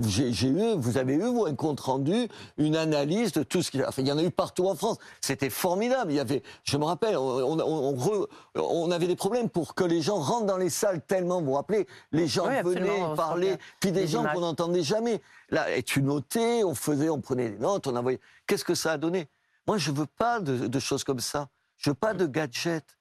J'ai 0.00 0.48
eu, 0.48 0.74
vous 0.76 0.96
avez 0.96 1.14
eu, 1.14 1.22
vous, 1.24 1.44
un 1.46 1.54
compte 1.54 1.80
rendu, 1.80 2.28
une 2.56 2.74
analyse 2.76 3.32
de 3.32 3.42
tout 3.42 3.62
ce 3.62 3.70
qu'il 3.70 3.82
a. 3.82 3.88
Enfin, 3.88 4.02
il 4.02 4.08
y 4.08 4.12
en 4.12 4.18
a 4.18 4.22
eu 4.22 4.30
partout 4.30 4.66
en 4.66 4.74
France. 4.74 4.96
C'était 5.20 5.50
formidable. 5.50 6.10
Il 6.12 6.16
y 6.16 6.20
avait, 6.20 6.42
je 6.64 6.76
me 6.76 6.84
rappelle, 6.84 7.16
on, 7.16 7.22
on- 7.22 7.60
on- 7.60 7.88
on 7.90 7.96
re- 7.96 8.26
on 8.56 8.90
avait 8.90 9.06
des 9.06 9.16
problèmes 9.16 9.50
pour 9.50 9.74
que 9.74 9.84
les 9.84 10.00
gens 10.00 10.16
rentrent 10.18 10.46
dans 10.46 10.56
les 10.56 10.70
salles 10.70 11.02
tellement, 11.06 11.40
vous 11.40 11.46
vous 11.48 11.52
rappelez, 11.52 11.86
les 12.12 12.26
gens 12.26 12.46
Oui, 12.48 12.62
venaient 12.62 13.14
parler, 13.16 13.56
puis 13.80 13.92
des 13.92 14.06
gens 14.06 14.24
qu'on 14.32 14.40
n'entendait 14.40 14.82
jamais. 14.82 15.20
Là, 15.50 15.70
et 15.76 15.82
tu 15.82 16.02
notais, 16.02 16.64
on 16.64 16.74
faisait, 16.74 17.08
on 17.10 17.20
prenait 17.20 17.50
des 17.50 17.58
notes, 17.58 17.86
on 17.86 17.96
envoyait. 17.96 18.20
Qu'est-ce 18.46 18.64
que 18.64 18.74
ça 18.74 18.92
a 18.92 18.98
donné? 18.98 19.28
Moi, 19.66 19.76
je 19.78 19.90
veux 19.90 20.06
pas 20.06 20.40
de, 20.40 20.66
de 20.66 20.78
choses 20.78 21.04
comme 21.04 21.20
ça. 21.20 21.48
Je 21.76 21.90
veux 21.90 21.94
pas 21.94 22.14
de 22.14 22.26
gadgets. 22.26 22.96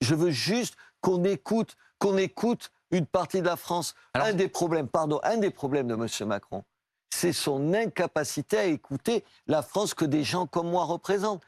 Je 0.00 0.14
veux 0.14 0.30
juste 0.30 0.74
qu'on 1.00 1.24
écoute, 1.24 1.76
qu'on 1.98 2.16
écoute 2.16 2.70
une 2.90 3.06
partie 3.06 3.40
de 3.40 3.46
la 3.46 3.56
France. 3.56 3.94
Alors- 4.14 4.28
un 4.28 4.32
des 4.32 4.48
problèmes, 4.48 4.88
pardon, 4.88 5.20
un 5.22 5.36
des 5.38 5.50
problèmes 5.50 5.88
de 5.88 5.94
M. 5.94 6.06
Macron, 6.28 6.64
c'est 7.10 7.32
son 7.32 7.72
incapacité 7.74 8.58
à 8.58 8.64
écouter 8.64 9.24
la 9.46 9.62
France 9.62 9.94
que 9.94 10.04
des 10.04 10.24
gens 10.24 10.46
comme 10.46 10.70
moi 10.70 10.84
représentent. 10.84 11.42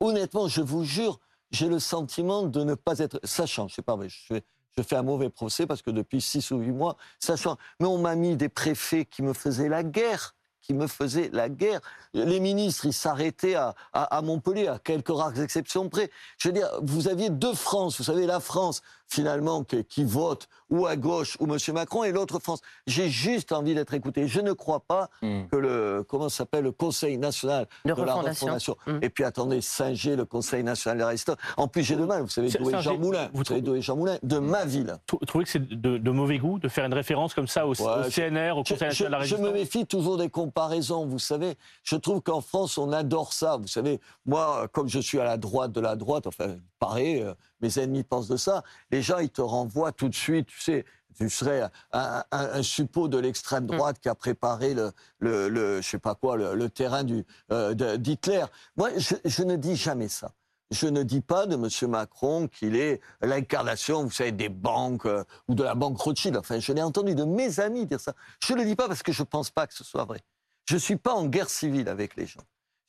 Honnêtement, 0.00 0.48
je 0.48 0.62
vous 0.62 0.84
jure, 0.84 1.20
j'ai 1.50 1.68
le 1.68 1.78
sentiment 1.78 2.42
de 2.42 2.64
ne 2.64 2.74
pas 2.74 2.98
être. 2.98 3.20
Sachant, 3.24 3.68
je 3.68 3.74
sais 3.76 3.82
pas, 3.82 3.96
mais 3.96 4.08
je 4.08 4.18
fais, 4.26 4.42
je 4.76 4.82
fais 4.82 4.96
un 4.96 5.02
mauvais 5.02 5.30
procès 5.30 5.66
parce 5.66 5.82
que 5.82 5.90
depuis 5.90 6.20
six 6.20 6.50
ou 6.50 6.58
huit 6.58 6.72
mois, 6.72 6.96
sachant. 7.20 7.56
Mais 7.80 7.86
on 7.86 7.98
m'a 7.98 8.14
mis 8.14 8.36
des 8.36 8.48
préfets 8.48 9.04
qui 9.04 9.22
me 9.22 9.32
faisaient 9.32 9.68
la 9.68 9.82
guerre 9.82 10.34
qui 10.62 10.74
me 10.74 10.88
faisaient 10.88 11.30
la 11.32 11.48
guerre. 11.48 11.78
Les 12.12 12.40
ministres, 12.40 12.86
ils 12.86 12.92
s'arrêtaient 12.92 13.54
à, 13.54 13.76
à- 13.92 14.16
à 14.16 14.20
Montpellier, 14.20 14.66
à 14.66 14.80
quelques 14.80 15.10
rares 15.16 15.38
exceptions 15.40 15.88
près. 15.88 16.10
Je 16.38 16.48
veux 16.48 16.52
dire, 16.54 16.68
vous 16.82 17.06
aviez 17.06 17.30
deux 17.30 17.54
France. 17.54 17.98
Vous 17.98 18.02
savez, 18.02 18.26
la 18.26 18.40
France, 18.40 18.82
finalement, 19.08 19.64
qui, 19.64 19.84
qui 19.84 20.04
vote 20.04 20.48
ou 20.70 20.86
à 20.86 20.96
gauche 20.96 21.36
ou 21.40 21.44
M. 21.52 21.58
Macron, 21.74 22.04
et 22.04 22.12
l'autre 22.12 22.38
France. 22.40 22.60
J'ai 22.86 23.08
juste 23.08 23.52
envie 23.52 23.74
d'être 23.74 23.94
écouté. 23.94 24.26
Je 24.26 24.40
ne 24.40 24.52
crois 24.52 24.80
pas 24.80 25.08
Hmm. 25.22 25.46
que 25.50 25.56
le, 25.56 26.04
comment 26.08 26.28
s'appelle, 26.28 26.64
le 26.64 26.72
Conseil 26.72 27.16
national 27.18 27.66
De 27.84 27.92
de, 27.92 28.02
la 28.02 28.14
refondation. 28.14 28.46
refondation. 28.46 28.76
Mm. 28.86 28.98
Et 29.02 29.10
puis 29.10 29.24
attendez, 29.24 29.60
Singer, 29.60 30.16
le 30.16 30.24
Conseil 30.24 30.64
national 30.64 30.98
des 30.98 31.04
résistants. 31.04 31.36
En 31.56 31.68
plus, 31.68 31.82
j'ai 31.82 31.94
de 31.96 32.04
mal, 32.04 32.22
vous 32.22 32.28
savez 32.28 32.50
C'est- 32.50 32.58
d'où 32.58 32.70
est 32.70 32.82
Jean 32.82 32.98
Moulin. 32.98 33.28
vous 33.32 33.38
Vous 33.38 33.44
savez 33.44 33.60
trouvez- 33.60 33.62
d'où 33.62 33.74
est 33.76 33.82
Jean 33.82 33.96
Moulin 33.96 34.18
De 34.22 34.38
ma 34.38 34.64
ville. 34.64 34.96
Trou- 35.06 35.18
Trouvez 35.26 35.44
que 35.44 35.50
c'est 35.50 35.66
de, 35.68 35.98
de 35.98 36.10
mauvais 36.10 36.38
goût 36.38 36.58
de 36.58 36.68
faire 36.68 36.84
une 36.84 36.94
référence 36.94 37.32
comme 37.34 37.46
ça 37.46 37.66
au, 37.66 37.70
Ouais, 37.74 37.80
au 37.80 38.02
je- 38.04 38.10
CNR, 38.10 38.52
au 38.58 38.62
Conseil 38.62 38.76
je- 38.78 38.84
national 38.84 39.12
de 39.12 39.16
la 39.18 39.24
je 39.24 39.36
me 39.36 39.48
résistance 39.48 39.74
méfie 39.76 39.86
toujours 39.86 40.16
des 40.16 40.28
comparaisons, 40.28 41.06
vous 41.06 41.18
savez. 41.18 41.54
Je 41.84 41.96
trouve 41.96 42.20
qu'en 42.22 42.40
France, 42.40 42.76
on 42.78 42.92
adore 42.92 43.32
ça. 43.32 43.56
Vous 43.56 43.68
savez, 43.68 44.00
moi, 44.26 44.68
comme 44.72 44.88
je 44.88 44.98
suis 44.98 45.20
à 45.20 45.24
la 45.24 45.36
droite 45.36 45.72
de 45.72 45.80
la 45.80 45.94
droite, 45.96 46.26
enfin, 46.26 46.56
pareil, 46.78 47.22
euh, 47.22 47.34
mes 47.60 47.78
ennemis 47.78 48.04
pensent 48.04 48.28
de 48.28 48.36
ça, 48.36 48.62
les 48.90 49.02
gens, 49.02 49.18
ils 49.18 49.30
te 49.30 49.42
renvoient 49.42 49.92
tout 49.92 50.08
de 50.08 50.14
suite, 50.14 50.46
tu 50.48 50.60
sais, 50.60 50.84
tu 51.18 51.30
serais 51.30 51.62
un, 51.62 51.70
un, 51.92 52.24
un 52.30 52.62
suppôt 52.62 53.08
de 53.08 53.16
l'extrême 53.18 53.66
droite 53.66 53.98
qui 54.00 54.08
a 54.10 54.14
préparé 54.14 54.74
le, 54.74 54.92
le, 55.18 55.48
le- 55.48 55.80
je 55.80 55.88
sais 55.88 55.98
pas 55.98 56.14
quoi, 56.14 56.36
le, 56.36 56.54
le 56.54 56.68
terrain 56.68 57.04
du, 57.04 57.24
euh, 57.52 57.72
d'Hitler. 57.96 58.44
Moi, 58.76 58.90
je, 58.98 59.14
je 59.24 59.42
ne 59.42 59.56
dis 59.56 59.76
jamais 59.76 60.08
ça. 60.08 60.32
Je 60.72 60.88
ne 60.88 61.04
dis 61.04 61.20
pas 61.20 61.46
de 61.46 61.54
M. 61.54 61.90
Macron 61.90 62.48
qu'il 62.48 62.74
est 62.76 63.00
l'incarnation, 63.22 64.02
vous 64.02 64.10
savez, 64.10 64.32
des 64.32 64.48
banques 64.48 65.06
euh, 65.06 65.22
ou 65.48 65.54
de 65.54 65.62
la 65.62 65.74
banque 65.76 65.96
Rothschild. 65.98 66.36
Enfin, 66.36 66.58
je 66.58 66.72
l'ai 66.72 66.82
entendu 66.82 67.14
de 67.14 67.24
mes 67.24 67.60
amis 67.60 67.86
dire 67.86 68.00
ça. 68.00 68.14
Je 68.42 68.52
ne 68.52 68.58
le 68.58 68.64
dis 68.64 68.74
pas 68.76 68.88
parce 68.88 69.02
que 69.02 69.12
je 69.12 69.22
ne 69.22 69.26
pense 69.26 69.48
pas 69.50 69.66
que 69.66 69.74
ce 69.74 69.84
soit 69.84 70.04
vrai. 70.04 70.20
Je 70.68 70.74
ne 70.74 70.80
suis 70.80 70.96
pas 70.96 71.14
en 71.14 71.26
guerre 71.26 71.48
civile 71.48 71.88
avec 71.88 72.16
les 72.16 72.26
gens. 72.26 72.40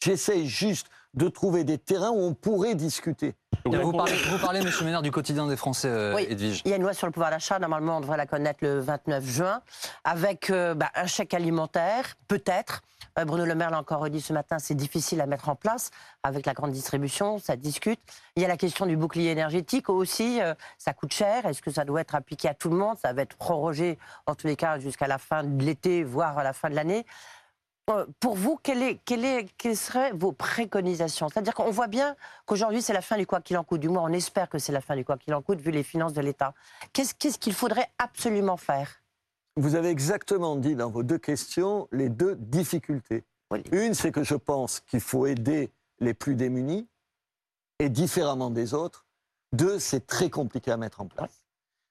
J'essaye 0.03 0.47
juste 0.47 0.87
de 1.13 1.27
trouver 1.29 1.63
des 1.63 1.77
terrains 1.77 2.11
où 2.11 2.19
on 2.19 2.33
pourrait 2.33 2.75
discuter. 2.75 3.35
Donc, 3.65 3.75
Vous 3.75 3.91
parlez, 3.91 4.13
vous 4.13 4.37
parlez, 4.37 4.61
monsieur 4.61 4.85
Ménard, 4.85 5.01
du 5.01 5.11
quotidien 5.11 5.47
des 5.47 5.55
Français, 5.55 5.89
euh, 5.89 6.15
Oui. 6.15 6.27
Edwige. 6.29 6.61
Il 6.65 6.71
y 6.71 6.73
a 6.73 6.77
une 6.77 6.83
loi 6.83 6.93
sur 6.93 7.07
le 7.07 7.11
pouvoir 7.11 7.31
d'achat, 7.31 7.59
normalement 7.59 7.97
on 7.97 8.01
devrait 8.01 8.17
la 8.17 8.25
connaître 8.27 8.59
le 8.61 8.79
29 8.79 9.25
juin, 9.25 9.61
avec 10.03 10.49
euh, 10.49 10.73
bah, 10.73 10.91
un 10.95 11.07
chèque 11.07 11.33
alimentaire, 11.33 12.15
peut-être. 12.27 12.81
Euh, 13.17 13.25
Bruno 13.25 13.45
Le 13.45 13.55
Maire 13.55 13.71
l'a 13.71 13.79
encore 13.79 13.99
redit 13.99 14.21
ce 14.21 14.33
matin, 14.33 14.59
c'est 14.59 14.75
difficile 14.75 15.21
à 15.21 15.25
mettre 15.25 15.49
en 15.49 15.55
place 15.55 15.91
avec 16.23 16.45
la 16.45 16.53
grande 16.53 16.71
distribution, 16.71 17.39
ça 17.39 17.55
discute. 17.55 17.99
Il 18.35 18.41
y 18.41 18.45
a 18.45 18.47
la 18.47 18.57
question 18.57 18.85
du 18.85 18.95
bouclier 18.95 19.31
énergétique 19.31 19.89
aussi, 19.89 20.41
euh, 20.41 20.53
ça 20.77 20.93
coûte 20.93 21.13
cher, 21.13 21.45
est-ce 21.45 21.61
que 21.61 21.71
ça 21.71 21.83
doit 21.83 22.01
être 22.01 22.15
appliqué 22.15 22.47
à 22.47 22.53
tout 22.53 22.69
le 22.69 22.77
monde? 22.77 22.97
Ça 23.01 23.13
va 23.13 23.23
être 23.23 23.35
prorogé 23.35 23.97
en 24.27 24.35
tous 24.35 24.47
les 24.47 24.55
cas 24.55 24.77
jusqu'à 24.79 25.07
la 25.07 25.17
fin 25.17 25.43
de 25.43 25.63
l'été, 25.63 26.03
voire 26.03 26.37
à 26.37 26.43
la 26.43 26.53
fin 26.53 26.69
de 26.69 26.75
l'année. 26.75 27.05
Euh, 27.89 28.05
Pour 28.19 28.35
vous, 28.35 28.57
quelle 28.61 28.83
est, 28.83 28.99
quelle 29.05 29.23
est, 29.23 29.47
quelles 29.57 29.77
seraient 29.77 30.11
vos 30.11 30.31
préconisations? 30.31 31.29
C'est-à-dire 31.29 31.53
qu'on 31.53 31.71
voit 31.71 31.87
bien 31.87 32.15
qu'aujourd'hui, 32.45 32.81
c'est 32.81 32.93
la 32.93 33.01
fin 33.01 33.17
du 33.17 33.25
quoi 33.25 33.41
qu'il 33.41 33.57
en 33.57 33.63
coûte. 33.63 33.79
Du 33.79 33.89
moins, 33.89 34.03
on 34.03 34.13
espère 34.13 34.49
que 34.49 34.59
c'est 34.59 34.73
la 34.73 34.81
fin 34.81 34.95
du 34.95 35.05
quoi 35.05 35.17
qu'il 35.17 35.33
en 35.33 35.41
coûte, 35.41 35.59
vu 35.59 35.71
les 35.71 35.83
finances 35.83 36.13
de 36.13 36.21
l'État. 36.21 36.53
Qu'est-ce 36.93 37.37
qu'il 37.37 37.53
faudrait 37.53 37.89
absolument 37.97 38.57
faire? 38.57 39.01
Vous 39.55 39.75
avez 39.75 39.89
exactement 39.89 40.55
dit 40.55 40.75
dans 40.75 40.89
vos 40.89 41.03
deux 41.03 41.17
questions 41.17 41.87
les 41.91 42.09
deux 42.09 42.35
difficultés. 42.35 43.23
Oui. 43.51 43.63
Une, 43.71 43.93
c'est 43.93 44.11
que 44.11 44.23
je 44.23 44.35
pense 44.35 44.81
qu'il 44.81 44.99
faut 44.99 45.25
aider 45.25 45.71
les 45.99 46.13
plus 46.13 46.35
démunis, 46.35 46.87
et 47.79 47.89
différemment 47.89 48.49
des 48.49 48.73
autres, 48.73 49.05
Deux, 49.53 49.79
c'est 49.79 50.05
très 50.05 50.29
compliqué 50.29 50.71
à 50.71 50.77
mettre 50.77 50.99
en 50.99 51.07
place. 51.07 51.36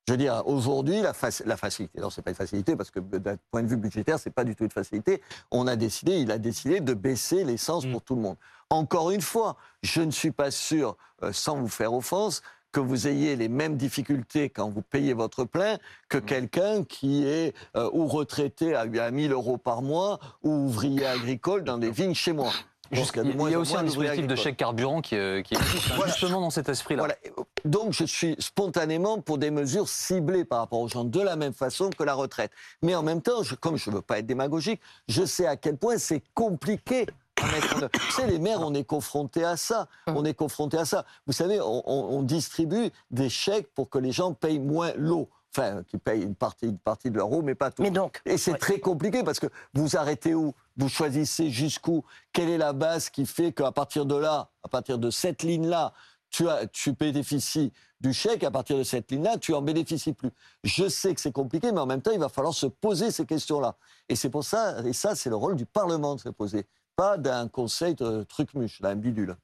Je 0.06 0.12
veux 0.12 0.18
dire, 0.18 0.42
aujourd'hui, 0.46 1.00
la, 1.00 1.12
la, 1.46 1.56
facilité, 1.56 2.00
non, 2.00 2.10
c'est 2.10 2.22
pas 2.22 2.30
une 2.30 2.36
facilité 2.36 2.76
parce 2.76 2.90
que 2.90 3.00
d'un 3.00 3.36
point 3.50 3.62
de 3.62 3.68
vue 3.68 3.76
budgétaire, 3.76 4.20
c'est 4.20 4.30
pas 4.30 4.44
du 4.44 4.54
tout 4.54 4.62
une 4.62 4.70
facilité. 4.70 5.20
On 5.50 5.66
a 5.66 5.74
décidé, 5.74 6.18
il 6.18 6.30
a 6.30 6.38
décidé 6.38 6.80
de 6.80 6.94
baisser 6.94 7.42
l'essence 7.42 7.86
Mm. 7.86 7.92
pour 7.92 8.02
tout 8.02 8.14
le 8.14 8.22
monde. 8.22 8.36
Encore 8.70 9.10
une 9.10 9.20
fois, 9.20 9.56
je 9.82 10.02
ne 10.02 10.10
suis 10.10 10.30
pas 10.30 10.50
sûr, 10.50 10.96
euh, 11.22 11.32
sans 11.32 11.56
vous 11.56 11.68
faire 11.68 11.92
offense, 11.92 12.42
que 12.72 12.80
vous 12.80 13.08
ayez 13.08 13.36
les 13.36 13.48
mêmes 13.48 13.76
difficultés 13.76 14.50
quand 14.50 14.68
vous 14.68 14.82
payez 14.82 15.14
votre 15.14 15.44
plein 15.44 15.78
que 16.08 16.18
quelqu'un 16.18 16.84
qui 16.84 17.26
est 17.26 17.54
euh, 17.74 17.88
ou 17.92 18.06
retraité 18.06 18.74
à, 18.74 18.80
à 18.80 19.10
1000 19.10 19.32
euros 19.32 19.56
par 19.56 19.80
mois 19.82 20.18
ou 20.42 20.50
ouvrier 20.50 21.06
agricole 21.06 21.64
dans 21.64 21.78
des 21.78 21.90
vignes 21.90 22.14
chez 22.14 22.32
moi. 22.32 22.52
Il 22.92 23.50
y 23.50 23.54
a, 23.54 23.58
aussi 23.58 23.76
un 23.76 23.82
dispositif 23.82 24.26
de 24.26 24.36
chèque 24.36 24.56
carburant 24.56 25.00
qui, 25.00 25.16
euh, 25.16 25.42
qui 25.42 25.54
existe, 25.54 25.88
Voilà. 25.96 26.10
justement 26.12 26.40
dans 26.40 26.50
cet 26.50 26.68
esprit-là. 26.68 27.02
Voilà. 27.02 27.16
Donc 27.64 27.92
je 27.92 28.04
suis 28.04 28.36
spontanément 28.38 29.20
pour 29.20 29.38
des 29.38 29.50
mesures 29.50 29.88
ciblées 29.88 30.44
par 30.44 30.60
rapport 30.60 30.80
aux 30.80 30.88
gens, 30.88 31.04
de 31.04 31.20
la 31.20 31.36
même 31.36 31.52
façon 31.52 31.90
que 31.90 32.04
la 32.04 32.14
retraite. 32.14 32.50
Mais 32.82 32.94
en 32.94 33.02
même 33.02 33.22
temps, 33.22 33.42
je- 33.42 33.54
comme 33.54 33.76
je 33.76 33.90
ne 33.90 33.96
veux 33.96 34.02
pas 34.02 34.18
être 34.18 34.26
démagogique, 34.26 34.80
je 35.08 35.24
sais 35.24 35.46
à 35.46 35.56
quel 35.56 35.76
point 35.76 35.98
c'est 35.98 36.22
compliqué 36.34 37.06
à 37.42 37.46
mettre 37.46 37.76
en 37.76 37.82
œuvre. 37.82 37.90
Vous 37.94 38.12
savez, 38.12 38.32
les 38.32 38.38
maires, 38.38 38.60
on 38.62 38.72
est 38.72 38.84
confrontés 38.84 39.44
à 39.44 39.56
ça. 39.58 39.88
On 40.06 40.24
est 40.24 40.32
confrontés 40.34 40.78
à 40.78 40.84
ça. 40.86 41.04
Vous 41.26 41.32
savez, 41.34 41.60
on, 41.60 41.82
on- 41.86 42.18
on 42.18 42.22
distribue 42.22 42.90
des 43.10 43.28
chèques 43.28 43.68
pour 43.74 43.90
que 43.90 43.98
les 43.98 44.12
gens 44.12 44.32
payent 44.32 44.58
moins 44.58 44.92
l'eau. 44.96 45.28
Enfin, 45.58 45.82
qu'ils 45.84 46.00
payent 46.00 46.22
une 46.22 46.34
partie, 46.34 46.66
une 46.66 46.78
partie 46.78 47.10
de 47.10 47.16
leur 47.16 47.32
eau, 47.32 47.40
mais 47.40 47.54
pas 47.54 47.70
tout. 47.70 47.82
Mais 47.82 47.90
donc, 47.90 48.20
Et 48.26 48.36
c'est 48.36 48.52
ouais. 48.52 48.58
très 48.58 48.78
compliqué 48.78 49.22
parce 49.22 49.40
que 49.40 49.46
vous 49.72 49.96
arrêtez 49.96 50.34
où? 50.34 50.54
Vous 50.76 50.90
choisissez 50.90 51.48
jusqu'où? 51.48 52.04
Quelle 52.34 52.50
est 52.50 52.58
la 52.58 52.74
base 52.74 53.08
qui 53.08 53.24
fait 53.24 53.52
qu'à 53.52 53.72
partir 53.72 54.04
de 54.04 54.16
là, 54.16 54.50
à 54.62 54.68
partir 54.68 54.98
de 54.98 55.08
cette 55.08 55.42
ligne-là, 55.42 55.94
tu, 56.28 56.46
as, 56.46 56.66
tu 56.66 56.92
bénéficies 56.92 57.72
du 58.02 58.12
chèque, 58.12 58.44
à 58.44 58.50
partir 58.50 58.76
de 58.76 58.82
cette 58.82 59.10
ligne-là, 59.10 59.38
tu 59.38 59.54
en 59.54 59.62
bénéficies 59.62 60.12
plus. 60.12 60.28
Je 60.62 60.86
sais 60.88 61.14
que 61.14 61.20
c'est 61.22 61.32
compliqué, 61.32 61.72
mais 61.72 61.80
en 61.80 61.86
même 61.86 62.02
temps, 62.02 62.10
il 62.10 62.18
va 62.20 62.28
falloir 62.28 62.52
se 62.52 62.66
poser 62.66 63.10
ces 63.10 63.24
questions-là. 63.24 63.76
Et 64.10 64.16
c'est 64.16 64.28
pour 64.28 64.44
ça, 64.44 64.84
et 64.84 64.92
ça, 64.92 65.14
c'est 65.14 65.30
le 65.30 65.36
rôle 65.36 65.56
du 65.56 65.64
Parlement 65.64 66.16
de 66.16 66.20
se 66.20 66.28
poser, 66.28 66.66
pas 66.96 67.16
d'un 67.16 67.48
conseil 67.48 67.94
de 67.94 68.24
truc-muche, 68.24 68.82
d'un 68.82 68.96
bidule. 68.96 69.36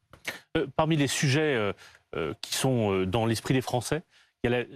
Euh, 0.59 0.67
parmi 0.77 0.97
les 0.99 1.07
sujets 1.09 1.55
euh, 1.55 1.73
euh, 2.17 2.35
qui 2.43 2.55
sont 2.55 2.93
euh, 2.93 3.07
dans 3.07 3.25
l'esprit 3.25 3.55
des 3.55 3.63
Français, 3.63 4.03
il 4.45 4.51
y 4.51 4.55
a 4.55 4.59
la- 4.59 4.67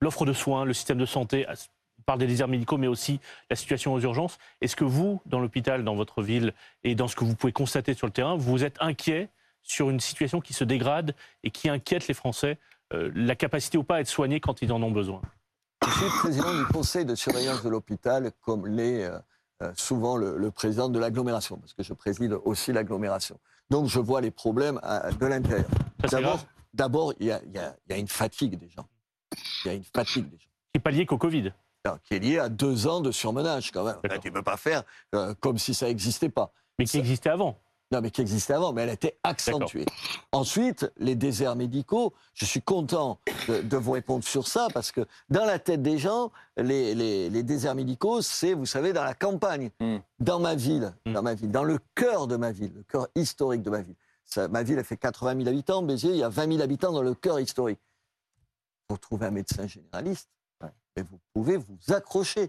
l'offre 0.00 0.24
de 0.24 0.32
soins, 0.32 0.64
le 0.64 0.72
système 0.74 0.98
de 0.98 1.06
santé. 1.06 1.46
On 1.48 2.02
parle 2.02 2.20
des 2.20 2.26
déserts 2.26 2.48
médicaux, 2.48 2.78
mais 2.78 2.86
aussi 2.86 3.20
la 3.50 3.56
situation 3.56 3.92
aux 3.94 4.00
urgences. 4.00 4.38
Est-ce 4.60 4.76
que 4.76 4.84
vous, 4.84 5.20
dans 5.26 5.40
l'hôpital, 5.40 5.84
dans 5.84 5.94
votre 5.96 6.22
ville, 6.22 6.54
et 6.84 6.94
dans 6.94 7.08
ce 7.08 7.16
que 7.16 7.24
vous 7.24 7.34
pouvez 7.34 7.52
constater 7.52 7.94
sur 7.94 8.06
le 8.06 8.12
terrain, 8.12 8.36
vous 8.36 8.64
êtes 8.64 8.76
inquiet 8.80 9.28
sur 9.62 9.90
une 9.90 10.00
situation 10.00 10.40
qui 10.40 10.54
se 10.54 10.64
dégrade 10.64 11.14
et 11.42 11.50
qui 11.50 11.68
inquiète 11.68 12.06
les 12.08 12.14
Français, 12.14 12.58
euh, 12.94 13.10
la 13.14 13.34
capacité 13.34 13.76
ou 13.76 13.84
pas 13.84 13.96
à 13.96 14.00
être 14.00 14.08
soignés 14.08 14.40
quand 14.40 14.62
ils 14.62 14.72
en 14.72 14.82
ont 14.82 14.90
besoin? 14.92 15.20
Je 15.86 15.90
suis 15.90 16.18
président 16.18 16.54
du 16.56 16.64
conseil 16.66 17.04
de 17.04 17.14
surveillance 17.14 17.62
de 17.62 17.68
l'hôpital, 17.68 18.30
comme 18.40 18.66
l'est 18.66 19.04
euh, 19.04 19.18
euh, 19.62 19.72
souvent 19.76 20.16
le, 20.16 20.38
le 20.38 20.50
président 20.50 20.88
de 20.88 20.98
l'agglomération, 20.98 21.56
parce 21.58 21.74
que 21.74 21.82
je 21.82 21.92
préside 21.92 22.32
aussi 22.44 22.72
l'agglomération. 22.72 23.38
Donc 23.70 23.86
je 23.88 23.98
vois 23.98 24.20
les 24.20 24.30
problèmes 24.30 24.80
à- 24.82 25.10
de 25.10 25.26
l'intérieur. 25.26 25.68
D'abord, 26.72 27.12
y 27.20 27.26
y 27.26 27.32
il 27.46 27.52
y 27.90 27.92
a 27.92 27.96
une 27.96 28.08
fatigue 28.08 28.58
des 28.58 28.68
gens. 28.70 28.86
Il 29.64 29.68
y 29.68 29.70
a 29.70 29.74
une 29.74 29.84
fatigue 29.84 30.28
des 30.30 30.36
gens. 30.38 30.44
Qui 30.72 30.76
n'est 30.78 30.80
pas 30.82 30.90
lié 30.90 31.06
qu'au 31.06 31.18
Covid. 31.18 31.52
Qui 32.04 32.14
est 32.14 32.18
liée 32.18 32.38
à 32.38 32.48
deux 32.50 32.86
ans 32.86 33.00
de 33.00 33.10
surmenage, 33.10 33.70
quand 33.72 33.82
même. 33.84 33.96
Là, 34.04 34.18
tu 34.18 34.28
ne 34.28 34.34
peux 34.34 34.42
pas 34.42 34.58
faire 34.58 34.82
euh, 35.14 35.32
comme 35.40 35.56
si 35.58 35.72
ça 35.72 35.86
n'existait 35.86 36.28
pas. 36.28 36.52
mais 36.78 36.84
qui 36.84 36.92
Ça- 36.92 36.98
existait 36.98 37.30
avant. 37.30 37.58
Non, 37.90 38.02
mais 38.02 38.10
qui 38.10 38.20
existait 38.20 38.52
avant, 38.52 38.74
mais 38.74 38.82
elle 38.82 38.90
a 38.90 38.92
été 38.92 39.14
accentuée. 39.22 39.86
Ensuite, 40.32 40.92
les 40.98 41.14
déserts 41.14 41.56
médicaux, 41.56 42.12
je 42.34 42.44
suis 42.44 42.60
content 42.60 43.18
de, 43.48 43.62
de 43.62 43.76
vous 43.78 43.92
répondre 43.92 44.22
sur 44.24 44.46
ça, 44.46 44.68
parce 44.74 44.92
que 44.92 45.06
dans 45.30 45.46
la 45.46 45.58
tête 45.58 45.80
des 45.82 45.96
gens, 45.96 46.30
les, 46.58 46.94
les- 46.94 47.30
les 47.30 47.42
déserts 47.42 47.74
médicaux, 47.74 48.20
c'est, 48.20 48.52
vous 48.52 48.66
savez, 48.66 48.92
dans 48.92 49.04
la 49.04 49.14
campagne, 49.14 49.70
Mm. 49.80 49.96
dans 50.20 50.40
ma 50.40 50.54
ville, 50.54 50.92
Mm. 51.06 51.12
dans 51.14 51.22
ma 51.22 51.32
ville, 51.34 51.50
dans 51.50 51.64
le 51.64 51.78
cœur 51.94 52.26
de 52.26 52.36
ma 52.36 52.52
ville, 52.52 52.72
le 52.76 52.82
cœur 52.82 53.08
historique 53.14 53.62
de 53.62 53.70
ma 53.70 53.80
ville. 53.80 53.94
Ça, 54.26 54.46
ma 54.48 54.62
ville, 54.62 54.76
elle 54.76 54.84
fait 54.84 54.98
80 54.98 55.36
000 55.36 55.48
habitants, 55.48 55.82
Béziers, 55.82 56.10
il 56.10 56.18
y 56.18 56.22
a 56.22 56.28
20 56.28 56.48
000 56.52 56.60
habitants 56.62 56.92
dans 56.92 57.00
le 57.02 57.14
cœur 57.14 57.40
historique. 57.40 57.78
Pour 58.88 58.98
trouver 58.98 59.26
un 59.26 59.30
médecin 59.30 59.66
généraliste, 59.66 60.30
mais 60.96 61.02
vous 61.02 61.20
pouvez 61.34 61.58
vous 61.58 61.76
accrocher. 61.92 62.48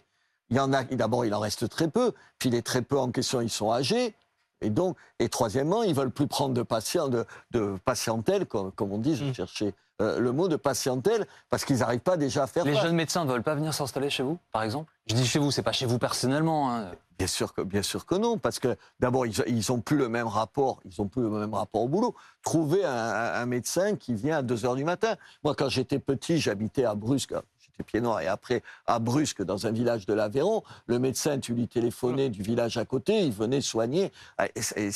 Il 0.50 0.56
y 0.56 0.60
en 0.60 0.72
a, 0.74 0.84
d'abord, 0.86 1.26
il 1.26 1.34
en 1.36 1.40
reste 1.40 1.68
très 1.70 1.90
peu, 1.90 2.14
puis 2.40 2.50
les 2.50 2.62
très 2.62 2.82
peu 2.82 2.98
en 2.98 3.12
question, 3.12 3.42
ils 3.42 3.50
sont 3.50 3.72
âgés, 3.72 4.16
et 4.62 4.70
donc, 4.70 4.98
et 5.20 5.28
troisièmement, 5.30 5.84
ils 5.84 5.94
veulent 5.94 6.12
plus 6.12 6.28
prendre 6.28 6.54
de 6.54 6.64
patients, 6.64 7.10
de, 7.10 7.26
de 7.52 7.78
patientèle, 7.84 8.46
comme, 8.46 8.72
comme 8.72 8.92
on 8.94 8.98
dit, 8.98 9.16
je 9.16 9.26
Mm. 9.26 9.34
cherchais 9.34 9.74
euh, 10.02 10.20
le 10.20 10.32
mot 10.32 10.48
de 10.48 10.56
patientèle, 10.56 11.28
parce 11.50 11.66
qu'ils 11.66 11.80
n'arrivent 11.80 12.00
pas 12.00 12.18
déjà 12.18 12.44
à 12.44 12.48
faire 12.48 12.64
Les 12.64 12.74
face. 12.74 12.84
jeunes 12.84 12.96
médecins 12.96 13.26
ne 13.26 13.32
veulent 13.32 13.44
pas 13.44 13.56
venir 13.56 13.74
s'installer 13.74 14.10
chez 14.10 14.24
vous, 14.24 14.38
par 14.52 14.64
exemple? 14.64 14.92
Je 15.08 15.16
dis 15.16 15.26
chez 15.26 15.40
vous, 15.40 15.52
c'est 15.52 15.64
pas 15.64 15.72
chez 15.72 15.86
vous 15.86 16.00
personnellement. 16.00 16.74
hein. 16.74 16.92
Bien 17.20 17.28
sûr 17.28 17.54
que, 17.54 17.60
bien 17.62 17.82
sûr 17.82 18.06
que 18.06 18.16
non, 18.16 18.38
parce 18.38 18.60
que 18.60 18.78
d'abord, 19.02 19.26
ils, 19.26 19.34
ils 19.48 19.74
ont 19.74 19.82
plus 19.82 19.98
le 19.98 20.08
même 20.08 20.28
rapport, 20.28 20.80
ils 20.86 21.02
ont 21.02 21.08
plus 21.10 21.22
le 21.22 21.30
même 21.30 21.54
rapport 21.54 21.82
au 21.82 21.90
boulot. 21.90 22.16
Trouver 22.44 22.86
un, 22.86 23.46
médecin 23.46 23.98
qui 23.98 24.14
vient 24.14 24.38
à 24.38 24.42
2 24.42 24.66
heures 24.66 24.76
du 24.76 24.86
matin. 24.86 25.18
Moi, 25.44 25.54
quand 25.54 25.68
j'étais 25.68 26.00
petit, 26.00 26.40
j'habitais 26.40 26.86
à 26.86 26.96
Brusque, 26.96 27.34
j'étais 27.60 27.84
pied 27.84 28.00
noir, 28.00 28.22
et 28.22 28.28
après, 28.28 28.64
à 28.88 29.00
Brusque, 29.00 29.44
dans 29.44 29.68
un 29.68 29.72
village 29.72 30.06
de 30.06 30.14
l'Aveyron, 30.14 30.64
le 30.86 30.98
médecin, 30.98 31.40
tu 31.40 31.54
lui 31.54 31.68
téléphonais 31.68 32.30
du 32.30 32.42
village 32.42 32.78
à 32.78 32.86
côté, 32.86 33.20
il 33.20 33.34
venait 33.34 33.60
soigner. 33.60 34.14
Et, 34.56 34.92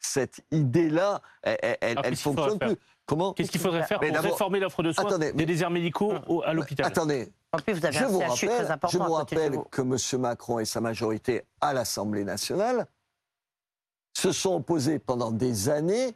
cette 0.00 0.40
idée-là, 0.50 1.22
elle, 1.42 1.58
elle, 1.62 1.76
elle 1.80 1.90
Alors, 1.92 2.02
qu'est-ce 2.02 2.22
qu'il 2.24 2.34
fonctionne 2.34 2.58
plus. 2.58 2.76
Comment 3.08 3.32
Qu'est-ce 3.32 3.50
qu'il 3.50 3.60
faudrait 3.60 3.84
faire 3.84 3.98
pour 3.98 4.08
réformer 4.20 4.60
l'offre 4.60 4.82
de 4.82 4.92
soins 4.92 5.06
Attendez, 5.06 5.32
des 5.32 5.46
déserts 5.46 5.70
médicaux 5.70 6.12
au- 6.28 6.42
à 6.42 6.52
l'hôpital? 6.52 6.84
Attendez, 6.86 7.32
en 7.52 7.58
plus, 7.58 7.72
vous 7.72 7.86
avez 7.86 7.96
je 7.98 8.04
un 8.04 8.08
vous 8.08 8.20
CHU 8.20 8.46
très 8.46 8.56
rappelle, 8.58 8.72
important 8.72 8.98
je 8.98 8.98
vous 8.98 9.16
à 9.16 9.20
côté 9.20 9.34
de 9.36 9.40
chez 9.40 9.46
rappelle 9.46 9.58
vous. 9.58 9.64
que 9.64 10.14
M. 10.16 10.20
Macron 10.20 10.58
et 10.58 10.64
sa 10.66 10.80
majorité 10.82 11.44
à 11.62 11.72
l'Assemblée 11.72 12.24
nationale 12.24 12.86
se 14.12 14.30
sont 14.30 14.56
opposés 14.56 14.98
pendant 14.98 15.30
des 15.30 15.70
années 15.70 16.14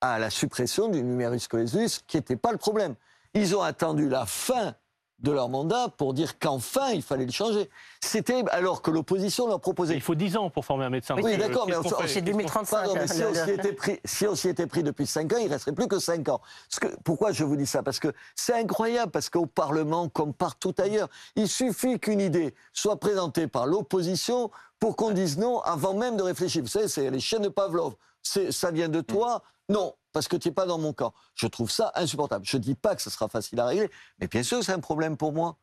à 0.00 0.18
la 0.18 0.28
suppression 0.30 0.88
du 0.88 1.00
numerus 1.02 1.46
clausus, 1.46 2.00
qui 2.08 2.16
n'était 2.16 2.36
pas 2.36 2.50
le 2.50 2.58
problème. 2.58 2.96
Ils 3.34 3.54
ont 3.54 3.62
attendu 3.62 4.08
la 4.08 4.26
fin 4.26 4.74
de 5.20 5.32
leur 5.32 5.48
mandat 5.48 5.88
pour 5.96 6.12
dire 6.12 6.38
qu'enfin 6.38 6.90
il 6.90 7.02
fallait 7.02 7.24
le 7.24 7.32
changer. 7.32 7.70
C'était 8.02 8.44
alors 8.50 8.82
que 8.82 8.90
l'opposition 8.90 9.46
leur 9.48 9.60
proposait. 9.60 9.94
Il 9.94 10.02
faut 10.02 10.14
10 10.14 10.36
ans 10.36 10.50
pour 10.50 10.64
former 10.64 10.84
un 10.84 10.90
médecin. 10.90 11.16
Oui, 11.22 11.36
d'accord, 11.38 11.66
mais 11.66 11.72
qu'on 11.74 11.80
on- 11.80 11.82
fait 11.84 11.88
C'est 11.88 12.02
Qu'est-ce 12.06 12.18
qu'on- 12.20 12.24
2035. 12.26 12.76
Pardon, 12.76 12.94
mais 12.94 13.06
si 13.08 13.22
on 13.24 13.34
s'y 13.34 13.50
était 13.50 13.72
pris, 13.72 14.00
si 14.04 14.26
on 14.26 14.34
s'y 14.34 14.48
était 14.48 14.66
pris 14.66 14.82
depuis 14.82 15.06
5 15.06 15.32
ans, 15.32 15.38
il 15.40 15.48
resterait 15.50 15.72
plus 15.72 15.88
que 15.88 15.98
5 15.98 16.28
ans. 16.28 16.40
Parce 16.70 16.80
que, 16.92 16.98
pourquoi 17.02 17.32
je 17.32 17.44
vous 17.44 17.56
dis 17.56 17.66
ça? 17.66 17.82
Parce 17.82 17.98
que 17.98 18.12
c'est 18.34 18.54
incroyable, 18.54 19.10
parce 19.10 19.30
qu'au 19.30 19.46
Parlement, 19.46 20.08
comme 20.08 20.34
partout 20.34 20.74
ailleurs, 20.78 21.08
il 21.34 21.48
suffit 21.48 21.98
qu'une 21.98 22.20
idée 22.20 22.54
soit 22.74 22.96
présentée 23.00 23.46
par 23.46 23.66
l'opposition 23.66 24.50
pour 24.78 24.96
qu'on 24.96 25.12
dise 25.12 25.38
non 25.38 25.60
avant 25.60 25.94
même 25.94 26.16
de 26.18 26.22
réfléchir. 26.22 26.62
Vous 26.62 26.68
savez, 26.68 26.88
c'est 26.88 27.10
les 27.10 27.20
chaînes 27.20 27.42
de 27.42 27.48
Pavlov. 27.48 27.94
C'est, 28.22 28.52
ça 28.52 28.70
vient 28.70 28.88
de 28.90 29.00
toi? 29.00 29.42
Non, 29.68 29.94
parce 30.16 30.28
que 30.28 30.36
tu 30.36 30.48
n'es 30.48 30.54
pas 30.54 30.64
dans 30.64 30.78
mon 30.78 30.94
camp. 30.94 31.12
Je 31.34 31.46
trouve 31.46 31.70
ça 31.70 31.92
insupportable. 31.94 32.46
Je 32.46 32.56
ne 32.56 32.62
dis 32.62 32.74
pas 32.74 32.96
que 32.96 33.02
ce 33.02 33.10
sera 33.10 33.28
facile 33.28 33.60
à 33.60 33.66
régler, 33.66 33.90
mais 34.18 34.28
bien 34.28 34.42
sûr, 34.42 34.64
c'est 34.64 34.72
un 34.72 34.80
problème 34.80 35.18
pour 35.18 35.34
moi. 35.34 35.58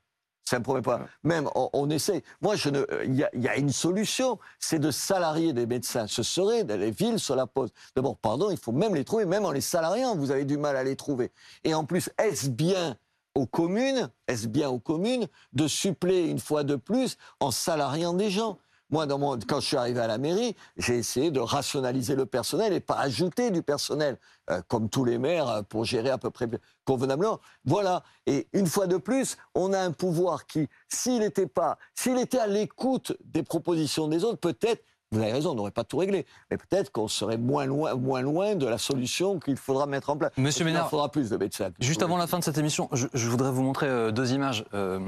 C'est 0.46 0.58
un 0.58 0.62
problème 0.62 0.84
pour 0.84 0.94
moi. 0.94 1.08
Même, 1.24 1.50
on, 1.56 1.72
on 1.74 1.90
essaie. 1.90 2.22
Moi, 2.40 2.56
je 2.56 2.70
ne, 2.70 2.86
il 3.04 3.16
y, 3.16 3.24
a- 3.24 3.32
il 3.34 3.42
y 3.42 3.48
a 3.48 3.58
une 3.58 3.72
solution, 3.72 4.38
c'est 4.60 4.78
de 4.78 4.92
salarier 4.92 5.54
des 5.54 5.66
médecins. 5.66 6.06
Ce 6.06 6.22
serait 6.22 6.64
les 6.66 6.92
villes 6.92 7.18
sur 7.18 7.36
la 7.36 7.48
pose. 7.48 7.72
D'abord, 7.96 8.16
pardon, 8.16 8.52
il 8.52 8.58
faut 8.58 8.72
même 8.74 8.94
les 8.94 9.04
trouver, 9.04 9.26
même 9.26 9.44
en 9.44 9.52
les 9.52 9.60
salariant, 9.62 10.16
vous 10.16 10.30
avez 10.30 10.46
du 10.46 10.58
mal 10.58 10.78
à 10.78 10.84
les 10.84 10.96
trouver. 10.96 11.32
Et 11.64 11.74
en 11.74 11.84
plus, 11.84 12.12
est-ce 12.20 12.50
bien 12.50 12.96
aux 13.34 13.48
communes, 13.48 14.12
est-ce 14.28 14.48
bien 14.48 14.70
aux 14.70 14.78
communes 14.80 15.26
de 15.54 15.68
suppléer 15.68 16.28
une 16.28 16.38
fois 16.38 16.64
de 16.64 16.76
plus 16.76 17.18
en 17.40 17.50
salariant 17.50 18.14
des 18.14 18.30
gens? 18.30 18.60
Moi, 18.94 19.06
dans 19.08 19.18
mon- 19.18 19.40
quand 19.40 19.60
je 19.60 19.66
suis 19.66 19.76
arrivé 19.78 20.00
à 20.00 20.08
la 20.08 20.18
mairie, 20.20 20.56
j'ai 20.78 20.98
essayé 20.98 21.32
de 21.32 21.40
rationaliser 21.40 22.16
le 22.16 22.26
personnel 22.28 22.72
et 22.74 22.80
pas 22.80 23.00
ajouter 23.00 23.50
du 23.52 23.64
personnel, 23.64 24.18
euh, 24.52 24.62
comme 24.68 24.88
tous 24.88 25.04
les 25.04 25.18
maires, 25.18 25.50
euh, 25.50 25.62
pour 25.64 25.84
gérer 25.84 26.12
à 26.12 26.18
peu 26.20 26.30
près 26.30 26.48
convenablement. 26.86 27.40
Voilà. 27.66 28.04
Et 28.28 28.48
une 28.54 28.68
fois 28.68 28.86
de 28.88 28.98
plus, 28.98 29.36
on 29.56 29.74
a 29.74 29.80
un 29.80 29.92
pouvoir 29.92 30.46
qui, 30.46 30.68
s'il 30.88 31.20
n'était 31.20 31.48
pas, 31.48 31.78
s'il 31.96 32.18
était 32.20 32.38
à 32.40 32.48
l'écoute 32.48 33.18
des 33.26 33.42
propositions 33.42 34.08
des 34.08 34.24
autres, 34.24 34.38
peut-être, 34.40 34.84
vous 35.12 35.20
avez 35.20 35.32
raison, 35.32 35.52
on 35.52 35.56
n'aurait 35.56 35.72
pas 35.72 35.84
tout 35.84 35.98
réglé, 35.98 36.26
mais 36.52 36.58
peut-être 36.58 36.92
qu'on 36.92 37.08
serait 37.08 37.38
moins 37.38 37.66
loin, 37.66 37.96
moins 37.96 38.22
loin 38.22 38.56
de 38.56 38.66
la 38.68 38.78
solution 38.78 39.40
qu'il 39.40 39.58
faudra 39.58 39.86
mettre 39.88 40.10
en 40.10 40.18
place. 40.18 40.32
Monsieur 40.38 40.64
Il 40.64 40.66
Ménard, 40.68 40.90
faudra 40.90 41.10
plus 41.10 41.30
de 41.30 41.38
médecins. 41.38 41.72
Juste 41.80 42.02
avant 42.04 42.18
la 42.18 42.28
fin 42.28 42.40
de 42.40 42.44
cette 42.44 42.58
émission, 42.58 42.90
je, 42.94 43.08
je 43.14 43.28
voudrais 43.30 43.52
vous 43.52 43.62
montrer 43.64 43.88
euh, 43.88 44.12
deux 44.12 44.34
images 44.34 44.66
euh, 44.74 45.00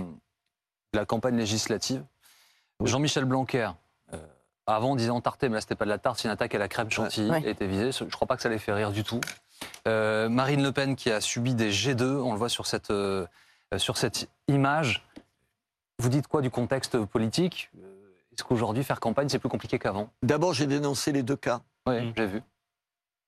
la 0.94 1.06
campagne 1.06 1.38
législative. 1.38 2.04
Oui. 2.80 2.90
Jean-Michel 2.90 3.26
Blanquer, 3.26 3.70
euh, 4.14 4.18
avant 4.68 4.92
on 4.92 4.96
disait 4.96 5.10
entarté, 5.10 5.48
mais 5.50 5.56
là 5.56 5.62
c'était 5.62 5.76
pas 5.76 5.86
de 5.86 5.90
la 5.90 5.98
tarte, 5.98 6.20
c'est 6.20 6.28
une 6.28 6.32
attaque 6.34 6.54
à 6.56 6.58
la 6.58 6.68
crème 6.68 6.90
chantilly, 6.92 7.30
Ouais. 7.30 7.46
a 7.46 7.50
été 7.50 7.68
visée. 7.68 7.92
Je 7.92 8.04
crois 8.06 8.28
pas 8.28 8.36
que 8.36 8.42
ça 8.42 8.50
les 8.50 8.60
fait 8.60 8.74
rire 8.74 8.92
du 8.92 9.04
tout. 9.04 9.22
Euh, 9.88 10.28
Marine 10.30 10.62
Le 10.64 10.72
Pen 10.72 10.96
qui 10.96 11.10
a 11.12 11.22
subi 11.22 11.56
des 11.56 11.72
G2, 11.72 12.04
on 12.04 12.34
le 12.34 12.38
voit 12.38 12.50
sur 12.50 12.66
cette, 12.68 12.92
euh, 12.92 13.26
sur 13.78 13.98
cette 13.98 14.28
image. 14.48 15.06
Vous 16.00 16.10
dites 16.10 16.28
quoi 16.28 16.42
du 16.42 16.50
contexte 16.52 16.98
politique? 17.06 17.70
Est-ce 18.34 18.44
qu'aujourd'hui 18.44 18.84
faire 18.84 19.00
campagne 19.00 19.30
c'est 19.30 19.40
plus 19.40 19.48
compliqué 19.50 19.80
qu'avant? 19.80 20.10
D'abord, 20.22 20.54
j'ai 20.54 20.68
dénoncé 20.68 21.14
les 21.14 21.24
deux 21.24 21.38
cas. 21.38 21.62
Oui, 21.88 22.02
Mm. 22.02 22.14
j'ai 22.18 22.26
vu. 22.28 22.42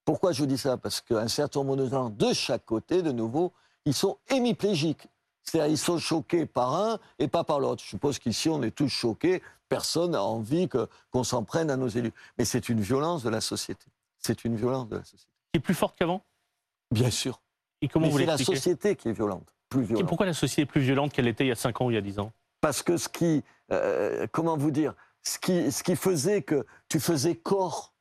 Pourquoi 0.04 0.32
je 0.34 0.40
vous 0.40 0.46
dis 0.48 0.58
ça? 0.58 0.76
Parce 0.78 1.00
qu'un 1.02 1.28
certain 1.30 1.62
nombre 1.62 1.78
de 1.78 1.88
gens, 1.88 2.10
de 2.10 2.34
chaque 2.34 2.66
côté, 2.66 3.02
de 3.02 3.12
nouveau, 3.14 3.54
ils 3.86 3.94
sont 3.94 4.18
hémiplégiques. 4.30 5.08
C'est-à-dire, 5.50 5.72
ils 5.72 5.78
sont 5.78 5.98
choqués 5.98 6.46
par 6.46 6.76
un 6.76 7.00
et 7.20 7.28
pas 7.28 7.44
par 7.44 7.60
l'autre. 7.60 7.82
Je 7.84 7.88
suppose 7.90 8.20
qu'ici, 8.20 8.50
on 8.50 8.62
est 8.64 8.72
tous 8.72 8.90
choqués. 8.90 9.42
Personne 9.70 10.12
n'a 10.12 10.24
envie 10.24 10.68
que- 10.68 10.88
qu'on 11.12 11.24
s'en 11.24 11.44
prenne 11.44 11.70
à 11.72 11.78
nos 11.78 11.88
élus. 11.88 12.14
Mais 12.38 12.46
c'est 12.46 12.68
une 12.70 12.82
violence 12.82 13.24
de 13.24 13.30
la 13.30 13.40
société. 13.42 13.86
C'est 14.18 14.44
une 14.46 14.56
violence 14.56 14.88
de 14.90 14.98
la 14.98 15.04
société. 15.04 15.32
Qui 15.54 15.58
est 15.58 15.62
plus 15.62 15.74
forte 15.74 15.98
qu'avant? 15.98 16.22
Bien 16.92 17.10
sûr. 17.12 17.40
Et 17.82 17.88
comment 17.88 18.08
Mais 18.08 18.12
vous 18.12 18.18
c'est 18.20 18.26
la 18.26 18.38
société 18.38 18.96
qui 18.96 19.10
est 19.10 19.14
violente. 19.14 19.48
Plus 19.70 19.84
Et 19.84 19.86
violente. 19.88 20.08
pourquoi 20.08 20.26
la 20.26 20.34
société 20.34 20.64
est 20.64 20.66
plus 20.66 20.82
violente 20.82 21.14
qu'elle 21.14 21.28
était 21.28 21.46
il 21.46 21.50
y 21.50 21.52
a 21.52 21.56
5 21.56 21.80
ans 21.82 21.86
ou 21.88 21.92
il 21.92 21.96
y 21.96 21.98
a 21.98 22.02
10 22.02 22.20
ans? 22.20 22.32
Parce 22.62 22.82
que 22.82 22.98
ce 22.98 23.08
qui, 23.08 23.44
euh, 23.72 24.26
comment 24.32 24.58
vous 24.58 24.72
dire, 24.72 24.94
ce 25.24 25.38
qui, 25.40 25.72
ce 25.72 25.84
qui 25.84 25.96
faisait 25.96 26.42
que 26.42 26.66
tu 26.90 27.00
faisais 27.00 27.36
corps, 27.36 27.94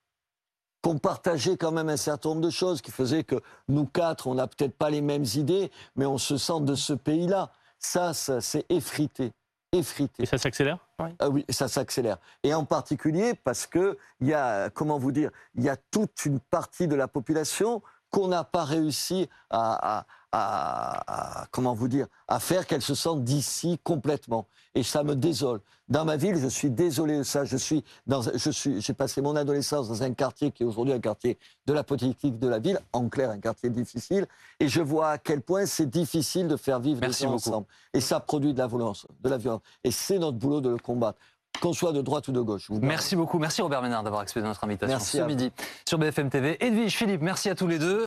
qu'on 0.87 0.99
partageait 0.99 1.57
quand 1.57 1.73
même 1.73 1.89
un 1.89 1.97
certain 1.97 2.29
nombre 2.29 2.43
de 2.43 2.51
choses, 2.51 2.81
qui 2.81 2.93
faisait 2.93 3.25
que 3.25 3.35
nous 3.67 3.87
quatre, 3.87 4.29
on 4.29 4.37
n'a 4.37 4.47
peut-être 4.47 4.77
pas 4.77 4.89
les 4.89 5.01
mêmes 5.01 5.25
idées, 5.35 5.73
mais 5.97 6.07
on 6.07 6.17
se 6.17 6.37
sent 6.37 6.61
de 6.61 6.77
ce 6.77 6.93
pays-là. 6.93 7.51
Ça, 7.81 8.15
ça 8.15 8.41
c'est 8.41 8.65
effrité, 8.69 9.33
effrité. 9.73 10.23
Et 10.23 10.27
ça 10.27 10.39
s'accélère? 10.39 10.79
Ah 11.19 11.29
oui, 11.29 11.45
ça 11.49 11.67
s'accélère. 11.67 12.19
Et 12.45 12.55
en 12.55 12.65
particulier 12.65 13.35
parce 13.35 13.67
que 13.67 13.99
il 14.21 14.29
y 14.29 14.35
a, 14.35 14.71
comment 14.71 14.97
vous 14.97 15.11
dire, 15.11 15.31
il 15.57 15.65
y 15.65 15.69
a 15.69 15.77
toute 15.77 16.25
une 16.25 16.39
partie 16.39 16.87
de 16.87 16.95
la 16.95 17.09
population 17.09 17.83
qu'on 18.11 18.29
n'a 18.29 18.45
pas 18.45 18.63
réussi 18.63 19.29
à, 19.51 19.99
à- 19.99 20.07
à- 20.39 21.41
à- 21.43 21.47
comment 21.51 21.75
vous 21.75 21.89
dire, 21.89 22.07
à 22.29 22.39
faire 22.41 22.67
qu'elle 22.67 22.83
se 22.83 22.95
sente 22.95 23.25
d'ici 23.25 23.79
complètement. 23.83 24.47
Et 24.75 24.83
ça 24.83 25.03
me 25.03 25.15
désole. 25.17 25.61
Dans 25.89 26.05
ma 26.05 26.17
ville, 26.17 26.37
je 26.37 26.49
suis 26.49 26.69
désolé 26.71 27.19
de 27.19 27.23
ça. 27.23 27.45
Je 27.45 27.57
suis 27.57 27.83
dans, 28.07 28.21
je 28.23 28.51
suis, 28.51 28.81
j'ai 28.83 28.93
passé 28.93 29.23
mon 29.23 29.35
adolescence 29.37 29.89
dans 29.89 30.03
un 30.03 30.13
quartier 30.13 30.51
qui 30.51 30.65
est 30.65 30.67
aujourd'hui 30.67 30.93
un 30.93 31.01
quartier 31.01 31.39
de 31.67 31.73
la 31.73 31.83
politique 31.85 32.39
de 32.39 32.49
la 32.49 32.59
ville, 32.59 32.79
en 32.93 33.09
clair, 33.09 33.31
un 33.31 33.39
quartier 33.41 33.71
difficile. 33.71 34.27
Et 34.61 34.69
je 34.69 34.83
vois 34.83 35.11
à 35.11 35.19
quel 35.19 35.41
point 35.41 35.65
c'est 35.65 35.87
difficile 35.89 36.49
de 36.49 36.57
faire 36.57 36.81
vivre 36.81 37.01
Merci 37.01 37.23
les 37.23 37.29
gens 37.29 37.35
beaucoup. 37.37 37.49
ensemble. 37.49 37.67
Et 37.95 38.01
ça 38.01 38.21
produit 38.21 38.53
de 38.53 38.59
la 38.59 38.67
violence, 38.67 39.07
de 39.23 39.29
la 39.31 39.39
violence. 39.39 39.63
Et 39.85 39.91
c'est 39.91 40.19
notre 40.19 40.37
boulot 40.37 40.61
de 40.61 40.69
le 40.71 40.79
combattre, 40.79 41.19
qu'on 41.63 41.73
soit 41.73 41.93
de 41.93 42.03
droite 42.03 42.29
ou 42.29 42.33
de 42.33 42.41
gauche. 42.43 42.67
Vous 42.69 42.79
Merci 42.81 43.17
beaucoup. 43.17 43.39
Merci 43.39 43.63
Robert 43.63 43.81
Ménard 43.81 44.03
d'avoir 44.03 44.21
accepté 44.21 44.47
notre 44.47 44.63
invitation 44.65 44.95
Merci 44.95 45.17
ce 45.17 45.23
midi 45.23 45.51
sur 45.89 45.97
BFM 45.97 46.29
TV. 46.29 46.63
Edwige, 46.63 46.95
Philippe, 46.95 47.23
merci 47.23 47.49
à 47.49 47.55
tous 47.55 47.67
les 47.67 47.79
deux. 47.79 48.05